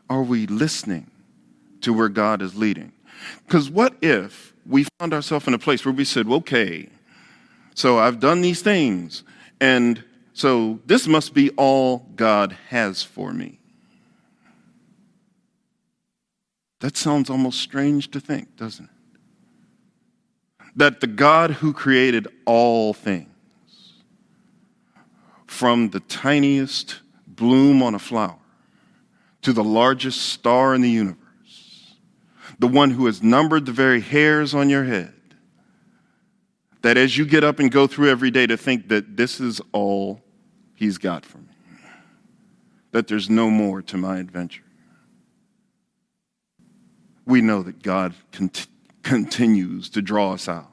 Are 0.08 0.22
we 0.22 0.46
listening 0.46 1.10
to 1.80 1.92
where 1.92 2.08
God 2.08 2.40
is 2.40 2.54
leading? 2.54 2.92
Because 3.46 3.68
what 3.68 3.94
if 4.00 4.54
we 4.64 4.86
found 5.00 5.12
ourselves 5.12 5.48
in 5.48 5.54
a 5.54 5.58
place 5.58 5.84
where 5.84 5.92
we 5.92 6.04
said, 6.04 6.28
okay, 6.28 6.88
so 7.74 7.98
I've 7.98 8.20
done 8.20 8.42
these 8.42 8.62
things, 8.62 9.24
and 9.60 10.04
so 10.34 10.78
this 10.86 11.08
must 11.08 11.34
be 11.34 11.50
all 11.50 12.06
God 12.14 12.56
has 12.68 13.02
for 13.02 13.32
me? 13.32 13.59
That 16.80 16.96
sounds 16.96 17.30
almost 17.30 17.60
strange 17.60 18.10
to 18.10 18.20
think, 18.20 18.56
doesn't 18.56 18.86
it? 18.86 18.90
That 20.76 21.00
the 21.00 21.06
God 21.06 21.52
who 21.52 21.72
created 21.72 22.26
all 22.46 22.92
things, 22.94 23.26
from 25.46 25.90
the 25.90 26.00
tiniest 26.00 27.00
bloom 27.26 27.82
on 27.82 27.94
a 27.94 27.98
flower 27.98 28.38
to 29.42 29.52
the 29.52 29.64
largest 29.64 30.22
star 30.28 30.74
in 30.74 30.80
the 30.80 30.90
universe, 30.90 31.96
the 32.58 32.68
one 32.68 32.90
who 32.90 33.06
has 33.06 33.22
numbered 33.22 33.66
the 33.66 33.72
very 33.72 34.00
hairs 34.00 34.54
on 34.54 34.70
your 34.70 34.84
head, 34.84 35.12
that 36.82 36.96
as 36.96 37.18
you 37.18 37.26
get 37.26 37.44
up 37.44 37.58
and 37.58 37.70
go 37.70 37.86
through 37.86 38.08
every 38.08 38.30
day 38.30 38.46
to 38.46 38.56
think 38.56 38.88
that 38.88 39.16
this 39.16 39.40
is 39.40 39.60
all 39.72 40.22
he's 40.74 40.98
got 40.98 41.26
for 41.26 41.38
me, 41.38 41.54
that 42.92 43.06
there's 43.06 43.28
no 43.28 43.50
more 43.50 43.82
to 43.82 43.98
my 43.98 44.18
adventure. 44.18 44.62
We 47.30 47.40
know 47.40 47.62
that 47.62 47.82
God 47.82 48.14
cont- 48.32 48.66
continues 49.04 49.88
to 49.90 50.02
draw 50.02 50.32
us 50.32 50.48
out. 50.48 50.66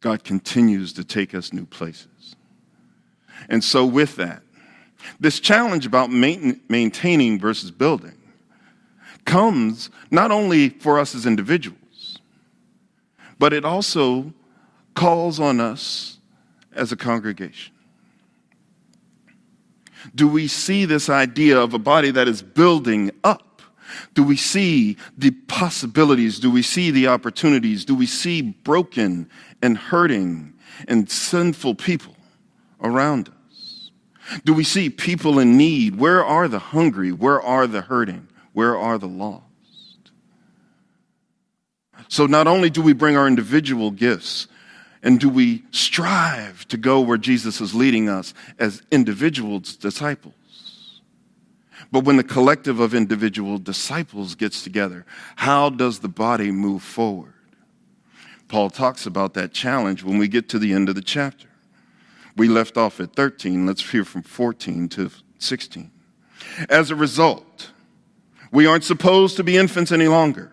God 0.00 0.22
continues 0.22 0.92
to 0.94 1.04
take 1.04 1.34
us 1.34 1.52
new 1.52 1.66
places. 1.66 2.36
And 3.48 3.64
so, 3.64 3.84
with 3.84 4.14
that, 4.16 4.42
this 5.18 5.40
challenge 5.40 5.84
about 5.84 6.10
main- 6.10 6.60
maintaining 6.68 7.40
versus 7.40 7.72
building 7.72 8.16
comes 9.24 9.90
not 10.12 10.30
only 10.30 10.68
for 10.68 11.00
us 11.00 11.14
as 11.14 11.26
individuals, 11.26 12.18
but 13.38 13.52
it 13.52 13.64
also 13.64 14.32
calls 14.94 15.40
on 15.40 15.58
us 15.58 16.18
as 16.72 16.92
a 16.92 16.96
congregation. 16.96 17.74
Do 20.14 20.28
we 20.28 20.46
see 20.46 20.84
this 20.84 21.08
idea 21.08 21.58
of 21.58 21.74
a 21.74 21.78
body 21.78 22.12
that 22.12 22.28
is 22.28 22.42
building 22.42 23.10
up? 23.24 23.49
Do 24.14 24.22
we 24.22 24.36
see 24.36 24.96
the 25.16 25.30
possibilities? 25.30 26.38
Do 26.38 26.50
we 26.50 26.62
see 26.62 26.90
the 26.90 27.08
opportunities? 27.08 27.84
Do 27.84 27.94
we 27.94 28.06
see 28.06 28.42
broken 28.42 29.28
and 29.62 29.76
hurting 29.76 30.54
and 30.88 31.10
sinful 31.10 31.76
people 31.76 32.16
around 32.82 33.28
us? 33.28 33.90
Do 34.44 34.54
we 34.54 34.64
see 34.64 34.90
people 34.90 35.38
in 35.38 35.56
need? 35.56 35.98
Where 35.98 36.24
are 36.24 36.48
the 36.48 36.58
hungry? 36.58 37.12
Where 37.12 37.40
are 37.40 37.66
the 37.66 37.82
hurting? 37.82 38.28
Where 38.52 38.76
are 38.76 38.98
the 38.98 39.08
lost? 39.08 39.44
So 42.08 42.26
not 42.26 42.46
only 42.46 42.70
do 42.70 42.82
we 42.82 42.92
bring 42.92 43.16
our 43.16 43.26
individual 43.26 43.90
gifts, 43.90 44.48
and 45.02 45.18
do 45.18 45.28
we 45.28 45.64
strive 45.70 46.66
to 46.68 46.76
go 46.76 47.00
where 47.00 47.16
Jesus 47.16 47.60
is 47.60 47.74
leading 47.74 48.08
us 48.08 48.34
as 48.58 48.82
individuals, 48.90 49.76
disciples? 49.76 50.34
But 51.92 52.04
when 52.04 52.16
the 52.16 52.24
collective 52.24 52.78
of 52.78 52.94
individual 52.94 53.58
disciples 53.58 54.34
gets 54.34 54.62
together, 54.62 55.04
how 55.36 55.70
does 55.70 56.00
the 56.00 56.08
body 56.08 56.50
move 56.50 56.82
forward? 56.82 57.34
Paul 58.48 58.70
talks 58.70 59.06
about 59.06 59.34
that 59.34 59.52
challenge 59.52 60.02
when 60.02 60.18
we 60.18 60.28
get 60.28 60.48
to 60.50 60.58
the 60.58 60.72
end 60.72 60.88
of 60.88 60.94
the 60.94 61.02
chapter. 61.02 61.48
We 62.36 62.48
left 62.48 62.76
off 62.76 63.00
at 63.00 63.14
13. 63.14 63.66
Let's 63.66 63.90
hear 63.90 64.04
from 64.04 64.22
14 64.22 64.88
to 64.90 65.10
16. 65.38 65.90
As 66.68 66.90
a 66.90 66.96
result, 66.96 67.70
we 68.52 68.66
aren't 68.66 68.84
supposed 68.84 69.36
to 69.36 69.44
be 69.44 69.56
infants 69.56 69.92
any 69.92 70.08
longer 70.08 70.52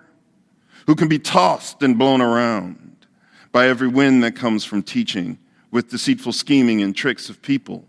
who 0.85 0.95
can 0.95 1.07
be 1.07 1.19
tossed 1.19 1.83
and 1.83 1.97
blown 1.97 2.21
around 2.21 3.05
by 3.51 3.67
every 3.67 3.87
wind 3.87 4.23
that 4.23 4.35
comes 4.35 4.63
from 4.63 4.81
teaching 4.81 5.37
with 5.71 5.89
deceitful 5.89 6.31
scheming 6.31 6.81
and 6.81 6.95
tricks 6.95 7.29
of 7.29 7.41
people 7.41 7.85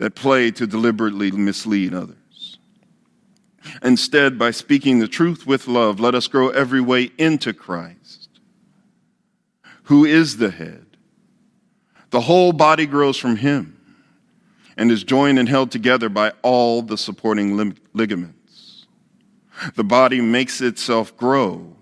that 0.00 0.14
play 0.14 0.50
to 0.50 0.66
deliberately 0.66 1.30
mislead 1.30 1.92
others. 1.92 2.58
Instead, 3.82 4.38
by 4.38 4.50
speaking 4.50 4.98
the 4.98 5.06
truth 5.06 5.46
with 5.46 5.68
love, 5.68 6.00
let 6.00 6.14
us 6.14 6.26
grow 6.26 6.48
every 6.48 6.80
way 6.80 7.12
into 7.18 7.52
Christ, 7.52 8.40
who 9.84 10.06
is 10.06 10.38
the 10.38 10.50
head. 10.50 10.86
The 12.08 12.22
whole 12.22 12.54
body 12.54 12.86
grows 12.86 13.18
from 13.18 13.36
him 13.36 13.76
and 14.74 14.90
is 14.90 15.04
joined 15.04 15.38
and 15.38 15.46
held 15.46 15.70
together 15.70 16.08
by 16.08 16.32
all 16.40 16.80
the 16.80 16.96
supporting 16.96 17.76
ligaments. 17.92 18.86
The 19.74 19.84
body 19.84 20.22
makes 20.22 20.62
itself 20.62 21.14
grow 21.18 21.76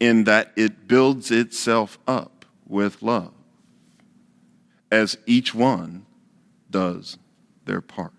in 0.00 0.24
that 0.24 0.50
it 0.56 0.88
builds 0.88 1.30
itself 1.30 2.00
up 2.08 2.44
with 2.66 3.00
love 3.00 3.32
as 4.90 5.16
each 5.24 5.54
one 5.54 6.04
does 6.68 7.16
their 7.70 7.80
part. 7.80 8.12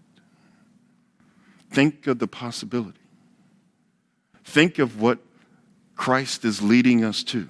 Think 1.70 2.08
of 2.08 2.20
the 2.20 2.28
possibility. 2.28 3.02
Think 4.46 4.80
of 4.80 5.02
what 5.02 5.20
Christ 5.98 6.46
is 6.46 6.62
leading 6.62 7.04
us 7.04 7.22
to. 7.26 7.50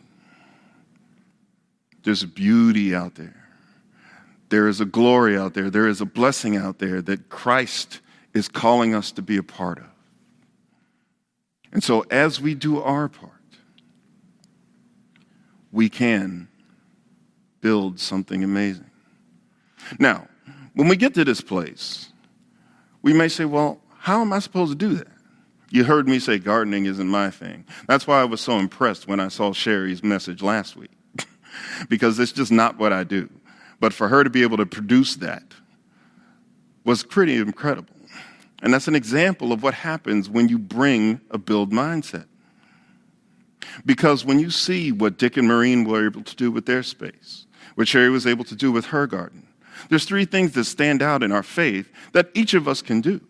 There's 2.04 2.26
beauty 2.26 2.96
out 2.96 3.16
there. 3.16 3.36
there 4.50 4.68
is 4.68 4.82
a 4.82 4.86
glory 4.86 5.38
out 5.38 5.54
there, 5.54 5.70
there 5.70 5.88
is 5.88 6.02
a 6.02 6.06
blessing 6.06 6.58
out 6.58 6.80
there 6.80 7.02
that 7.04 7.30
Christ 7.30 8.02
is 8.34 8.48
calling 8.50 8.96
us 8.96 9.12
to 9.14 9.22
be 9.22 9.38
a 9.38 9.44
part 9.44 9.78
of. 9.78 9.86
And 11.72 11.84
so, 11.84 12.02
as 12.10 12.42
we 12.42 12.56
do 12.56 12.82
our 12.82 13.08
part, 13.08 13.32
we 15.72 15.88
can 15.88 16.50
build 17.62 18.00
something 18.00 18.44
amazing. 18.44 18.90
Now, 20.00 20.28
when 20.74 20.88
we 20.88 20.96
get 20.96 21.14
to 21.16 21.26
this 21.26 21.42
place, 21.42 22.12
we 23.02 23.14
may 23.14 23.28
say, 23.28 23.46
well, 23.46 23.82
how 23.98 24.22
am 24.22 24.34
I 24.34 24.40
supposed 24.40 24.72
to 24.72 24.78
do 24.78 24.96
that? 24.96 25.08
You 25.70 25.86
heard 25.86 26.08
me 26.08 26.20
say 26.20 26.38
gardening 26.38 26.86
isn't 26.86 27.08
my 27.08 27.30
thing. 27.30 27.66
That's 27.88 28.06
why 28.06 28.20
I 28.20 28.26
was 28.26 28.42
so 28.42 28.60
impressed 28.60 29.08
when 29.08 29.20
I 29.20 29.30
saw 29.30 29.54
Sherry's 29.54 30.04
message 30.04 30.42
last 30.42 30.76
week, 30.76 30.92
because 31.90 32.20
it's 32.20 32.34
just 32.34 32.52
not 32.52 32.78
what 32.78 32.92
I 32.92 33.04
do. 33.04 33.30
But 33.80 33.94
for 33.94 34.10
her 34.10 34.24
to 34.24 34.30
be 34.30 34.44
able 34.44 34.58
to 34.58 34.66
produce 34.66 35.16
that 35.18 35.44
was 36.84 37.04
pretty 37.04 37.38
incredible. 37.38 37.96
And 38.62 38.74
that's 38.74 38.88
an 38.88 38.96
example 38.96 39.52
of 39.52 39.64
what 39.64 39.74
happens 39.74 40.30
when 40.30 40.50
you 40.50 40.60
bring 40.60 41.22
a 41.32 41.38
build 41.38 41.72
mindset. 41.72 42.26
Because 43.86 44.26
when 44.26 44.40
you 44.40 44.50
see 44.50 44.92
what 44.92 45.18
Dick 45.18 45.38
and 45.38 45.48
Maureen 45.48 45.84
were 45.84 46.06
able 46.06 46.24
to 46.24 46.36
do 46.36 46.52
with 46.52 46.66
their 46.66 46.84
space, 46.84 47.46
what 47.76 47.88
Sherry 47.88 48.10
was 48.10 48.28
able 48.28 48.44
to 48.46 48.56
do 48.56 48.72
with 48.72 48.88
her 48.88 49.08
garden, 49.08 49.48
there's 49.90 50.06
three 50.06 50.26
things 50.26 50.54
that 50.54 50.66
stand 50.66 51.02
out 51.02 51.24
in 51.24 51.32
our 51.32 51.44
faith 51.44 51.92
that 52.14 52.30
each 52.34 52.54
of 52.54 52.68
us 52.68 52.82
can 52.82 53.02
do. 53.02 53.22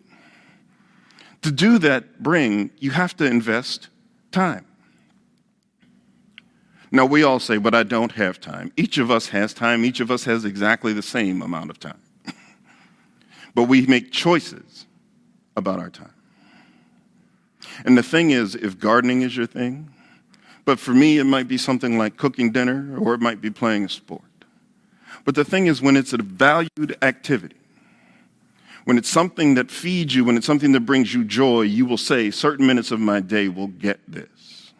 To 1.42 1.50
do 1.50 1.78
that 1.78 2.22
bring, 2.22 2.70
you 2.78 2.92
have 2.92 3.16
to 3.16 3.24
invest 3.24 3.88
time. 4.30 4.66
Now, 6.90 7.06
we 7.06 7.22
all 7.22 7.40
say, 7.40 7.56
but 7.56 7.74
I 7.74 7.84
don't 7.84 8.12
have 8.12 8.38
time. 8.38 8.70
Each 8.76 8.98
of 8.98 9.10
us 9.10 9.28
has 9.28 9.54
time. 9.54 9.84
Each 9.84 10.00
of 10.00 10.10
us 10.10 10.24
has 10.24 10.44
exactly 10.44 10.92
the 10.92 11.02
same 11.02 11.40
amount 11.40 11.70
of 11.70 11.80
time. 11.80 12.00
but 13.54 13.64
we 13.64 13.86
make 13.86 14.12
choices 14.12 14.86
about 15.56 15.78
our 15.78 15.88
time. 15.88 16.12
And 17.86 17.96
the 17.96 18.02
thing 18.02 18.30
is, 18.30 18.54
if 18.54 18.78
gardening 18.78 19.22
is 19.22 19.36
your 19.36 19.46
thing, 19.46 19.90
but 20.64 20.78
for 20.78 20.92
me, 20.92 21.18
it 21.18 21.24
might 21.24 21.48
be 21.48 21.56
something 21.56 21.98
like 21.98 22.16
cooking 22.16 22.52
dinner 22.52 22.96
or 22.98 23.14
it 23.14 23.20
might 23.20 23.40
be 23.40 23.50
playing 23.50 23.84
a 23.84 23.88
sport. 23.88 24.22
But 25.24 25.34
the 25.34 25.44
thing 25.44 25.66
is, 25.66 25.80
when 25.80 25.96
it's 25.96 26.12
a 26.12 26.18
valued 26.18 26.96
activity, 27.02 27.56
when 28.84 28.98
it's 28.98 29.08
something 29.08 29.54
that 29.54 29.70
feeds 29.70 30.14
you, 30.14 30.24
when 30.24 30.36
it's 30.36 30.46
something 30.46 30.72
that 30.72 30.80
brings 30.80 31.14
you 31.14 31.24
joy, 31.24 31.62
you 31.62 31.86
will 31.86 31.98
say, 31.98 32.30
certain 32.30 32.66
minutes 32.66 32.90
of 32.90 32.98
my 32.98 33.20
day 33.20 33.48
will 33.48 33.68
get 33.68 34.00
this. 34.08 34.72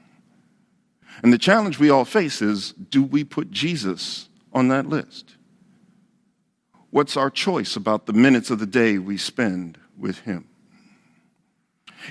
And 1.23 1.33
the 1.33 1.39
challenge 1.39 1.79
we 1.79 1.91
all 1.91 2.05
face 2.05 2.43
is 2.43 2.73
do 2.73 3.03
we 3.03 3.23
put 3.23 3.51
Jesus 3.51 4.29
on 4.53 4.69
that 4.69 4.89
list? 4.89 5.37
What's 6.91 7.17
our 7.17 7.31
choice 7.31 7.77
about 7.77 8.07
the 8.07 8.13
minutes 8.13 8.51
of 8.51 8.59
the 8.59 8.67
day 8.67 8.99
we 8.99 9.17
spend 9.17 9.79
with 9.97 10.21
Him? 10.21 10.49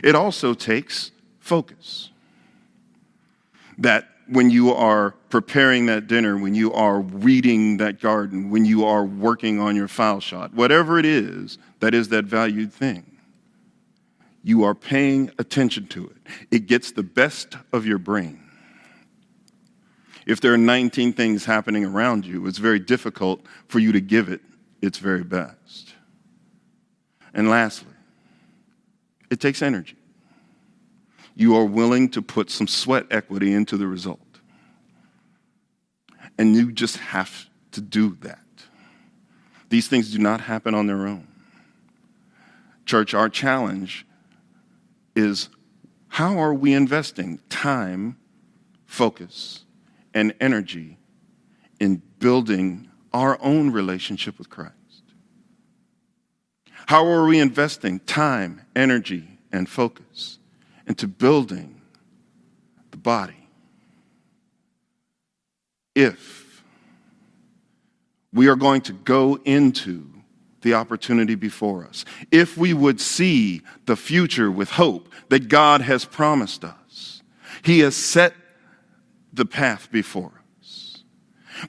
It 0.02 0.16
also 0.16 0.54
takes 0.54 1.12
focus. 1.40 2.10
That 3.78 4.11
when 4.32 4.50
you 4.50 4.74
are 4.74 5.12
preparing 5.30 5.88
that 5.88 6.08
dinner, 6.08 6.38
when 6.38 6.56
you 6.56 6.72
are 6.72 7.02
weeding 7.02 7.78
that 7.78 8.00
garden, 8.00 8.50
when 8.50 8.64
you 8.64 8.86
are 8.86 9.04
working 9.04 9.60
on 9.60 9.76
your 9.76 9.90
foul 9.90 10.22
shot, 10.22 10.54
whatever 10.54 10.98
it 10.98 11.06
is 11.06 11.58
that 11.82 11.94
is 11.94 12.08
that 12.10 12.24
valued 12.24 12.72
thing, 12.72 13.06
you 14.42 14.64
are 14.64 14.74
paying 14.74 15.30
attention 15.38 15.86
to 15.88 16.08
it. 16.08 16.18
It 16.50 16.66
gets 16.66 16.94
the 16.94 17.04
best 17.04 17.58
of 17.74 17.86
your 17.86 17.98
brain. 17.98 18.40
If 20.26 20.40
there 20.40 20.54
are 20.54 20.58
19 20.58 21.12
things 21.12 21.44
happening 21.44 21.84
around 21.84 22.26
you, 22.26 22.48
it's 22.48 22.58
very 22.58 22.80
difficult 22.80 23.42
for 23.68 23.80
you 23.80 23.92
to 23.92 24.00
give 24.00 24.30
it 24.30 24.40
its 24.82 24.98
very 24.98 25.26
best. 25.26 25.94
And 27.34 27.50
lastly, 27.50 27.94
it 29.30 29.42
takes 29.42 29.62
energy. 29.62 29.98
You 31.36 31.56
are 31.56 31.66
willing 31.66 32.10
to 32.10 32.22
put 32.22 32.50
some 32.50 32.68
sweat 32.68 33.06
equity 33.10 33.54
into 33.54 33.78
the 33.78 33.88
result. 33.88 34.20
And 36.38 36.56
you 36.56 36.72
just 36.72 36.98
have 36.98 37.50
to 37.72 37.82
do 37.82 38.18
that. 38.22 38.40
These 39.70 39.88
things 39.88 40.12
do 40.12 40.18
not 40.18 40.42
happen 40.42 40.74
on 40.74 40.88
their 40.88 41.08
own. 41.08 41.28
Church, 42.86 43.14
our 43.14 43.30
challenge 43.30 44.06
is 45.16 45.50
how 46.10 46.38
are 46.40 46.54
we 46.54 46.74
investing 46.74 47.40
time, 47.50 48.18
focus, 48.86 49.64
and 50.14 50.34
energy 50.42 50.98
in 51.80 52.02
building 52.20 52.90
our 53.14 53.38
own 53.42 53.72
relationship 53.72 54.38
with 54.38 54.50
Christ? 54.50 54.76
How 56.88 57.06
are 57.08 57.26
we 57.26 57.40
investing 57.40 58.02
time, 58.02 58.62
energy, 58.76 59.40
and 59.54 59.70
focus 59.70 60.40
into 60.88 61.08
building 61.08 61.82
the 62.92 62.98
body? 62.98 63.48
If 65.96 66.64
we 68.34 68.48
are 68.48 68.56
going 68.56 68.82
to 68.82 68.94
go 68.94 69.40
into 69.44 70.08
the 70.62 70.74
opportunity 70.74 71.36
before 71.36 71.86
us, 71.86 72.06
if 72.32 72.58
we 72.58 72.74
would 72.74 73.02
see 73.02 73.62
the 73.86 73.96
future 73.96 74.50
with 74.50 74.72
hope 74.72 75.10
that 75.30 75.50
God 75.50 75.82
has 75.82 76.06
promised 76.06 76.64
us, 76.64 77.22
He 77.64 77.80
has 77.80 77.96
set 77.96 78.34
the 79.34 79.46
path 79.46 79.92
before 79.92 80.42
us. 80.60 81.04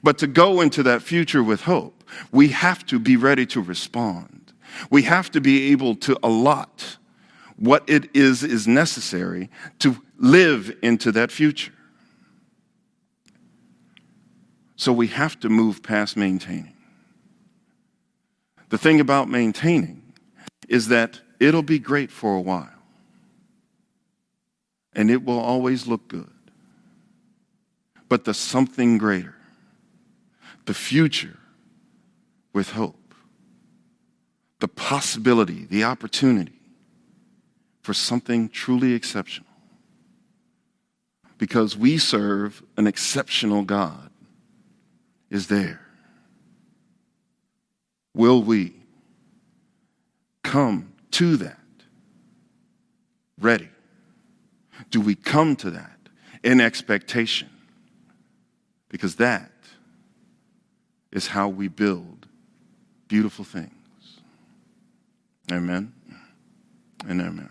But 0.01 0.17
to 0.19 0.27
go 0.27 0.61
into 0.61 0.83
that 0.83 1.01
future 1.01 1.43
with 1.43 1.61
hope, 1.61 2.03
we 2.31 2.49
have 2.49 2.85
to 2.87 2.99
be 2.99 3.17
ready 3.17 3.45
to 3.47 3.61
respond. 3.61 4.53
We 4.89 5.03
have 5.03 5.31
to 5.31 5.41
be 5.41 5.71
able 5.71 5.95
to 5.97 6.17
allot 6.23 6.97
what 7.63 7.89
it 7.89 8.13
is 8.13 8.43
is 8.43 8.67
necessary 8.67 9.49
to 9.79 9.95
live 10.17 10.75
into 10.81 11.13
that 11.13 11.31
future. 11.31 11.71
So 14.75 14.91
we 14.91 15.07
have 15.07 15.39
to 15.39 15.49
move 15.49 15.81
past 15.81 16.17
maintaining. 16.17 16.73
The 18.67 18.77
thing 18.77 18.99
about 18.99 19.29
maintaining 19.29 20.03
is 20.67 20.89
that 20.89 21.21
it'll 21.39 21.63
be 21.63 21.79
great 21.79 22.11
for 22.11 22.35
a 22.35 22.41
while. 22.41 22.67
And 24.91 25.09
it 25.09 25.23
will 25.23 25.39
always 25.39 25.87
look 25.87 26.09
good. 26.09 26.33
But 28.09 28.25
the 28.25 28.33
something 28.33 28.97
greater, 28.97 29.35
the 30.65 30.73
future 30.73 31.39
with 32.51 32.71
hope, 32.71 33.15
the 34.59 34.67
possibility, 34.67 35.63
the 35.63 35.85
opportunity 35.85 36.59
for 37.83 37.93
something 37.93 38.49
truly 38.49 38.93
exceptional. 38.93 39.49
Because 41.37 41.77
we 41.77 41.97
serve 41.97 42.63
an 42.77 42.87
exceptional 42.87 43.63
God 43.63 44.09
is 45.29 45.47
there. 45.47 45.81
Will 48.15 48.41
we 48.41 48.73
come 50.43 50.93
to 51.11 51.35
that 51.37 51.59
ready? 53.39 53.69
Do 54.89 55.01
we 55.01 55.15
come 55.15 55.55
to 55.57 55.71
that 55.71 55.97
in 56.43 56.61
expectation? 56.61 57.49
Because 58.87 59.15
that 59.17 59.51
is 61.11 61.27
how 61.27 61.49
we 61.49 61.67
build 61.67 62.27
beautiful 63.07 63.43
things. 63.43 63.71
Amen 65.51 65.91
and 67.07 67.21
amen. 67.21 67.49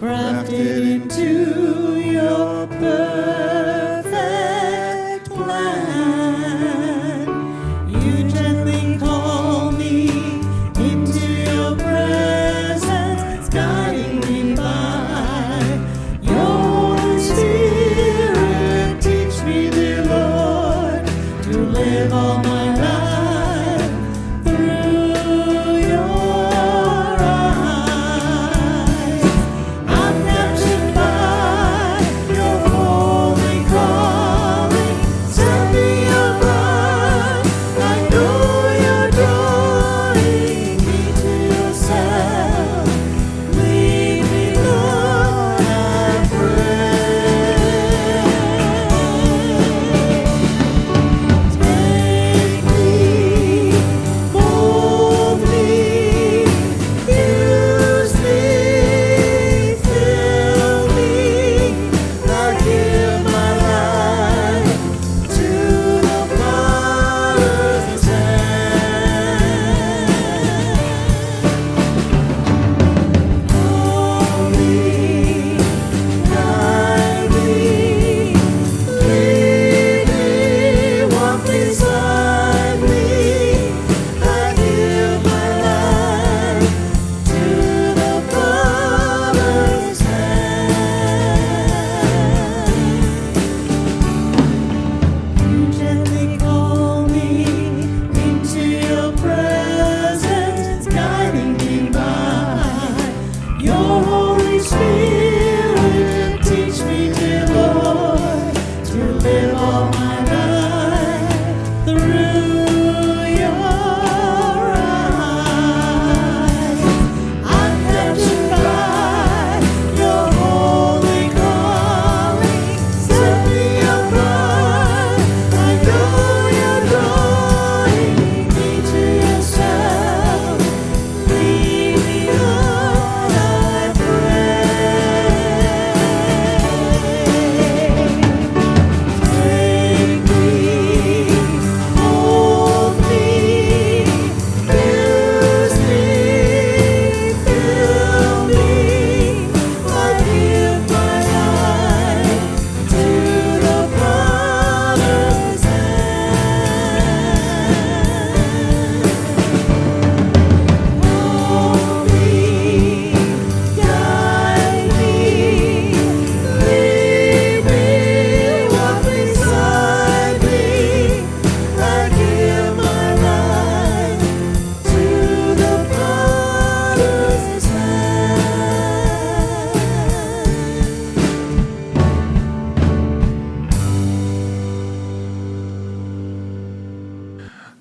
Hand, 0.00 0.46
crafted 0.48 0.90
into 0.94 2.00
your 2.00 2.66
perfect 2.66 3.05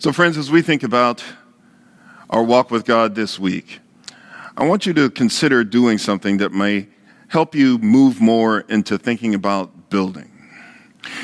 So, 0.05 0.11
friends, 0.11 0.37
as 0.37 0.51
we 0.51 0.61
think 0.61 0.83
about 0.83 1.23
our 2.29 2.43
walk 2.43 2.69
with 2.69 2.85
God 2.85 3.15
this 3.15 3.39
week, 3.39 3.79
I 4.55 4.63
want 4.67 4.85
you 4.85 4.93
to 4.93 5.09
consider 5.09 5.63
doing 5.63 5.97
something 5.97 6.37
that 6.37 6.51
may 6.51 6.89
help 7.27 7.55
you 7.55 7.79
move 7.79 8.21
more 8.21 8.59
into 8.69 8.99
thinking 8.99 9.33
about 9.33 9.89
building. 9.89 10.31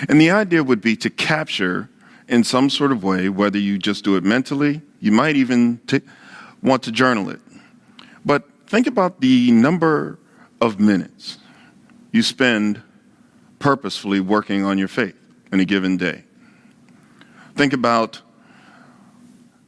And 0.09 0.19
the 0.19 0.31
idea 0.31 0.63
would 0.63 0.81
be 0.81 0.95
to 0.95 1.11
capture 1.11 1.91
in 2.27 2.43
some 2.43 2.71
sort 2.71 2.91
of 2.91 3.03
way, 3.03 3.29
whether 3.29 3.59
you 3.59 3.77
just 3.77 4.03
do 4.03 4.15
it 4.15 4.23
mentally, 4.23 4.81
you 4.99 5.11
might 5.11 5.35
even 5.35 5.77
t- 5.85 6.01
want 6.63 6.81
to 6.81 6.91
journal 6.91 7.29
it. 7.29 7.41
But 8.25 8.49
think 8.65 8.87
about 8.87 9.21
the 9.21 9.51
number 9.51 10.17
of 10.59 10.79
minutes 10.79 11.37
you 12.11 12.23
spend 12.23 12.81
purposefully 13.59 14.21
working 14.21 14.63
on 14.63 14.79
your 14.79 14.87
faith 14.87 15.19
in 15.51 15.59
a 15.59 15.65
given 15.65 15.97
day. 15.97 16.23
Think 17.53 17.73
about 17.73 18.23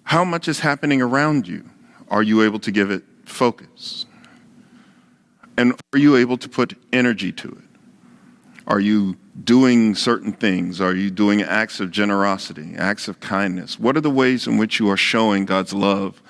how 0.03 0.23
much 0.23 0.47
is 0.47 0.59
happening 0.59 1.01
around 1.01 1.47
you. 1.47 1.69
Are 2.09 2.23
you 2.23 2.43
able 2.43 2.59
to 2.59 2.71
give 2.71 2.91
it 2.91 3.03
focus? 3.25 4.05
And 5.57 5.73
are 5.93 5.99
you 5.99 6.15
able 6.15 6.37
to 6.37 6.49
put 6.49 6.77
energy 6.91 7.31
to 7.31 7.49
it? 7.49 7.79
Are 8.67 8.79
you 8.79 9.17
doing 9.43 9.93
certain 9.95 10.31
things? 10.31 10.79
Are 10.79 10.95
you 10.95 11.11
doing 11.11 11.41
acts 11.41 11.79
of 11.79 11.91
generosity, 11.91 12.75
acts 12.77 13.07
of 13.07 13.19
kindness? 13.19 13.79
What 13.79 13.97
are 13.97 14.01
the 14.01 14.09
ways 14.09 14.47
in 14.47 14.57
which 14.57 14.79
you 14.79 14.89
are 14.89 14.97
showing 14.97 15.45
God's 15.45 15.73
love 15.73 16.21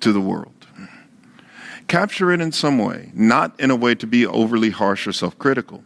to 0.00 0.12
the 0.12 0.20
world? 0.20 0.66
Capture 1.88 2.32
it 2.32 2.40
in 2.40 2.52
some 2.52 2.78
way, 2.78 3.10
not 3.12 3.58
in 3.60 3.70
a 3.70 3.76
way 3.76 3.94
to 3.94 4.06
be 4.06 4.26
overly 4.26 4.70
harsh 4.70 5.06
or 5.06 5.12
self 5.12 5.38
critical. 5.38 5.84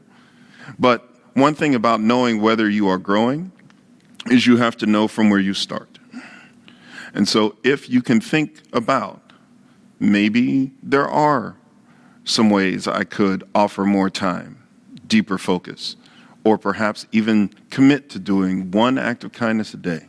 But 0.78 1.08
one 1.34 1.54
thing 1.54 1.74
about 1.74 2.00
knowing 2.00 2.40
whether 2.40 2.68
you 2.68 2.88
are 2.88 2.98
growing 2.98 3.50
is 4.30 4.46
you 4.46 4.56
have 4.58 4.76
to 4.78 4.86
know 4.86 5.08
from 5.08 5.30
where 5.30 5.40
you 5.40 5.54
start. 5.54 5.95
And 7.16 7.26
so 7.26 7.56
if 7.64 7.88
you 7.88 8.02
can 8.02 8.20
think 8.20 8.60
about 8.74 9.32
maybe 9.98 10.72
there 10.82 11.08
are 11.08 11.56
some 12.24 12.50
ways 12.50 12.86
I 12.86 13.04
could 13.04 13.42
offer 13.54 13.86
more 13.86 14.10
time, 14.10 14.62
deeper 15.06 15.38
focus, 15.38 15.96
or 16.44 16.58
perhaps 16.58 17.06
even 17.12 17.54
commit 17.70 18.10
to 18.10 18.18
doing 18.18 18.70
one 18.70 18.98
act 18.98 19.24
of 19.24 19.32
kindness 19.32 19.72
a 19.72 19.78
day. 19.78 20.08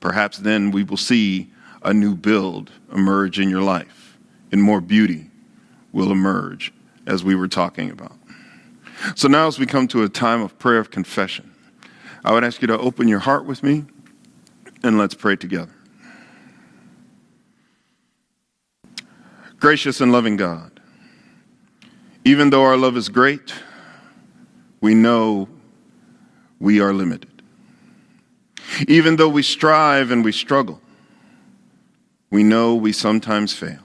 Perhaps 0.00 0.38
then 0.38 0.70
we 0.70 0.84
will 0.84 0.96
see 0.96 1.52
a 1.82 1.92
new 1.92 2.14
build 2.14 2.72
emerge 2.90 3.38
in 3.38 3.50
your 3.50 3.62
life, 3.62 4.16
and 4.50 4.62
more 4.62 4.80
beauty 4.80 5.30
will 5.92 6.10
emerge 6.10 6.72
as 7.06 7.22
we 7.22 7.34
were 7.34 7.46
talking 7.46 7.90
about. 7.90 8.16
So 9.16 9.28
now, 9.28 9.48
as 9.48 9.58
we 9.58 9.66
come 9.66 9.86
to 9.88 10.02
a 10.02 10.08
time 10.08 10.40
of 10.40 10.58
prayer 10.58 10.78
of 10.78 10.90
confession, 10.90 11.52
I 12.24 12.32
would 12.32 12.42
ask 12.42 12.62
you 12.62 12.68
to 12.68 12.78
open 12.78 13.06
your 13.06 13.18
heart 13.18 13.44
with 13.44 13.62
me 13.62 13.84
and 14.82 14.96
let's 14.96 15.14
pray 15.14 15.36
together. 15.36 15.75
Gracious 19.58 20.00
and 20.00 20.12
loving 20.12 20.36
God, 20.36 20.80
even 22.24 22.50
though 22.50 22.62
our 22.62 22.76
love 22.76 22.96
is 22.96 23.08
great, 23.08 23.54
we 24.80 24.94
know 24.94 25.48
we 26.60 26.80
are 26.80 26.92
limited. 26.92 27.30
Even 28.88 29.16
though 29.16 29.28
we 29.28 29.42
strive 29.42 30.10
and 30.10 30.24
we 30.24 30.32
struggle, 30.32 30.80
We 32.30 32.42
know 32.42 32.74
we 32.74 32.92
sometimes 32.92 33.52
fail. 33.52 33.78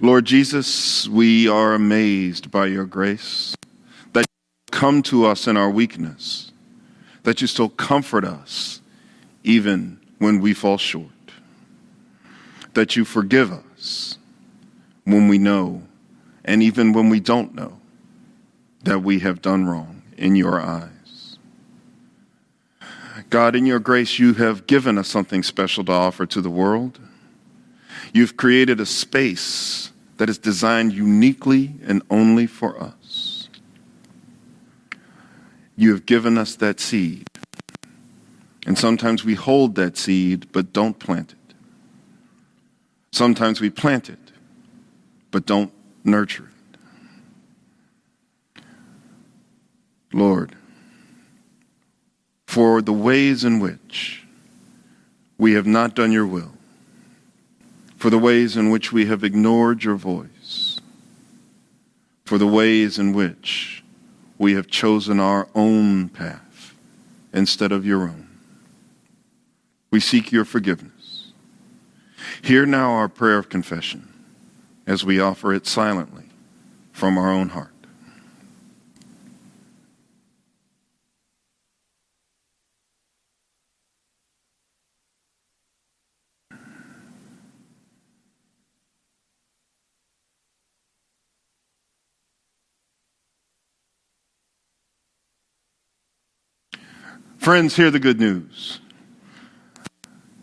Lord 0.00 0.24
Jesus, 0.26 1.08
we 1.08 1.48
are 1.48 1.74
amazed 1.74 2.50
by 2.50 2.66
your 2.66 2.84
grace 2.84 3.56
that 4.12 4.20
you 4.20 4.70
come 4.70 5.02
to 5.04 5.24
us 5.24 5.46
in 5.46 5.56
our 5.56 5.70
weakness, 5.70 6.52
that 7.22 7.40
you 7.40 7.46
still 7.46 7.70
comfort 7.70 8.24
us 8.24 8.82
even 9.42 9.98
when 10.18 10.40
we 10.40 10.52
fall 10.52 10.76
short, 10.76 11.32
that 12.74 12.94
you 12.94 13.04
forgive 13.04 13.50
us 13.50 13.64
when 15.04 15.28
we 15.28 15.38
know 15.38 15.82
and 16.44 16.62
even 16.62 16.92
when 16.92 17.08
we 17.08 17.20
don't 17.20 17.54
know 17.54 17.78
that 18.84 19.00
we 19.00 19.20
have 19.20 19.42
done 19.42 19.66
wrong 19.66 20.02
in 20.16 20.36
your 20.36 20.60
eyes. 20.60 20.90
God, 23.28 23.54
in 23.54 23.66
your 23.66 23.78
grace, 23.78 24.18
you 24.18 24.34
have 24.34 24.66
given 24.66 24.98
us 24.98 25.08
something 25.08 25.42
special 25.42 25.84
to 25.84 25.92
offer 25.92 26.26
to 26.26 26.40
the 26.40 26.50
world. 26.50 26.98
You've 28.12 28.36
created 28.36 28.80
a 28.80 28.86
space 28.86 29.92
that 30.16 30.28
is 30.28 30.38
designed 30.38 30.92
uniquely 30.92 31.74
and 31.86 32.02
only 32.10 32.46
for 32.46 32.80
us. 32.82 33.48
You 35.76 35.92
have 35.92 36.06
given 36.06 36.36
us 36.36 36.56
that 36.56 36.80
seed. 36.80 37.26
And 38.66 38.76
sometimes 38.76 39.24
we 39.24 39.34
hold 39.34 39.76
that 39.76 39.96
seed 39.96 40.50
but 40.52 40.72
don't 40.72 40.98
plant 40.98 41.32
it. 41.32 41.39
Sometimes 43.12 43.60
we 43.60 43.70
plant 43.70 44.08
it 44.08 44.18
but 45.30 45.46
don't 45.46 45.72
nurture 46.04 46.48
it. 48.56 48.62
Lord, 50.12 50.56
for 52.46 52.82
the 52.82 52.92
ways 52.92 53.44
in 53.44 53.60
which 53.60 54.24
we 55.38 55.52
have 55.52 55.66
not 55.66 55.94
done 55.94 56.10
your 56.12 56.26
will, 56.26 56.52
for 57.96 58.10
the 58.10 58.18
ways 58.18 58.56
in 58.56 58.70
which 58.70 58.92
we 58.92 59.06
have 59.06 59.22
ignored 59.22 59.84
your 59.84 59.94
voice, 59.94 60.80
for 62.24 62.38
the 62.38 62.46
ways 62.46 62.98
in 62.98 63.12
which 63.12 63.84
we 64.36 64.54
have 64.54 64.66
chosen 64.66 65.20
our 65.20 65.46
own 65.54 66.08
path 66.08 66.74
instead 67.32 67.70
of 67.70 67.86
your 67.86 68.02
own. 68.02 68.26
We 69.90 70.00
seek 70.00 70.32
your 70.32 70.44
forgiveness. 70.44 70.99
Hear 72.42 72.66
now 72.66 72.92
our 72.92 73.08
prayer 73.08 73.38
of 73.38 73.48
confession 73.48 74.08
as 74.86 75.04
we 75.04 75.20
offer 75.20 75.52
it 75.52 75.66
silently 75.66 76.24
from 76.92 77.16
our 77.18 77.30
own 77.30 77.50
heart. 77.50 77.70
Friends, 97.38 97.76
hear 97.76 97.90
the 97.90 97.98
good 97.98 98.20
news. 98.20 98.80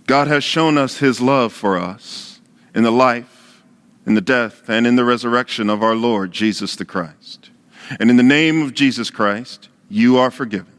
God 0.07 0.27
has 0.27 0.43
shown 0.43 0.77
us 0.77 0.97
his 0.97 1.21
love 1.21 1.53
for 1.53 1.77
us 1.77 2.39
in 2.73 2.83
the 2.83 2.91
life, 2.91 3.61
in 4.05 4.15
the 4.15 4.21
death, 4.21 4.69
and 4.69 4.87
in 4.87 4.95
the 4.95 5.03
resurrection 5.03 5.69
of 5.69 5.83
our 5.83 5.95
Lord 5.95 6.31
Jesus 6.31 6.75
the 6.75 6.85
Christ. 6.85 7.49
And 7.99 8.09
in 8.09 8.15
the 8.15 8.23
name 8.23 8.61
of 8.61 8.73
Jesus 8.73 9.09
Christ, 9.09 9.69
you 9.89 10.17
are 10.17 10.31
forgiven. 10.31 10.71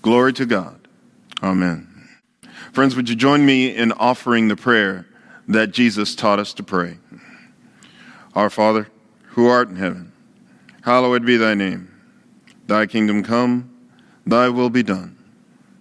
Glory 0.00 0.32
to 0.34 0.46
God. 0.46 0.88
Amen. 1.42 2.08
Friends, 2.72 2.96
would 2.96 3.08
you 3.08 3.16
join 3.16 3.44
me 3.44 3.74
in 3.74 3.92
offering 3.92 4.48
the 4.48 4.56
prayer 4.56 5.06
that 5.48 5.70
Jesus 5.70 6.14
taught 6.14 6.38
us 6.38 6.54
to 6.54 6.62
pray? 6.62 6.98
Our 8.34 8.50
Father, 8.50 8.88
who 9.30 9.48
art 9.48 9.68
in 9.68 9.76
heaven, 9.76 10.12
hallowed 10.82 11.26
be 11.26 11.36
thy 11.36 11.54
name. 11.54 11.92
Thy 12.66 12.86
kingdom 12.86 13.22
come, 13.22 13.70
thy 14.26 14.48
will 14.48 14.70
be 14.70 14.82
done, 14.82 15.15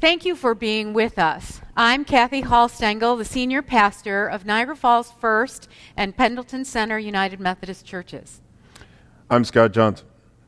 Thank 0.00 0.24
you 0.24 0.36
for 0.36 0.54
being 0.54 0.92
with 0.92 1.18
us. 1.18 1.60
I'm 1.76 2.04
Kathy 2.04 2.42
Hall 2.42 2.68
Stengel, 2.68 3.16
the 3.16 3.24
senior 3.24 3.62
pastor 3.62 4.28
of 4.28 4.46
Niagara 4.46 4.76
Falls 4.76 5.10
First 5.10 5.68
and 5.96 6.16
Pendleton 6.16 6.64
Center 6.64 7.00
United 7.00 7.40
Methodist 7.40 7.84
Churches. 7.84 8.40
I'm 9.28 9.42
Scott 9.42 9.72
Johnson, 9.72 10.06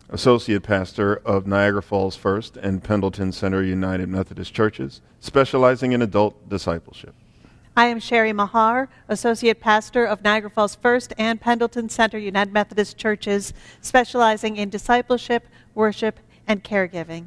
Associate 0.09 0.63
Pastor 0.63 1.17
of 1.25 1.49
Niagara 1.49 1.83
Falls 1.83 2.15
First 2.15 2.59
and 2.59 2.81
Pendleton 2.81 3.33
Center 3.33 3.61
United 3.61 4.09
Methodist 4.09 4.55
Churches, 4.55 5.01
specializing 5.19 5.91
in 5.91 6.01
adult 6.01 6.49
discipleship. 6.49 7.17
I 7.77 7.87
am 7.87 7.99
Sherry 7.99 8.33
Mahar, 8.33 8.89
Associate 9.09 9.59
Pastor 9.59 10.05
of 10.05 10.23
Niagara 10.23 10.51
Falls 10.51 10.77
First 10.77 11.13
and 11.19 11.41
Pendleton 11.41 11.89
Center 11.89 12.19
United 12.19 12.53
Methodist 12.53 12.97
Churches, 12.97 13.53
specializing 13.81 14.57
in 14.57 14.71
discipleship, 14.71 15.49
worship, 15.75 16.21
and 16.47 16.63
caregiving. 16.63 17.27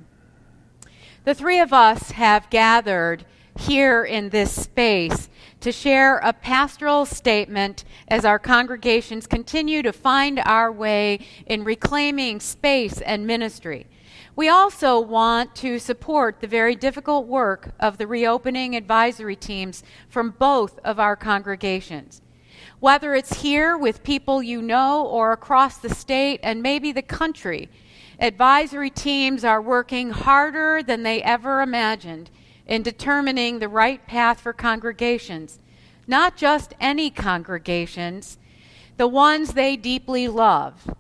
The 1.26 1.34
three 1.34 1.62
of 1.62 1.72
us 1.72 2.12
have 2.12 2.50
gathered 2.50 3.24
here 3.58 4.04
in 4.04 4.30
this 4.30 4.52
space 4.52 5.30
to 5.62 5.72
share 5.72 6.18
a 6.18 6.34
pastoral 6.34 7.06
statement 7.06 7.86
as 8.10 8.26
our 8.26 8.38
congregations 8.38 9.26
continue 9.26 9.82
to 9.84 9.94
find 9.94 10.42
our 10.44 10.70
way 10.70 11.20
in 11.46 11.64
reclaiming 11.64 12.42
space 12.42 13.00
and 13.00 13.26
ministry. 13.26 13.88
We 14.36 14.50
also 14.50 15.00
want 15.00 15.56
to 15.58 15.80
support 15.80 16.42
the 16.42 16.48
very 16.48 16.76
difficult 16.76 17.26
work 17.26 17.72
of 17.80 17.98
the 17.98 18.08
reopening 18.08 18.76
advisory 18.76 19.38
teams 19.38 19.82
from 20.10 20.32
both 20.32 20.78
of 20.80 21.00
our 21.00 21.16
congregations. 21.16 22.22
Whether 22.82 23.16
it's 23.16 23.42
here 23.42 23.78
with 23.78 24.04
people 24.04 24.44
you 24.44 24.62
know 24.62 25.06
or 25.06 25.32
across 25.32 25.78
the 25.78 25.94
state 25.94 26.42
and 26.44 26.62
maybe 26.62 26.92
the 26.92 27.02
country, 27.02 27.70
advisory 28.20 28.90
teams 28.90 29.44
are 29.44 29.62
working 29.62 30.12
harder 30.12 30.82
than 30.84 31.04
they 31.04 31.22
ever 31.22 31.62
imagined 31.62 32.30
in 32.66 32.84
determining 32.84 33.60
the 33.60 33.68
right 33.68 34.06
path 34.08 34.40
for 34.40 34.54
congregations. 34.54 35.60
Not 36.08 36.36
just 36.36 36.74
any 36.80 37.10
congregations, 37.10 38.38
the 38.98 39.08
ones 39.08 39.54
they 39.54 39.76
deeply 39.76 40.28
love 40.28 40.94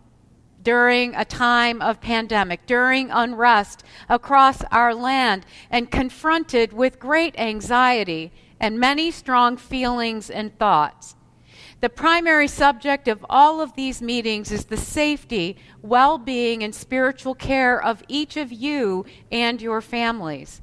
during 0.61 1.14
a 1.15 1.26
time 1.26 1.81
of 1.81 1.99
pandemic, 1.99 2.65
during 2.65 3.11
unrest 3.11 3.84
across 4.10 4.64
our 4.72 4.95
land, 4.95 5.45
and 5.69 5.91
confronted 5.91 6.72
with 6.72 6.99
great 6.99 7.38
anxiety 7.38 8.31
and 8.60 8.80
many 8.80 9.11
strong 9.11 9.57
feelings 9.57 10.30
and 10.30 10.57
thoughts. 10.57 11.15
The 11.84 11.90
primary 11.90 12.48
subject 12.48 13.10
of 13.10 13.26
all 13.30 13.60
of 13.60 13.76
these 13.76 14.02
meetings 14.02 14.54
is 14.54 14.64
the 14.64 14.78
safety, 14.78 15.58
well 15.82 16.18
being, 16.18 16.64
and 16.64 16.74
spiritual 16.74 17.36
care 17.36 17.84
of 17.84 18.02
each 18.08 18.38
of 18.38 18.54
you 18.54 19.06
and 19.30 19.62
your 19.62 19.82
families. 19.82 20.62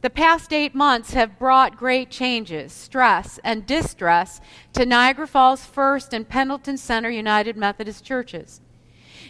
The 0.00 0.10
past 0.10 0.52
eight 0.52 0.74
months 0.74 1.12
have 1.12 1.38
brought 1.38 1.76
great 1.76 2.10
changes, 2.10 2.72
stress, 2.72 3.38
and 3.44 3.66
distress 3.66 4.40
to 4.72 4.84
Niagara 4.84 5.28
Falls 5.28 5.64
First 5.64 6.12
and 6.12 6.28
Pendleton 6.28 6.76
Center 6.76 7.08
United 7.08 7.56
Methodist 7.56 8.02
Churches. 8.04 8.60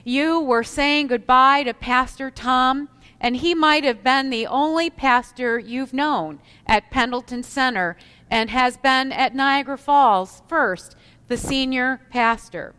You 0.03 0.41
were 0.41 0.65
saying 0.65 1.09
goodbye 1.09 1.65
to 1.65 1.75
Pastor 1.75 2.31
Tom, 2.31 2.89
and 3.21 3.37
he 3.37 3.55
might 3.55 3.85
have 3.85 4.03
been 4.03 4.31
the 4.31 4.47
only 4.47 4.89
pastor 4.89 5.59
you've 5.59 5.93
known 5.93 6.41
at 6.67 6.91
Pendleton 6.91 7.43
Center 7.43 7.99
and 8.35 8.51
has 8.51 8.77
been 8.77 9.13
at 9.13 9.33
Niagara 9.33 9.79
Falls 9.79 10.43
First, 10.49 10.97
the 11.29 11.37
senior 11.37 12.01
pastor. 12.11 12.75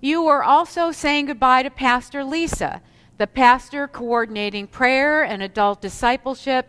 You 0.00 0.22
were 0.22 0.44
also 0.44 0.92
saying 0.92 1.26
goodbye 1.26 1.64
to 1.64 1.70
Pastor 1.70 2.22
Lisa, 2.22 2.80
the 3.18 3.26
pastor 3.26 3.88
coordinating 3.88 4.68
prayer 4.68 5.24
and 5.24 5.42
adult 5.42 5.82
discipleship. 5.82 6.68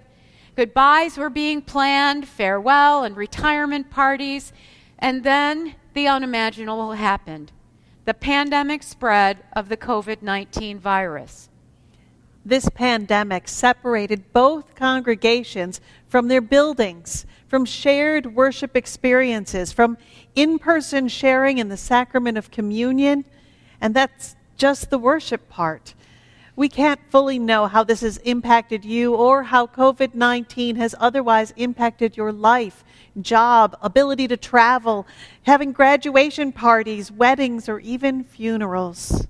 Goodbyes 0.56 1.20
were 1.20 1.30
being 1.30 1.62
planned, 1.62 2.28
farewell 2.28 3.04
and 3.04 3.16
retirement 3.16 3.92
parties, 3.92 4.52
and 4.98 5.24
then 5.24 5.76
the 5.94 6.08
unimaginable 6.08 6.94
happened 6.94 7.52
the 8.06 8.16
pandemic 8.16 8.82
spread 8.82 9.44
of 9.54 9.70
the 9.70 9.78
COVID 9.78 10.24
19 10.24 10.80
virus. 10.80 11.48
This 12.44 12.68
pandemic 12.70 13.48
separated 13.48 14.34
both 14.34 14.74
congregations 14.74 15.80
from 16.12 16.28
their 16.28 16.42
buildings, 16.42 17.26
from 17.48 17.64
shared 17.64 18.36
worship 18.36 18.76
experiences, 18.76 19.72
from 19.72 19.98
in 20.36 20.60
person 20.60 21.08
sharing 21.08 21.58
in 21.58 21.70
the 21.70 21.78
sacrament 21.78 22.38
of 22.38 22.52
communion. 22.52 23.24
And 23.80 23.96
that's 23.96 24.36
just 24.58 24.90
the 24.90 24.98
worship 24.98 25.48
part. 25.48 25.94
We 26.58 26.68
can't 26.68 27.00
fully 27.10 27.40
know 27.40 27.68
how 27.68 27.86
this 27.86 28.02
has 28.02 28.18
impacted 28.18 28.84
you 28.84 29.16
or 29.16 29.44
how 29.44 29.68
COVID 29.68 30.14
19 30.14 30.76
has 30.76 30.94
otherwise 31.00 31.54
impacted 31.56 32.18
your 32.18 32.34
life, 32.34 32.84
job, 33.22 33.78
ability 33.82 34.28
to 34.28 34.38
travel, 34.38 35.08
having 35.44 35.72
graduation 35.72 36.52
parties, 36.52 37.10
weddings, 37.10 37.70
or 37.70 37.80
even 37.80 38.26
funerals. 38.26 39.28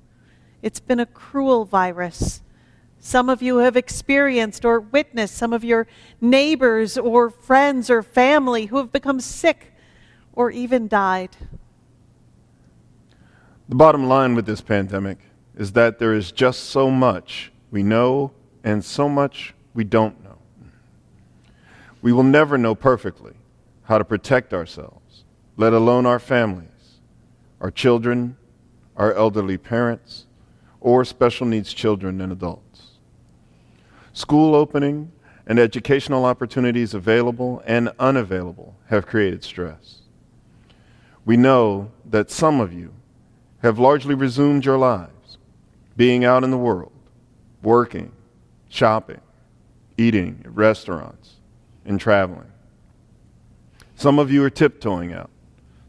It's 0.64 0.80
been 0.80 1.00
a 1.00 1.06
cruel 1.06 1.64
virus. 1.64 2.42
Some 3.04 3.30
of 3.30 3.42
you 3.42 3.58
have 3.58 3.76
experienced 3.76 4.64
or 4.64 4.80
witnessed 4.80 5.36
some 5.36 5.54
of 5.54 5.64
your 5.64 5.88
neighbors 6.22 7.00
or 7.00 7.32
friends 7.32 7.90
or 7.90 8.04
family 8.04 8.68
who 8.68 8.78
have 8.78 8.92
become 8.92 9.20
sick 9.20 9.74
or 10.34 10.52
even 10.52 10.88
died. 10.88 11.36
The 13.68 13.76
bottom 13.76 14.08
line 14.08 14.36
with 14.36 14.46
this 14.46 14.62
pandemic 14.62 15.18
is 15.58 15.72
that 15.72 15.98
there 15.98 16.14
is 16.14 16.32
just 16.32 16.66
so 16.66 16.92
much 16.92 17.52
we 17.72 17.82
know 17.82 18.34
and 18.64 18.86
so 18.86 19.10
much 19.10 19.56
we 19.74 19.84
don't 19.84 20.24
know. 20.24 20.38
We 22.04 22.14
will 22.14 22.24
never 22.24 22.56
know 22.56 22.76
perfectly 22.76 23.34
how 23.84 23.98
to 23.98 24.06
protect 24.06 24.54
ourselves, 24.54 25.24
let 25.58 25.74
alone 25.74 26.06
our 26.06 26.20
families, 26.20 27.00
our 27.60 27.72
children, 27.72 28.38
our 28.96 29.12
elderly 29.14 29.58
parents, 29.58 30.28
or 30.80 31.04
special 31.04 31.48
needs 31.48 31.74
children 31.74 32.22
and 32.22 32.32
adults. 32.32 32.71
School 34.14 34.56
opening 34.56 35.12
and 35.48 35.60
educational 35.60 36.26
opportunities 36.26 36.94
available 36.94 37.64
and 37.66 37.92
unavailable 38.00 38.76
have 38.88 39.08
created 39.08 39.44
stress. 39.44 40.00
We 41.26 41.38
know 41.38 41.92
that 42.06 42.32
some 42.32 42.60
of 42.60 42.74
you 42.74 42.94
have 43.62 43.80
largely 43.80 44.16
resumed 44.16 44.66
your 44.66 44.78
lives, 44.78 45.38
being 45.96 46.26
out 46.26 46.44
in 46.44 46.52
the 46.52 46.58
world, 46.58 46.92
working, 47.62 48.12
shopping, 48.70 49.22
eating 49.98 50.42
at 50.44 50.56
restaurants, 50.56 51.36
and 51.86 52.00
traveling. 52.00 52.52
Some 53.96 54.18
of 54.18 54.32
you 54.32 54.44
are 54.44 54.50
tiptoeing 54.50 55.14
out, 55.14 55.30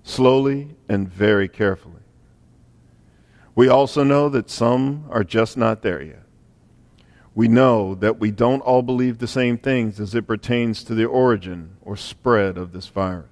slowly 0.02 0.76
and 0.88 1.08
very 1.08 1.48
carefully. 1.48 2.02
We 3.54 3.68
also 3.68 4.02
know 4.02 4.28
that 4.28 4.50
some 4.50 5.06
are 5.10 5.24
just 5.24 5.56
not 5.56 5.82
there 5.82 6.02
yet. 6.02 6.21
We 7.34 7.48
know 7.48 7.94
that 7.94 8.18
we 8.18 8.30
don't 8.30 8.60
all 8.60 8.82
believe 8.82 9.18
the 9.18 9.26
same 9.26 9.56
things 9.56 9.98
as 9.98 10.14
it 10.14 10.26
pertains 10.26 10.84
to 10.84 10.94
the 10.94 11.06
origin 11.06 11.76
or 11.80 11.96
spread 11.96 12.58
of 12.58 12.72
this 12.72 12.88
virus. 12.88 13.26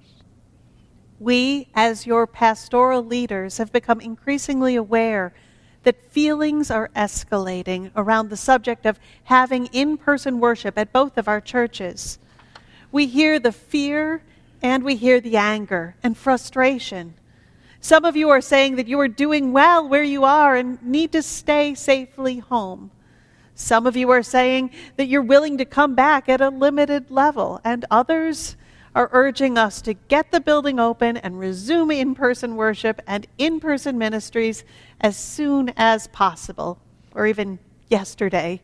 We, 1.19 1.67
as 1.75 2.07
your 2.07 2.25
pastoral 2.25 3.05
leaders, 3.05 3.59
have 3.59 3.71
become 3.71 4.01
increasingly 4.01 4.75
aware 4.75 5.33
that 5.83 6.11
feelings 6.11 6.71
are 6.71 6.89
escalating 6.95 7.91
around 7.95 8.29
the 8.29 8.37
subject 8.37 8.87
of 8.87 8.99
having 9.25 9.67
in 9.67 9.97
person 9.97 10.39
worship 10.39 10.79
at 10.79 10.91
both 10.91 11.17
of 11.17 11.27
our 11.27 11.41
churches. 11.41 12.17
We 12.91 13.05
hear 13.05 13.39
the 13.39 13.51
fear 13.51 14.23
and 14.63 14.83
we 14.83 14.95
hear 14.95 15.19
the 15.19 15.37
anger 15.37 15.95
and 16.01 16.17
frustration. 16.17 17.13
Some 17.79 18.03
of 18.05 18.15
you 18.15 18.29
are 18.29 18.41
saying 18.41 18.75
that 18.75 18.87
you 18.87 18.99
are 18.99 19.07
doing 19.07 19.53
well 19.53 19.87
where 19.87 20.03
you 20.03 20.23
are 20.23 20.55
and 20.55 20.81
need 20.83 21.11
to 21.11 21.21
stay 21.21 21.75
safely 21.75 22.39
home. 22.39 22.91
Some 23.55 23.85
of 23.85 23.95
you 23.95 24.09
are 24.09 24.23
saying 24.23 24.71
that 24.97 25.07
you're 25.07 25.21
willing 25.21 25.57
to 25.57 25.65
come 25.65 25.95
back 25.95 26.29
at 26.29 26.41
a 26.41 26.49
limited 26.49 27.11
level, 27.11 27.61
and 27.63 27.85
others 27.91 28.55
are 28.93 29.09
urging 29.13 29.57
us 29.57 29.81
to 29.81 29.93
get 29.93 30.31
the 30.31 30.41
building 30.41 30.79
open 30.79 31.17
and 31.17 31.39
resume 31.39 31.91
in 31.91 32.13
person 32.15 32.55
worship 32.55 33.01
and 33.07 33.25
in 33.37 33.59
person 33.59 33.97
ministries 33.97 34.63
as 34.99 35.15
soon 35.15 35.71
as 35.77 36.07
possible, 36.07 36.79
or 37.13 37.25
even 37.25 37.59
yesterday. 37.89 38.61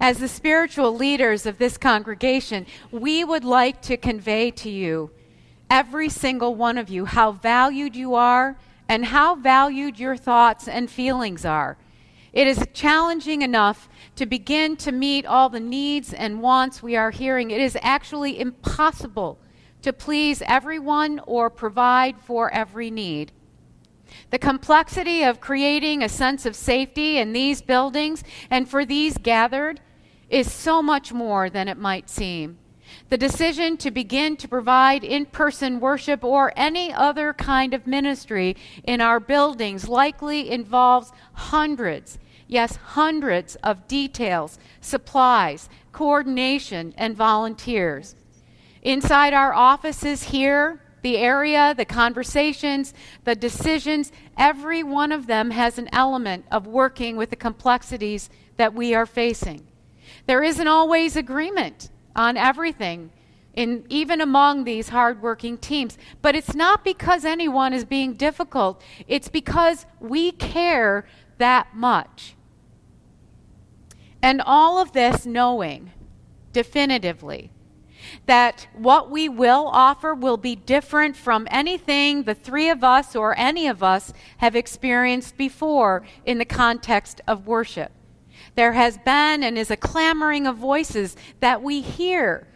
As 0.00 0.18
the 0.18 0.28
spiritual 0.28 0.94
leaders 0.94 1.46
of 1.46 1.58
this 1.58 1.78
congregation, 1.78 2.66
we 2.90 3.24
would 3.24 3.44
like 3.44 3.80
to 3.82 3.96
convey 3.96 4.50
to 4.52 4.70
you, 4.70 5.10
every 5.70 6.08
single 6.08 6.54
one 6.54 6.76
of 6.76 6.88
you, 6.88 7.06
how 7.06 7.32
valued 7.32 7.96
you 7.96 8.14
are 8.14 8.56
and 8.88 9.06
how 9.06 9.34
valued 9.34 9.98
your 9.98 10.16
thoughts 10.16 10.68
and 10.68 10.90
feelings 10.90 11.44
are. 11.44 11.76
It 12.36 12.46
is 12.46 12.66
challenging 12.74 13.40
enough 13.40 13.88
to 14.16 14.26
begin 14.26 14.76
to 14.76 14.92
meet 14.92 15.24
all 15.24 15.48
the 15.48 15.58
needs 15.58 16.12
and 16.12 16.42
wants 16.42 16.82
we 16.82 16.94
are 16.94 17.10
hearing. 17.10 17.50
It 17.50 17.62
is 17.62 17.78
actually 17.80 18.38
impossible 18.38 19.38
to 19.80 19.90
please 19.90 20.42
everyone 20.44 21.18
or 21.26 21.48
provide 21.48 22.20
for 22.20 22.52
every 22.52 22.90
need. 22.90 23.32
The 24.28 24.38
complexity 24.38 25.22
of 25.22 25.40
creating 25.40 26.02
a 26.02 26.10
sense 26.10 26.44
of 26.44 26.54
safety 26.54 27.16
in 27.16 27.32
these 27.32 27.62
buildings 27.62 28.22
and 28.50 28.68
for 28.68 28.84
these 28.84 29.16
gathered 29.16 29.80
is 30.28 30.52
so 30.52 30.82
much 30.82 31.14
more 31.14 31.48
than 31.48 31.68
it 31.68 31.78
might 31.78 32.10
seem. 32.10 32.58
The 33.08 33.16
decision 33.16 33.78
to 33.78 33.90
begin 33.90 34.36
to 34.36 34.46
provide 34.46 35.04
in 35.04 35.24
person 35.24 35.80
worship 35.80 36.22
or 36.22 36.52
any 36.54 36.92
other 36.92 37.32
kind 37.32 37.72
of 37.72 37.86
ministry 37.86 38.56
in 38.84 39.00
our 39.00 39.20
buildings 39.20 39.88
likely 39.88 40.50
involves 40.50 41.12
hundreds, 41.32 42.18
yes, 42.46 42.76
hundreds 42.76 43.56
of 43.56 43.88
details, 43.88 44.58
supplies, 44.80 45.68
coordination, 45.92 46.94
and 46.96 47.16
volunteers. 47.16 48.14
Inside 48.82 49.32
our 49.32 49.52
offices 49.52 50.24
here, 50.24 50.80
the 51.02 51.18
area, 51.18 51.74
the 51.76 51.84
conversations, 51.84 52.94
the 53.24 53.34
decisions, 53.34 54.12
every 54.36 54.82
one 54.82 55.12
of 55.12 55.26
them 55.26 55.50
has 55.50 55.78
an 55.78 55.88
element 55.92 56.44
of 56.50 56.66
working 56.66 57.16
with 57.16 57.30
the 57.30 57.36
complexities 57.36 58.30
that 58.56 58.74
we 58.74 58.94
are 58.94 59.06
facing. 59.06 59.66
There 60.26 60.42
isn't 60.42 60.66
always 60.66 61.16
agreement 61.16 61.90
on 62.14 62.36
everything, 62.36 63.10
in, 63.54 63.84
even 63.88 64.20
among 64.20 64.64
these 64.64 64.90
hardworking 64.90 65.58
teams. 65.58 65.98
But 66.22 66.36
it's 66.36 66.54
not 66.54 66.84
because 66.84 67.24
anyone 67.24 67.72
is 67.72 67.84
being 67.84 68.14
difficult, 68.14 68.80
it's 69.08 69.28
because 69.28 69.86
we 69.98 70.32
care 70.32 71.06
that 71.38 71.74
much. 71.74 72.35
And 74.22 74.42
all 74.44 74.78
of 74.78 74.92
this 74.92 75.26
knowing 75.26 75.92
definitively 76.52 77.50
that 78.26 78.68
what 78.74 79.10
we 79.10 79.28
will 79.28 79.68
offer 79.68 80.14
will 80.14 80.36
be 80.36 80.56
different 80.56 81.16
from 81.16 81.46
anything 81.50 82.22
the 82.22 82.34
three 82.34 82.68
of 82.68 82.84
us 82.84 83.16
or 83.16 83.38
any 83.38 83.66
of 83.66 83.82
us 83.82 84.12
have 84.38 84.56
experienced 84.56 85.36
before 85.36 86.02
in 86.24 86.38
the 86.38 86.44
context 86.44 87.20
of 87.26 87.46
worship. 87.46 87.92
There 88.54 88.72
has 88.72 88.98
been 88.98 89.42
and 89.42 89.58
is 89.58 89.70
a 89.70 89.76
clamoring 89.76 90.46
of 90.46 90.56
voices 90.56 91.16
that 91.40 91.62
we 91.62 91.80
hear 91.80 92.46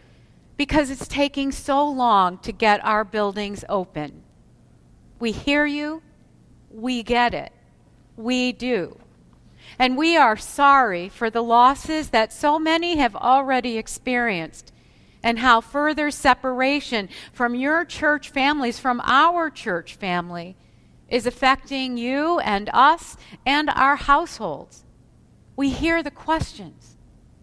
because 0.57 0.89
it's 0.89 1.07
taking 1.07 1.51
so 1.51 1.87
long 1.87 2.37
to 2.39 2.51
get 2.51 2.83
our 2.85 3.03
buildings 3.03 3.65
open. 3.67 4.23
We 5.19 5.31
hear 5.31 5.65
you, 5.65 6.01
we 6.69 7.03
get 7.03 7.33
it, 7.33 7.51
we 8.15 8.51
do. 8.51 9.00
And 9.81 9.97
we 9.97 10.15
are 10.15 10.37
sorry 10.37 11.09
for 11.09 11.31
the 11.31 11.41
losses 11.41 12.11
that 12.11 12.31
so 12.31 12.59
many 12.59 12.97
have 12.97 13.15
already 13.15 13.79
experienced 13.79 14.71
and 15.23 15.39
how 15.39 15.59
further 15.59 16.11
separation 16.11 17.09
from 17.33 17.55
your 17.55 17.83
church 17.83 18.29
families, 18.29 18.77
from 18.77 19.01
our 19.03 19.49
church 19.49 19.95
family, 19.95 20.55
is 21.09 21.25
affecting 21.25 21.97
you 21.97 22.37
and 22.41 22.69
us 22.71 23.17
and 23.43 23.71
our 23.71 23.95
households. 23.95 24.85
We 25.55 25.71
hear 25.71 26.03
the 26.03 26.11
questions. 26.11 26.95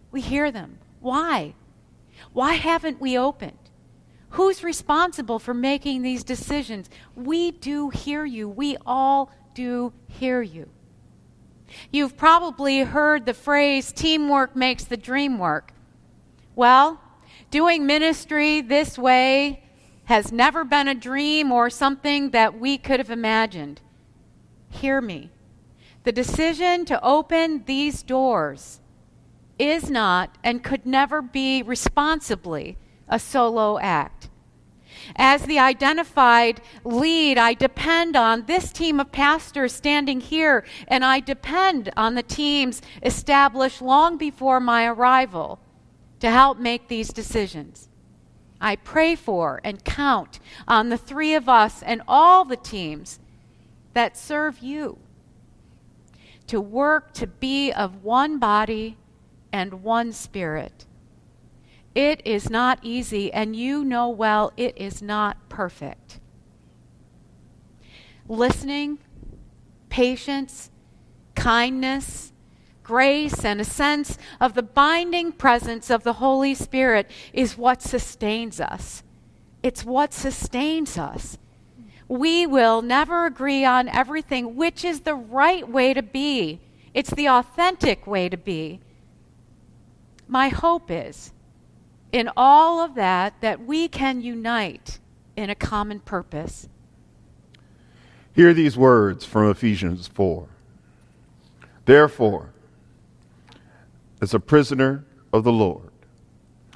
We 0.09 0.21
hear 0.21 0.49
them. 0.49 0.77
Why? 1.01 1.55
Why 2.31 2.53
haven't 2.53 3.01
we 3.01 3.17
opened? 3.17 3.69
Who's 4.29 4.63
responsible 4.63 5.39
for 5.39 5.53
making 5.53 6.03
these 6.03 6.23
decisions? 6.23 6.89
We 7.15 7.51
do 7.51 7.89
hear 7.89 8.23
you. 8.23 8.47
We 8.47 8.77
all 8.85 9.29
do 9.53 9.91
hear 10.07 10.41
you. 10.41 10.69
You've 11.91 12.17
probably 12.17 12.79
heard 12.79 13.25
the 13.25 13.33
phrase, 13.33 13.91
teamwork 13.91 14.55
makes 14.55 14.83
the 14.83 14.97
dream 14.97 15.37
work. 15.37 15.73
Well, 16.55 17.01
doing 17.51 17.85
ministry 17.85 18.61
this 18.61 18.97
way 18.97 19.63
has 20.05 20.31
never 20.31 20.63
been 20.63 20.87
a 20.87 20.95
dream 20.95 21.51
or 21.51 21.69
something 21.69 22.31
that 22.31 22.59
we 22.59 22.77
could 22.77 22.99
have 22.99 23.11
imagined. 23.11 23.81
Hear 24.69 25.01
me. 25.01 25.31
The 26.03 26.11
decision 26.11 26.85
to 26.85 27.03
open 27.03 27.63
these 27.65 28.01
doors 28.03 28.79
is 29.59 29.89
not 29.89 30.37
and 30.43 30.63
could 30.63 30.85
never 30.85 31.21
be 31.21 31.61
responsibly 31.61 32.77
a 33.07 33.19
solo 33.19 33.77
act. 33.79 34.28
As 35.15 35.43
the 35.43 35.59
identified 35.59 36.61
lead, 36.83 37.37
I 37.37 37.53
depend 37.53 38.15
on 38.15 38.45
this 38.45 38.71
team 38.71 38.99
of 38.99 39.11
pastors 39.11 39.73
standing 39.73 40.19
here, 40.21 40.65
and 40.87 41.03
I 41.03 41.19
depend 41.19 41.91
on 41.97 42.15
the 42.15 42.23
teams 42.23 42.81
established 43.03 43.81
long 43.81 44.17
before 44.17 44.59
my 44.59 44.85
arrival 44.85 45.59
to 46.19 46.29
help 46.29 46.57
make 46.57 46.87
these 46.87 47.09
decisions. 47.09 47.89
I 48.61 48.75
pray 48.75 49.15
for 49.15 49.61
and 49.63 49.83
count 49.83 50.39
on 50.67 50.89
the 50.89 50.97
three 50.97 51.33
of 51.33 51.47
us 51.47 51.81
and 51.81 52.01
all 52.07 52.43
the 52.43 52.57
teams 52.57 53.19
that 53.93 54.17
serve 54.17 54.59
you 54.59 54.99
to 56.47 56.59
work 56.59 57.13
to 57.13 57.27
be 57.27 57.71
of 57.71 58.03
one 58.03 58.39
body 58.39 58.97
and 59.53 59.83
one 59.83 60.11
spirit. 60.11 60.85
It 61.99 62.21
is 62.23 62.49
not 62.49 62.79
easy, 62.81 63.29
and 63.33 63.57
you 63.57 63.83
know 63.83 64.07
well 64.07 64.53
it 64.55 64.77
is 64.77 65.01
not 65.01 65.49
perfect. 65.49 66.21
Listening, 68.29 68.99
patience, 69.89 70.71
kindness, 71.35 72.31
grace, 72.83 73.43
and 73.43 73.59
a 73.59 73.65
sense 73.65 74.17
of 74.39 74.53
the 74.53 74.63
binding 74.63 75.33
presence 75.33 75.89
of 75.89 76.03
the 76.03 76.13
Holy 76.13 76.55
Spirit 76.55 77.11
is 77.33 77.57
what 77.57 77.81
sustains 77.81 78.61
us. 78.61 79.03
It's 79.61 79.83
what 79.83 80.13
sustains 80.13 80.97
us. 80.97 81.37
We 82.07 82.47
will 82.47 82.81
never 82.81 83.25
agree 83.25 83.65
on 83.65 83.89
everything, 83.89 84.55
which 84.55 84.85
is 84.85 85.01
the 85.01 85.15
right 85.15 85.67
way 85.67 85.93
to 85.93 86.01
be. 86.01 86.61
It's 86.93 87.09
the 87.09 87.27
authentic 87.27 88.07
way 88.07 88.29
to 88.29 88.37
be. 88.37 88.79
My 90.29 90.47
hope 90.47 90.89
is, 90.89 91.33
in 92.11 92.29
all 92.35 92.83
of 92.83 92.95
that, 92.95 93.39
that 93.41 93.65
we 93.65 93.87
can 93.87 94.21
unite 94.21 94.99
in 95.35 95.49
a 95.49 95.55
common 95.55 95.99
purpose. 95.99 96.67
Hear 98.33 98.53
these 98.53 98.77
words 98.77 99.25
from 99.25 99.49
Ephesians 99.49 100.07
4. 100.07 100.47
Therefore, 101.85 102.53
as 104.21 104.33
a 104.33 104.39
prisoner 104.39 105.05
of 105.33 105.43
the 105.43 105.51
Lord, 105.51 105.91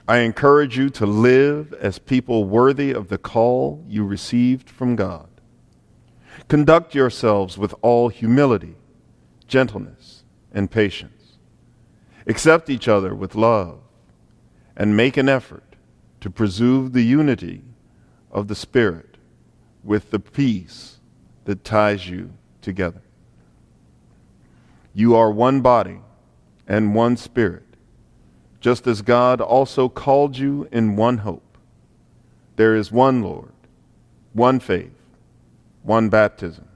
I 0.07 0.17
encourage 0.17 0.77
you 0.77 0.89
to 0.91 1.05
live 1.05 1.73
as 1.73 1.99
people 1.99 2.45
worthy 2.45 2.91
of 2.91 3.07
the 3.07 3.17
call 3.17 3.83
you 3.87 4.03
received 4.05 4.69
from 4.69 4.95
God. 4.95 5.29
Conduct 6.47 6.93
yourselves 6.93 7.57
with 7.57 7.73
all 7.81 8.09
humility, 8.09 8.75
gentleness, 9.47 10.23
and 10.51 10.69
patience. 10.69 11.37
Accept 12.27 12.69
each 12.69 12.87
other 12.87 13.15
with 13.15 13.35
love, 13.35 13.82
and 14.75 14.97
make 14.97 15.17
an 15.17 15.29
effort 15.29 15.75
to 16.21 16.29
preserve 16.29 16.93
the 16.93 17.03
unity 17.03 17.61
of 18.31 18.47
the 18.47 18.55
Spirit 18.55 19.17
with 19.83 20.11
the 20.11 20.19
peace 20.19 20.99
that 21.45 21.63
ties 21.63 22.07
you 22.09 22.31
together. 22.61 23.01
You 24.93 25.15
are 25.15 25.31
one 25.31 25.61
body 25.61 25.99
and 26.67 26.95
one 26.95 27.17
spirit, 27.17 27.65
just 28.61 28.87
as 28.87 29.01
God 29.01 29.41
also 29.41 29.89
called 29.89 30.37
you 30.37 30.67
in 30.71 30.95
one 30.95 31.19
hope. 31.19 31.57
There 32.55 32.75
is 32.75 32.91
one 32.91 33.23
Lord, 33.23 33.51
one 34.33 34.59
faith, 34.59 34.93
one 35.81 36.09
baptism, 36.09 36.67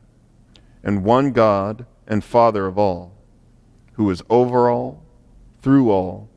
and 0.84 1.04
one 1.04 1.32
God 1.32 1.86
and 2.08 2.24
Father 2.24 2.66
of 2.66 2.78
all, 2.78 3.14
who 3.94 4.10
is 4.10 4.24
over 4.30 4.70
all, 4.70 5.04
through 5.62 5.92
all, 5.92 6.28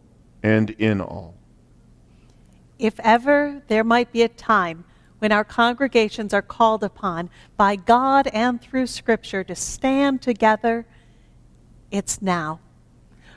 and 0.43 0.70
in 0.70 1.01
all. 1.01 1.35
If 2.81 2.98
ever 3.01 3.61
there 3.69 3.85
might 3.85 4.11
be 4.11 4.23
a 4.23 4.28
time 4.28 4.85
when 5.19 5.32
our 5.32 5.44
congregations 5.44 6.32
are 6.32 6.40
called 6.40 6.82
upon 6.82 7.28
by 7.59 7.77
God 7.77 8.27
and 8.28 8.59
through 8.59 8.86
Scripture 8.86 9.44
to 9.44 9.55
stand 9.55 10.23
together, 10.23 10.86
it's 11.90 12.23
now. 12.23 12.59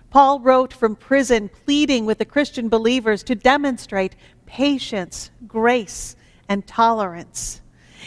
Paul 0.09 0.39
wrote 0.39 0.71
from 0.71 0.95
prison, 0.95 1.49
pleading 1.65 2.05
with 2.05 2.19
the 2.19 2.25
Christian 2.25 2.69
believers 2.69 3.21
to 3.23 3.35
demonstrate 3.35 4.15
patience, 4.45 5.29
grace, 5.45 6.15
and 6.47 6.65
tolerance. 6.65 7.59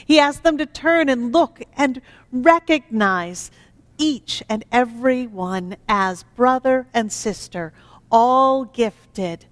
He 0.07 0.19
asked 0.19 0.43
them 0.43 0.57
to 0.57 0.65
turn 0.65 1.11
and 1.11 1.35
look 1.35 1.61
and 1.77 2.01
recognize 2.33 3.51
each 3.99 4.43
and 4.49 4.65
every 4.73 5.27
one 5.27 5.77
as 5.87 6.23
brother 6.35 6.87
and 6.95 7.13
sister, 7.13 7.75
all 8.11 8.65
gifted, 8.65 9.45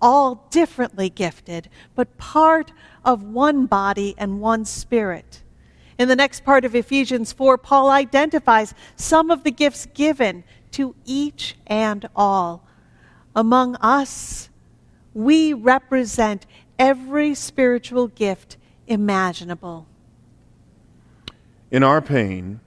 all 0.00 0.46
differently 0.50 1.10
gifted, 1.10 1.68
but 1.94 2.16
part 2.18 2.72
of 3.04 3.22
one 3.22 3.66
body 3.66 4.14
and 4.18 4.40
one 4.40 4.64
spirit. 4.64 5.42
In 5.98 6.08
the 6.08 6.16
next 6.16 6.44
part 6.44 6.64
of 6.64 6.74
Ephesians 6.74 7.32
4, 7.32 7.58
Paul 7.58 7.90
identifies 7.90 8.74
some 8.96 9.30
of 9.30 9.42
the 9.42 9.50
gifts 9.50 9.86
given 9.94 10.44
to 10.72 10.94
each 11.04 11.56
and 11.66 12.08
all. 12.14 12.64
Among 13.34 13.76
us, 13.76 14.48
we 15.12 15.52
represent 15.52 16.46
every 16.78 17.34
spiritual 17.34 18.08
gift 18.08 18.56
imaginable. 18.86 19.86
In 21.70 21.82
our 21.82 22.00
pain, 22.00 22.60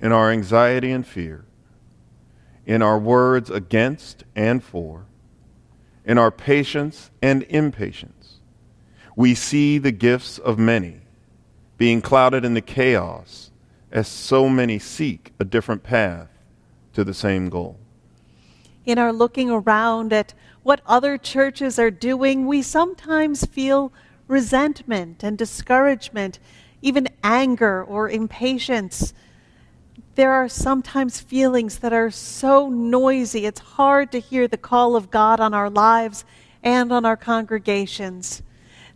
in 0.00 0.10
our 0.10 0.30
anxiety 0.30 0.90
and 0.90 1.06
fear, 1.06 1.44
in 2.64 2.80
our 2.82 2.98
words 2.98 3.50
against 3.50 4.24
and 4.34 4.62
for, 4.62 5.06
in 6.04 6.18
our 6.18 6.30
patience 6.30 7.10
and 7.20 7.42
impatience, 7.44 8.40
we 9.16 9.34
see 9.34 9.78
the 9.78 9.92
gifts 9.92 10.38
of 10.38 10.58
many 10.58 11.00
being 11.78 12.00
clouded 12.00 12.44
in 12.44 12.54
the 12.54 12.60
chaos 12.60 13.50
as 13.90 14.08
so 14.08 14.48
many 14.48 14.78
seek 14.78 15.32
a 15.38 15.44
different 15.44 15.82
path 15.82 16.28
to 16.92 17.04
the 17.04 17.14
same 17.14 17.48
goal. 17.48 17.78
In 18.84 18.98
our 18.98 19.12
looking 19.12 19.50
around 19.50 20.12
at 20.12 20.34
what 20.62 20.80
other 20.86 21.18
churches 21.18 21.78
are 21.78 21.90
doing, 21.90 22.46
we 22.46 22.62
sometimes 22.62 23.44
feel 23.46 23.92
resentment 24.28 25.22
and 25.22 25.36
discouragement, 25.36 26.38
even 26.80 27.08
anger 27.22 27.82
or 27.84 28.08
impatience. 28.08 29.12
There 30.14 30.32
are 30.32 30.48
sometimes 30.48 31.20
feelings 31.20 31.78
that 31.78 31.92
are 31.92 32.10
so 32.10 32.68
noisy, 32.68 33.46
it's 33.46 33.60
hard 33.60 34.12
to 34.12 34.20
hear 34.20 34.46
the 34.46 34.58
call 34.58 34.94
of 34.94 35.10
God 35.10 35.40
on 35.40 35.54
our 35.54 35.70
lives 35.70 36.24
and 36.62 36.92
on 36.92 37.06
our 37.06 37.16
congregations. 37.16 38.42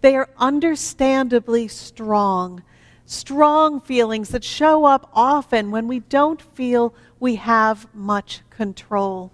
They 0.02 0.14
are 0.14 0.28
understandably 0.36 1.68
strong, 1.68 2.62
strong 3.06 3.80
feelings 3.80 4.28
that 4.28 4.44
show 4.44 4.84
up 4.84 5.10
often 5.14 5.70
when 5.70 5.88
we 5.88 6.00
don't 6.00 6.42
feel 6.54 6.94
we 7.18 7.36
have 7.36 7.92
much 7.94 8.42
control. 8.50 9.32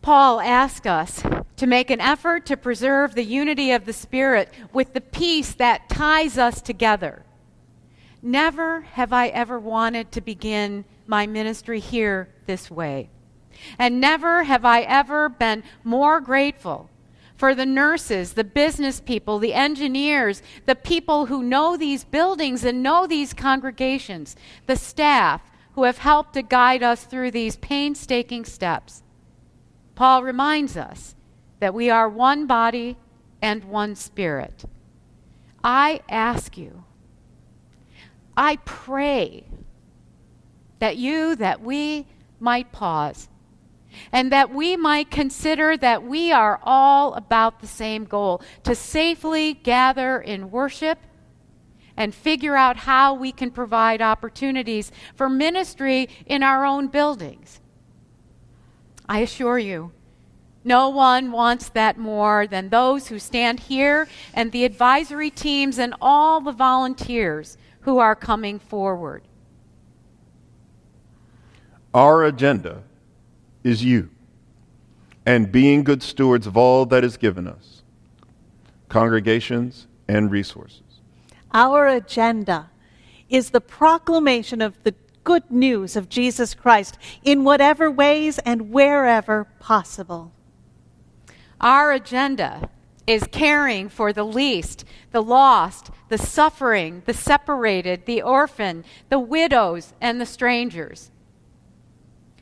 Paul 0.00 0.40
asks 0.40 0.86
us 0.86 1.22
to 1.56 1.66
make 1.66 1.90
an 1.90 2.00
effort 2.00 2.46
to 2.46 2.56
preserve 2.56 3.14
the 3.14 3.24
unity 3.24 3.72
of 3.72 3.84
the 3.84 3.92
Spirit 3.92 4.50
with 4.72 4.94
the 4.94 5.02
peace 5.02 5.52
that 5.54 5.90
ties 5.90 6.38
us 6.38 6.62
together. 6.62 7.24
Never 8.22 8.82
have 8.82 9.12
I 9.12 9.28
ever 9.28 9.58
wanted 9.58 10.10
to 10.12 10.20
begin 10.20 10.84
my 11.06 11.26
ministry 11.26 11.80
here 11.80 12.28
this 12.46 12.70
way. 12.70 13.10
And 13.78 14.00
never 14.00 14.44
have 14.44 14.64
I 14.64 14.80
ever 14.82 15.28
been 15.28 15.62
more 15.84 16.20
grateful 16.20 16.90
for 17.36 17.54
the 17.54 17.66
nurses, 17.66 18.32
the 18.32 18.44
business 18.44 19.00
people, 19.00 19.38
the 19.38 19.54
engineers, 19.54 20.42
the 20.66 20.74
people 20.74 21.26
who 21.26 21.42
know 21.42 21.76
these 21.76 22.04
buildings 22.04 22.64
and 22.64 22.82
know 22.82 23.06
these 23.06 23.32
congregations, 23.32 24.34
the 24.66 24.76
staff 24.76 25.40
who 25.72 25.84
have 25.84 25.98
helped 25.98 26.34
to 26.34 26.42
guide 26.42 26.82
us 26.82 27.04
through 27.04 27.30
these 27.30 27.56
painstaking 27.56 28.44
steps. 28.44 29.04
Paul 29.94 30.24
reminds 30.24 30.76
us 30.76 31.14
that 31.60 31.74
we 31.74 31.90
are 31.90 32.08
one 32.08 32.46
body 32.46 32.96
and 33.40 33.64
one 33.64 33.94
spirit. 33.94 34.64
I 35.62 36.00
ask 36.08 36.58
you, 36.58 36.84
I 38.38 38.54
pray 38.64 39.42
that 40.78 40.96
you, 40.96 41.34
that 41.34 41.60
we 41.60 42.06
might 42.38 42.70
pause 42.70 43.28
and 44.12 44.30
that 44.30 44.54
we 44.54 44.76
might 44.76 45.10
consider 45.10 45.76
that 45.76 46.04
we 46.04 46.30
are 46.30 46.60
all 46.62 47.14
about 47.14 47.58
the 47.58 47.66
same 47.66 48.04
goal 48.04 48.40
to 48.62 48.76
safely 48.76 49.54
gather 49.54 50.20
in 50.20 50.52
worship 50.52 51.00
and 51.96 52.14
figure 52.14 52.54
out 52.54 52.76
how 52.76 53.12
we 53.12 53.32
can 53.32 53.50
provide 53.50 54.00
opportunities 54.00 54.92
for 55.16 55.28
ministry 55.28 56.08
in 56.24 56.44
our 56.44 56.64
own 56.64 56.86
buildings. 56.86 57.60
I 59.08 59.18
assure 59.18 59.58
you, 59.58 59.90
no 60.62 60.88
one 60.90 61.32
wants 61.32 61.70
that 61.70 61.98
more 61.98 62.46
than 62.46 62.68
those 62.68 63.08
who 63.08 63.18
stand 63.18 63.58
here 63.58 64.06
and 64.32 64.52
the 64.52 64.64
advisory 64.64 65.30
teams 65.30 65.76
and 65.76 65.92
all 66.00 66.40
the 66.40 66.52
volunteers 66.52 67.56
who 67.88 68.00
are 68.00 68.14
coming 68.14 68.58
forward. 68.58 69.22
Our 71.94 72.22
agenda 72.24 72.82
is 73.64 73.82
you 73.82 74.10
and 75.24 75.50
being 75.50 75.84
good 75.84 76.02
stewards 76.02 76.46
of 76.46 76.54
all 76.54 76.84
that 76.84 77.02
is 77.02 77.16
given 77.16 77.48
us 77.48 77.82
congregations 78.90 79.86
and 80.06 80.30
resources. 80.30 81.00
Our 81.54 81.88
agenda 81.88 82.68
is 83.30 83.50
the 83.50 83.62
proclamation 83.62 84.60
of 84.60 84.82
the 84.82 84.94
good 85.24 85.50
news 85.50 85.96
of 85.96 86.10
Jesus 86.10 86.52
Christ 86.52 86.98
in 87.24 87.42
whatever 87.42 87.90
ways 87.90 88.38
and 88.40 88.70
wherever 88.70 89.44
possible. 89.60 90.30
Our 91.58 91.92
agenda 91.92 92.68
is 93.08 93.26
caring 93.32 93.88
for 93.88 94.12
the 94.12 94.24
least, 94.24 94.84
the 95.12 95.22
lost, 95.22 95.90
the 96.10 96.18
suffering, 96.18 97.02
the 97.06 97.14
separated, 97.14 98.04
the 98.04 98.20
orphan, 98.20 98.84
the 99.08 99.18
widows, 99.18 99.94
and 99.98 100.20
the 100.20 100.26
strangers. 100.26 101.10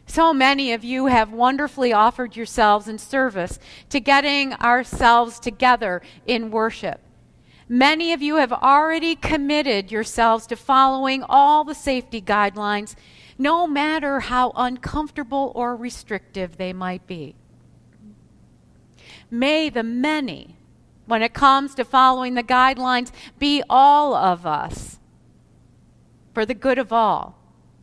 So 0.06 0.34
many 0.34 0.72
of 0.72 0.82
you 0.82 1.06
have 1.06 1.32
wonderfully 1.32 1.93
offered 1.93 2.34
yourselves 2.34 2.88
in 2.88 2.98
service 2.98 3.60
to 3.90 4.01
getting 4.01 4.55
ourselves 4.55 5.38
together 5.38 6.02
in 6.26 6.51
worship. 6.51 7.01
Many 7.68 8.12
of 8.12 8.20
you 8.20 8.36
have 8.36 8.52
already 8.52 9.14
committed 9.14 9.93
yourselves 9.93 10.48
to 10.48 10.56
following 10.56 11.24
all 11.28 11.62
the 11.62 11.74
safety 11.74 12.20
guidelines, 12.20 12.97
no 13.38 13.68
matter 13.68 14.20
how 14.20 14.52
uncomfortable 14.56 15.52
or 15.55 15.76
restrictive 15.76 16.56
they 16.56 16.72
might 16.72 17.06
be. 17.06 17.36
May 19.30 19.68
the 19.68 19.82
many, 19.82 20.55
when 21.06 21.22
it 21.22 21.32
comes 21.32 21.74
to 21.74 21.84
following 21.84 22.34
the 22.34 22.42
guidelines, 22.42 23.10
be 23.38 23.62
all 23.68 24.14
of 24.14 24.44
us 24.44 24.98
for 26.34 26.44
the 26.44 26.54
good 26.54 26.78
of 26.78 26.92
all. 26.92 27.38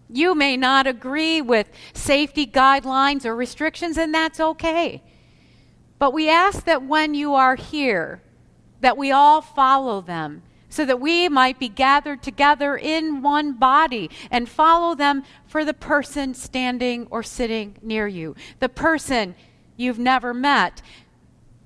You 0.10 0.36
may 0.36 0.58
not 0.58 0.86
agree 0.86 1.42
with 1.42 1.70
safety 1.94 2.46
guidelines 2.46 3.26
or 3.26 3.36
restrictions, 3.36 3.98
and 3.98 4.14
that's 4.14 4.40
okay. 4.40 5.02
But 5.98 6.14
we 6.14 6.30
ask 6.30 6.66
that 6.66 6.84
when 6.84 7.14
you 7.14 7.34
are 7.34 7.56
here, 7.56 8.22
that 8.82 8.98
we 8.98 9.12
all 9.12 9.42
follow 9.42 10.02
them 10.02 10.44
so 10.70 10.86
that 10.86 11.00
we 11.00 11.30
might 11.30 11.60
be 11.60 11.70
gathered 11.70 12.22
together 12.22 12.76
in 12.76 13.22
one 13.22 13.54
body 13.54 14.10
and 14.30 14.50
follow 14.50 14.96
them 14.96 15.24
for 15.46 15.64
the 15.64 15.74
person 15.74 16.34
standing 16.34 17.08
or 17.12 17.22
sitting 17.24 17.76
near 17.82 18.08
you, 18.08 18.36
the 18.60 18.68
person 18.68 19.36
you've 19.78 20.00
never 20.00 20.34
met. 20.34 20.82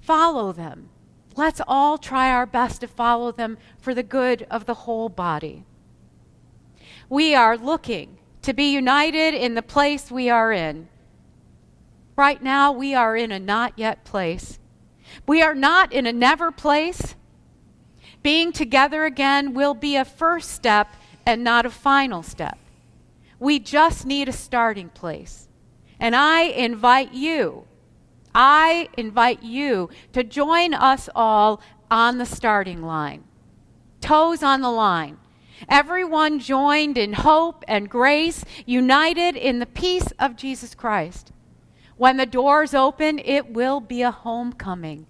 Follow 0.02 0.52
them. 0.52 0.90
Let's 1.38 1.62
all 1.68 2.00
try 2.00 2.32
our 2.32 2.48
best 2.48 2.82
to 2.82 2.88
follow 2.88 3.32
them 3.32 3.60
for 3.78 3.94
the 3.94 4.02
good 4.02 4.48
of 4.50 4.66
the 4.66 4.74
whole 4.74 5.08
body. 5.08 5.66
We 7.10 7.36
are 7.36 7.56
looking 7.56 8.18
to 8.42 8.54
be 8.54 8.74
united 8.74 9.36
in 9.36 9.54
the 9.54 9.62
place 9.62 10.10
we 10.10 10.30
are 10.30 10.52
in. 10.52 10.90
Right 12.16 12.42
now, 12.42 12.72
we 12.72 12.96
are 12.96 13.16
in 13.16 13.32
a 13.32 13.40
not 13.40 13.74
yet 13.76 14.04
place. 14.04 14.58
We 15.28 15.44
are 15.44 15.54
not 15.54 15.94
in 15.94 16.08
a 16.08 16.12
never 16.12 16.52
place. 16.52 17.16
Being 18.24 18.52
together 18.52 19.06
again 19.06 19.54
will 19.54 19.76
be 19.76 19.96
a 19.96 20.06
first 20.06 20.52
step 20.52 20.96
and 21.24 21.44
not 21.44 21.68
a 21.68 21.70
final 21.70 22.24
step. 22.24 22.58
We 23.40 23.60
just 23.60 24.08
need 24.08 24.28
a 24.28 24.34
starting 24.34 24.90
place. 24.90 25.48
And 26.00 26.16
I 26.16 26.42
invite 26.42 27.14
you, 27.14 27.67
I 28.34 28.90
invite 28.98 29.44
you 29.44 29.90
to 30.14 30.24
join 30.24 30.74
us 30.74 31.10
all 31.16 31.62
on 31.90 32.18
the 32.18 32.26
starting 32.26 32.82
line. 32.82 33.24
Toes 34.02 34.44
on 34.44 34.62
the 34.62 34.70
line. 34.70 35.18
Everyone 35.68 36.40
joined 36.40 36.98
in 36.98 37.14
hope 37.14 37.64
and 37.68 37.90
grace, 37.90 38.44
united 38.66 39.36
in 39.36 39.60
the 39.60 39.66
peace 39.66 40.12
of 40.20 40.36
Jesus 40.36 40.76
Christ. 40.76 41.32
When 41.98 42.18
the 42.18 42.28
doors 42.28 42.74
open, 42.74 43.20
it 43.20 43.52
will 43.52 43.80
be 43.80 44.04
a 44.04 44.12
homecoming. 44.12 45.08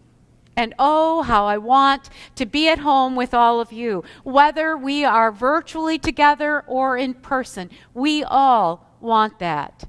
And 0.56 0.74
oh, 0.80 1.22
how 1.22 1.46
I 1.46 1.58
want 1.58 2.10
to 2.36 2.46
be 2.46 2.68
at 2.70 2.80
home 2.80 3.16
with 3.16 3.34
all 3.34 3.60
of 3.60 3.72
you, 3.72 4.04
whether 4.24 4.76
we 4.76 5.04
are 5.06 5.32
virtually 5.32 6.00
together 6.00 6.64
or 6.66 6.98
in 6.98 7.14
person. 7.14 7.70
We 7.94 8.24
all 8.24 8.96
want 9.00 9.38
that. 9.40 9.88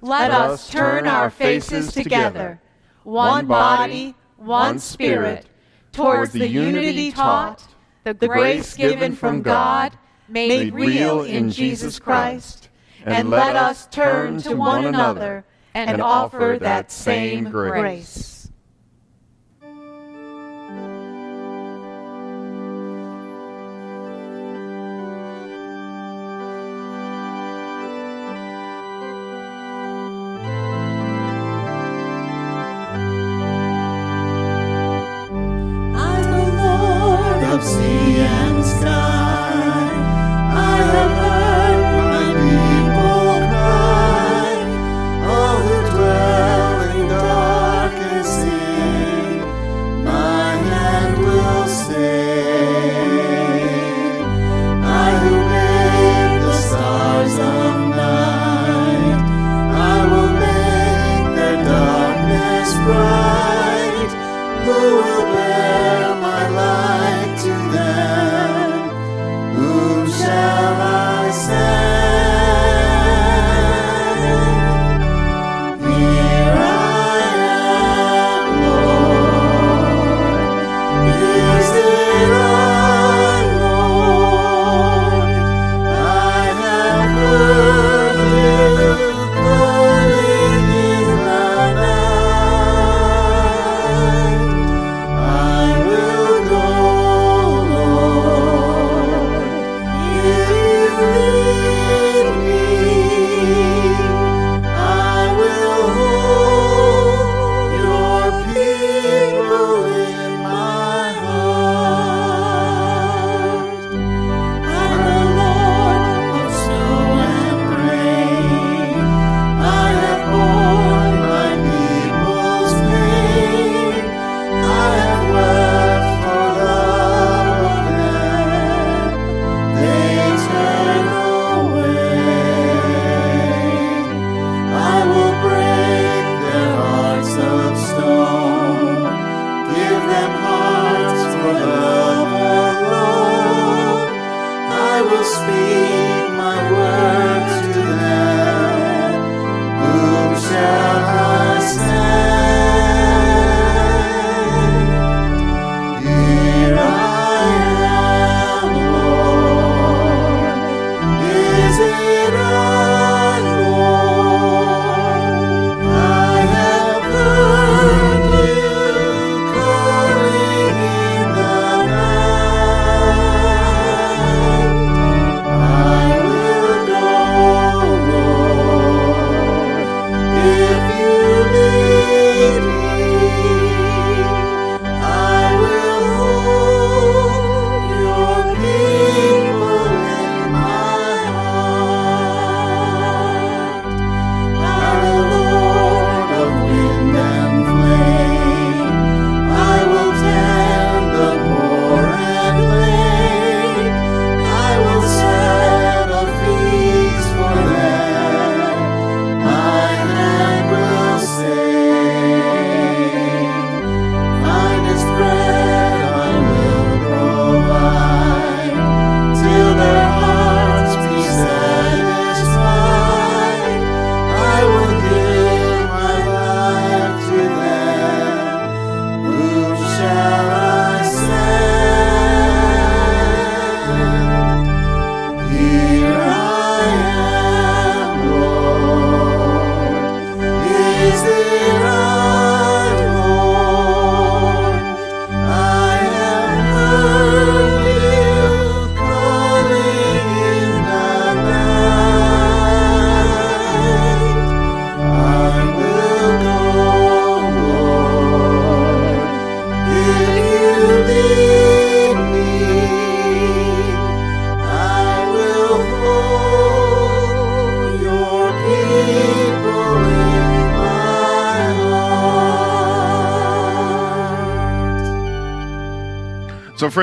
Let, 0.00 0.30
us 0.30 0.70
turn 0.70 1.06
our 1.06 1.28
faces 1.30 1.92
together, 1.92 2.60
one 3.02 3.46
body, 3.46 4.14
one 4.36 4.78
spirit, 4.78 5.46
towards 5.92 6.32
the 6.32 6.48
unity 6.48 7.10
taught, 7.10 7.66
the 8.04 8.14
grace 8.14 8.76
given 8.76 9.14
from 9.14 9.42
God, 9.42 9.98
made 10.28 10.72
real 10.72 11.22
in 11.22 11.50
Jesus 11.50 11.98
Christ. 11.98 12.68
And 13.04 13.30
let 13.30 13.56
us 13.56 13.86
turn 13.86 14.40
to 14.42 14.56
one 14.56 14.84
another 14.84 15.44
and 15.74 16.00
offer 16.00 16.58
that 16.60 16.92
same 16.92 17.44
grace. 17.44 18.27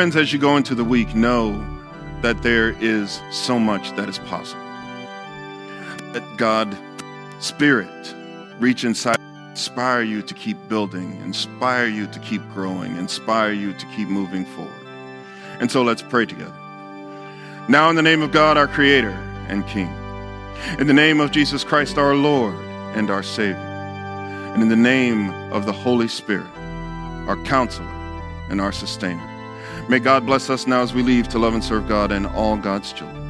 Friends, 0.06 0.16
as 0.16 0.32
you 0.32 0.38
go 0.38 0.56
into 0.56 0.76
the 0.76 0.84
week, 0.84 1.16
know 1.16 1.52
that 2.22 2.44
there 2.44 2.76
is 2.80 3.20
so 3.32 3.58
much 3.58 3.90
that 3.96 4.08
is 4.08 4.20
possible. 4.20 4.62
Let 6.14 6.24
God, 6.38 6.78
Spirit, 7.40 8.14
reach 8.60 8.84
inside, 8.84 9.18
inspire 9.50 10.04
you 10.04 10.22
to 10.22 10.34
keep 10.36 10.58
building, 10.70 11.20
inspire 11.22 11.88
you 11.88 12.06
to 12.06 12.20
keep 12.20 12.48
growing, 12.54 12.96
inspire 12.98 13.52
you 13.52 13.74
to 13.74 13.86
keep 13.96 14.08
moving 14.08 14.46
forward. 14.46 14.88
And 15.60 15.72
so 15.72 15.82
let's 15.82 16.04
pray 16.04 16.28
together. 16.28 16.54
Now, 17.68 17.90
in 17.90 17.96
the 17.96 18.04
name 18.04 18.22
of 18.22 18.32
God, 18.32 18.58
our 18.58 18.68
Creator 18.68 19.10
and 19.48 19.66
King, 19.66 19.92
in 20.78 20.86
the 20.86 20.94
name 20.94 21.20
of 21.20 21.32
Jesus 21.32 21.64
Christ, 21.64 21.98
our 21.98 22.14
Lord 22.14 22.54
and 22.96 23.10
our 23.10 23.24
Savior, 23.24 23.56
and 23.56 24.62
in 24.62 24.70
the 24.70 24.76
name 24.76 25.32
of 25.52 25.66
the 25.66 25.74
Holy 25.74 26.08
Spirit, 26.08 26.52
our 27.28 27.38
Counselor 27.46 27.90
and 28.52 28.62
our 28.62 28.72
Sustainer, 28.72 29.25
may 29.90 30.00
God 30.00 30.26
bless 30.26 30.50
us 30.50 30.68
now 30.68 30.82
as 30.82 30.94
we 30.94 31.04
leave 31.04 31.28
to 31.30 31.40
love 31.40 31.54
and 31.54 31.64
serve 31.64 31.88
God 31.88 32.12
and 32.12 32.28
all 32.28 32.58
God's 32.58 32.92
children. 32.94 33.25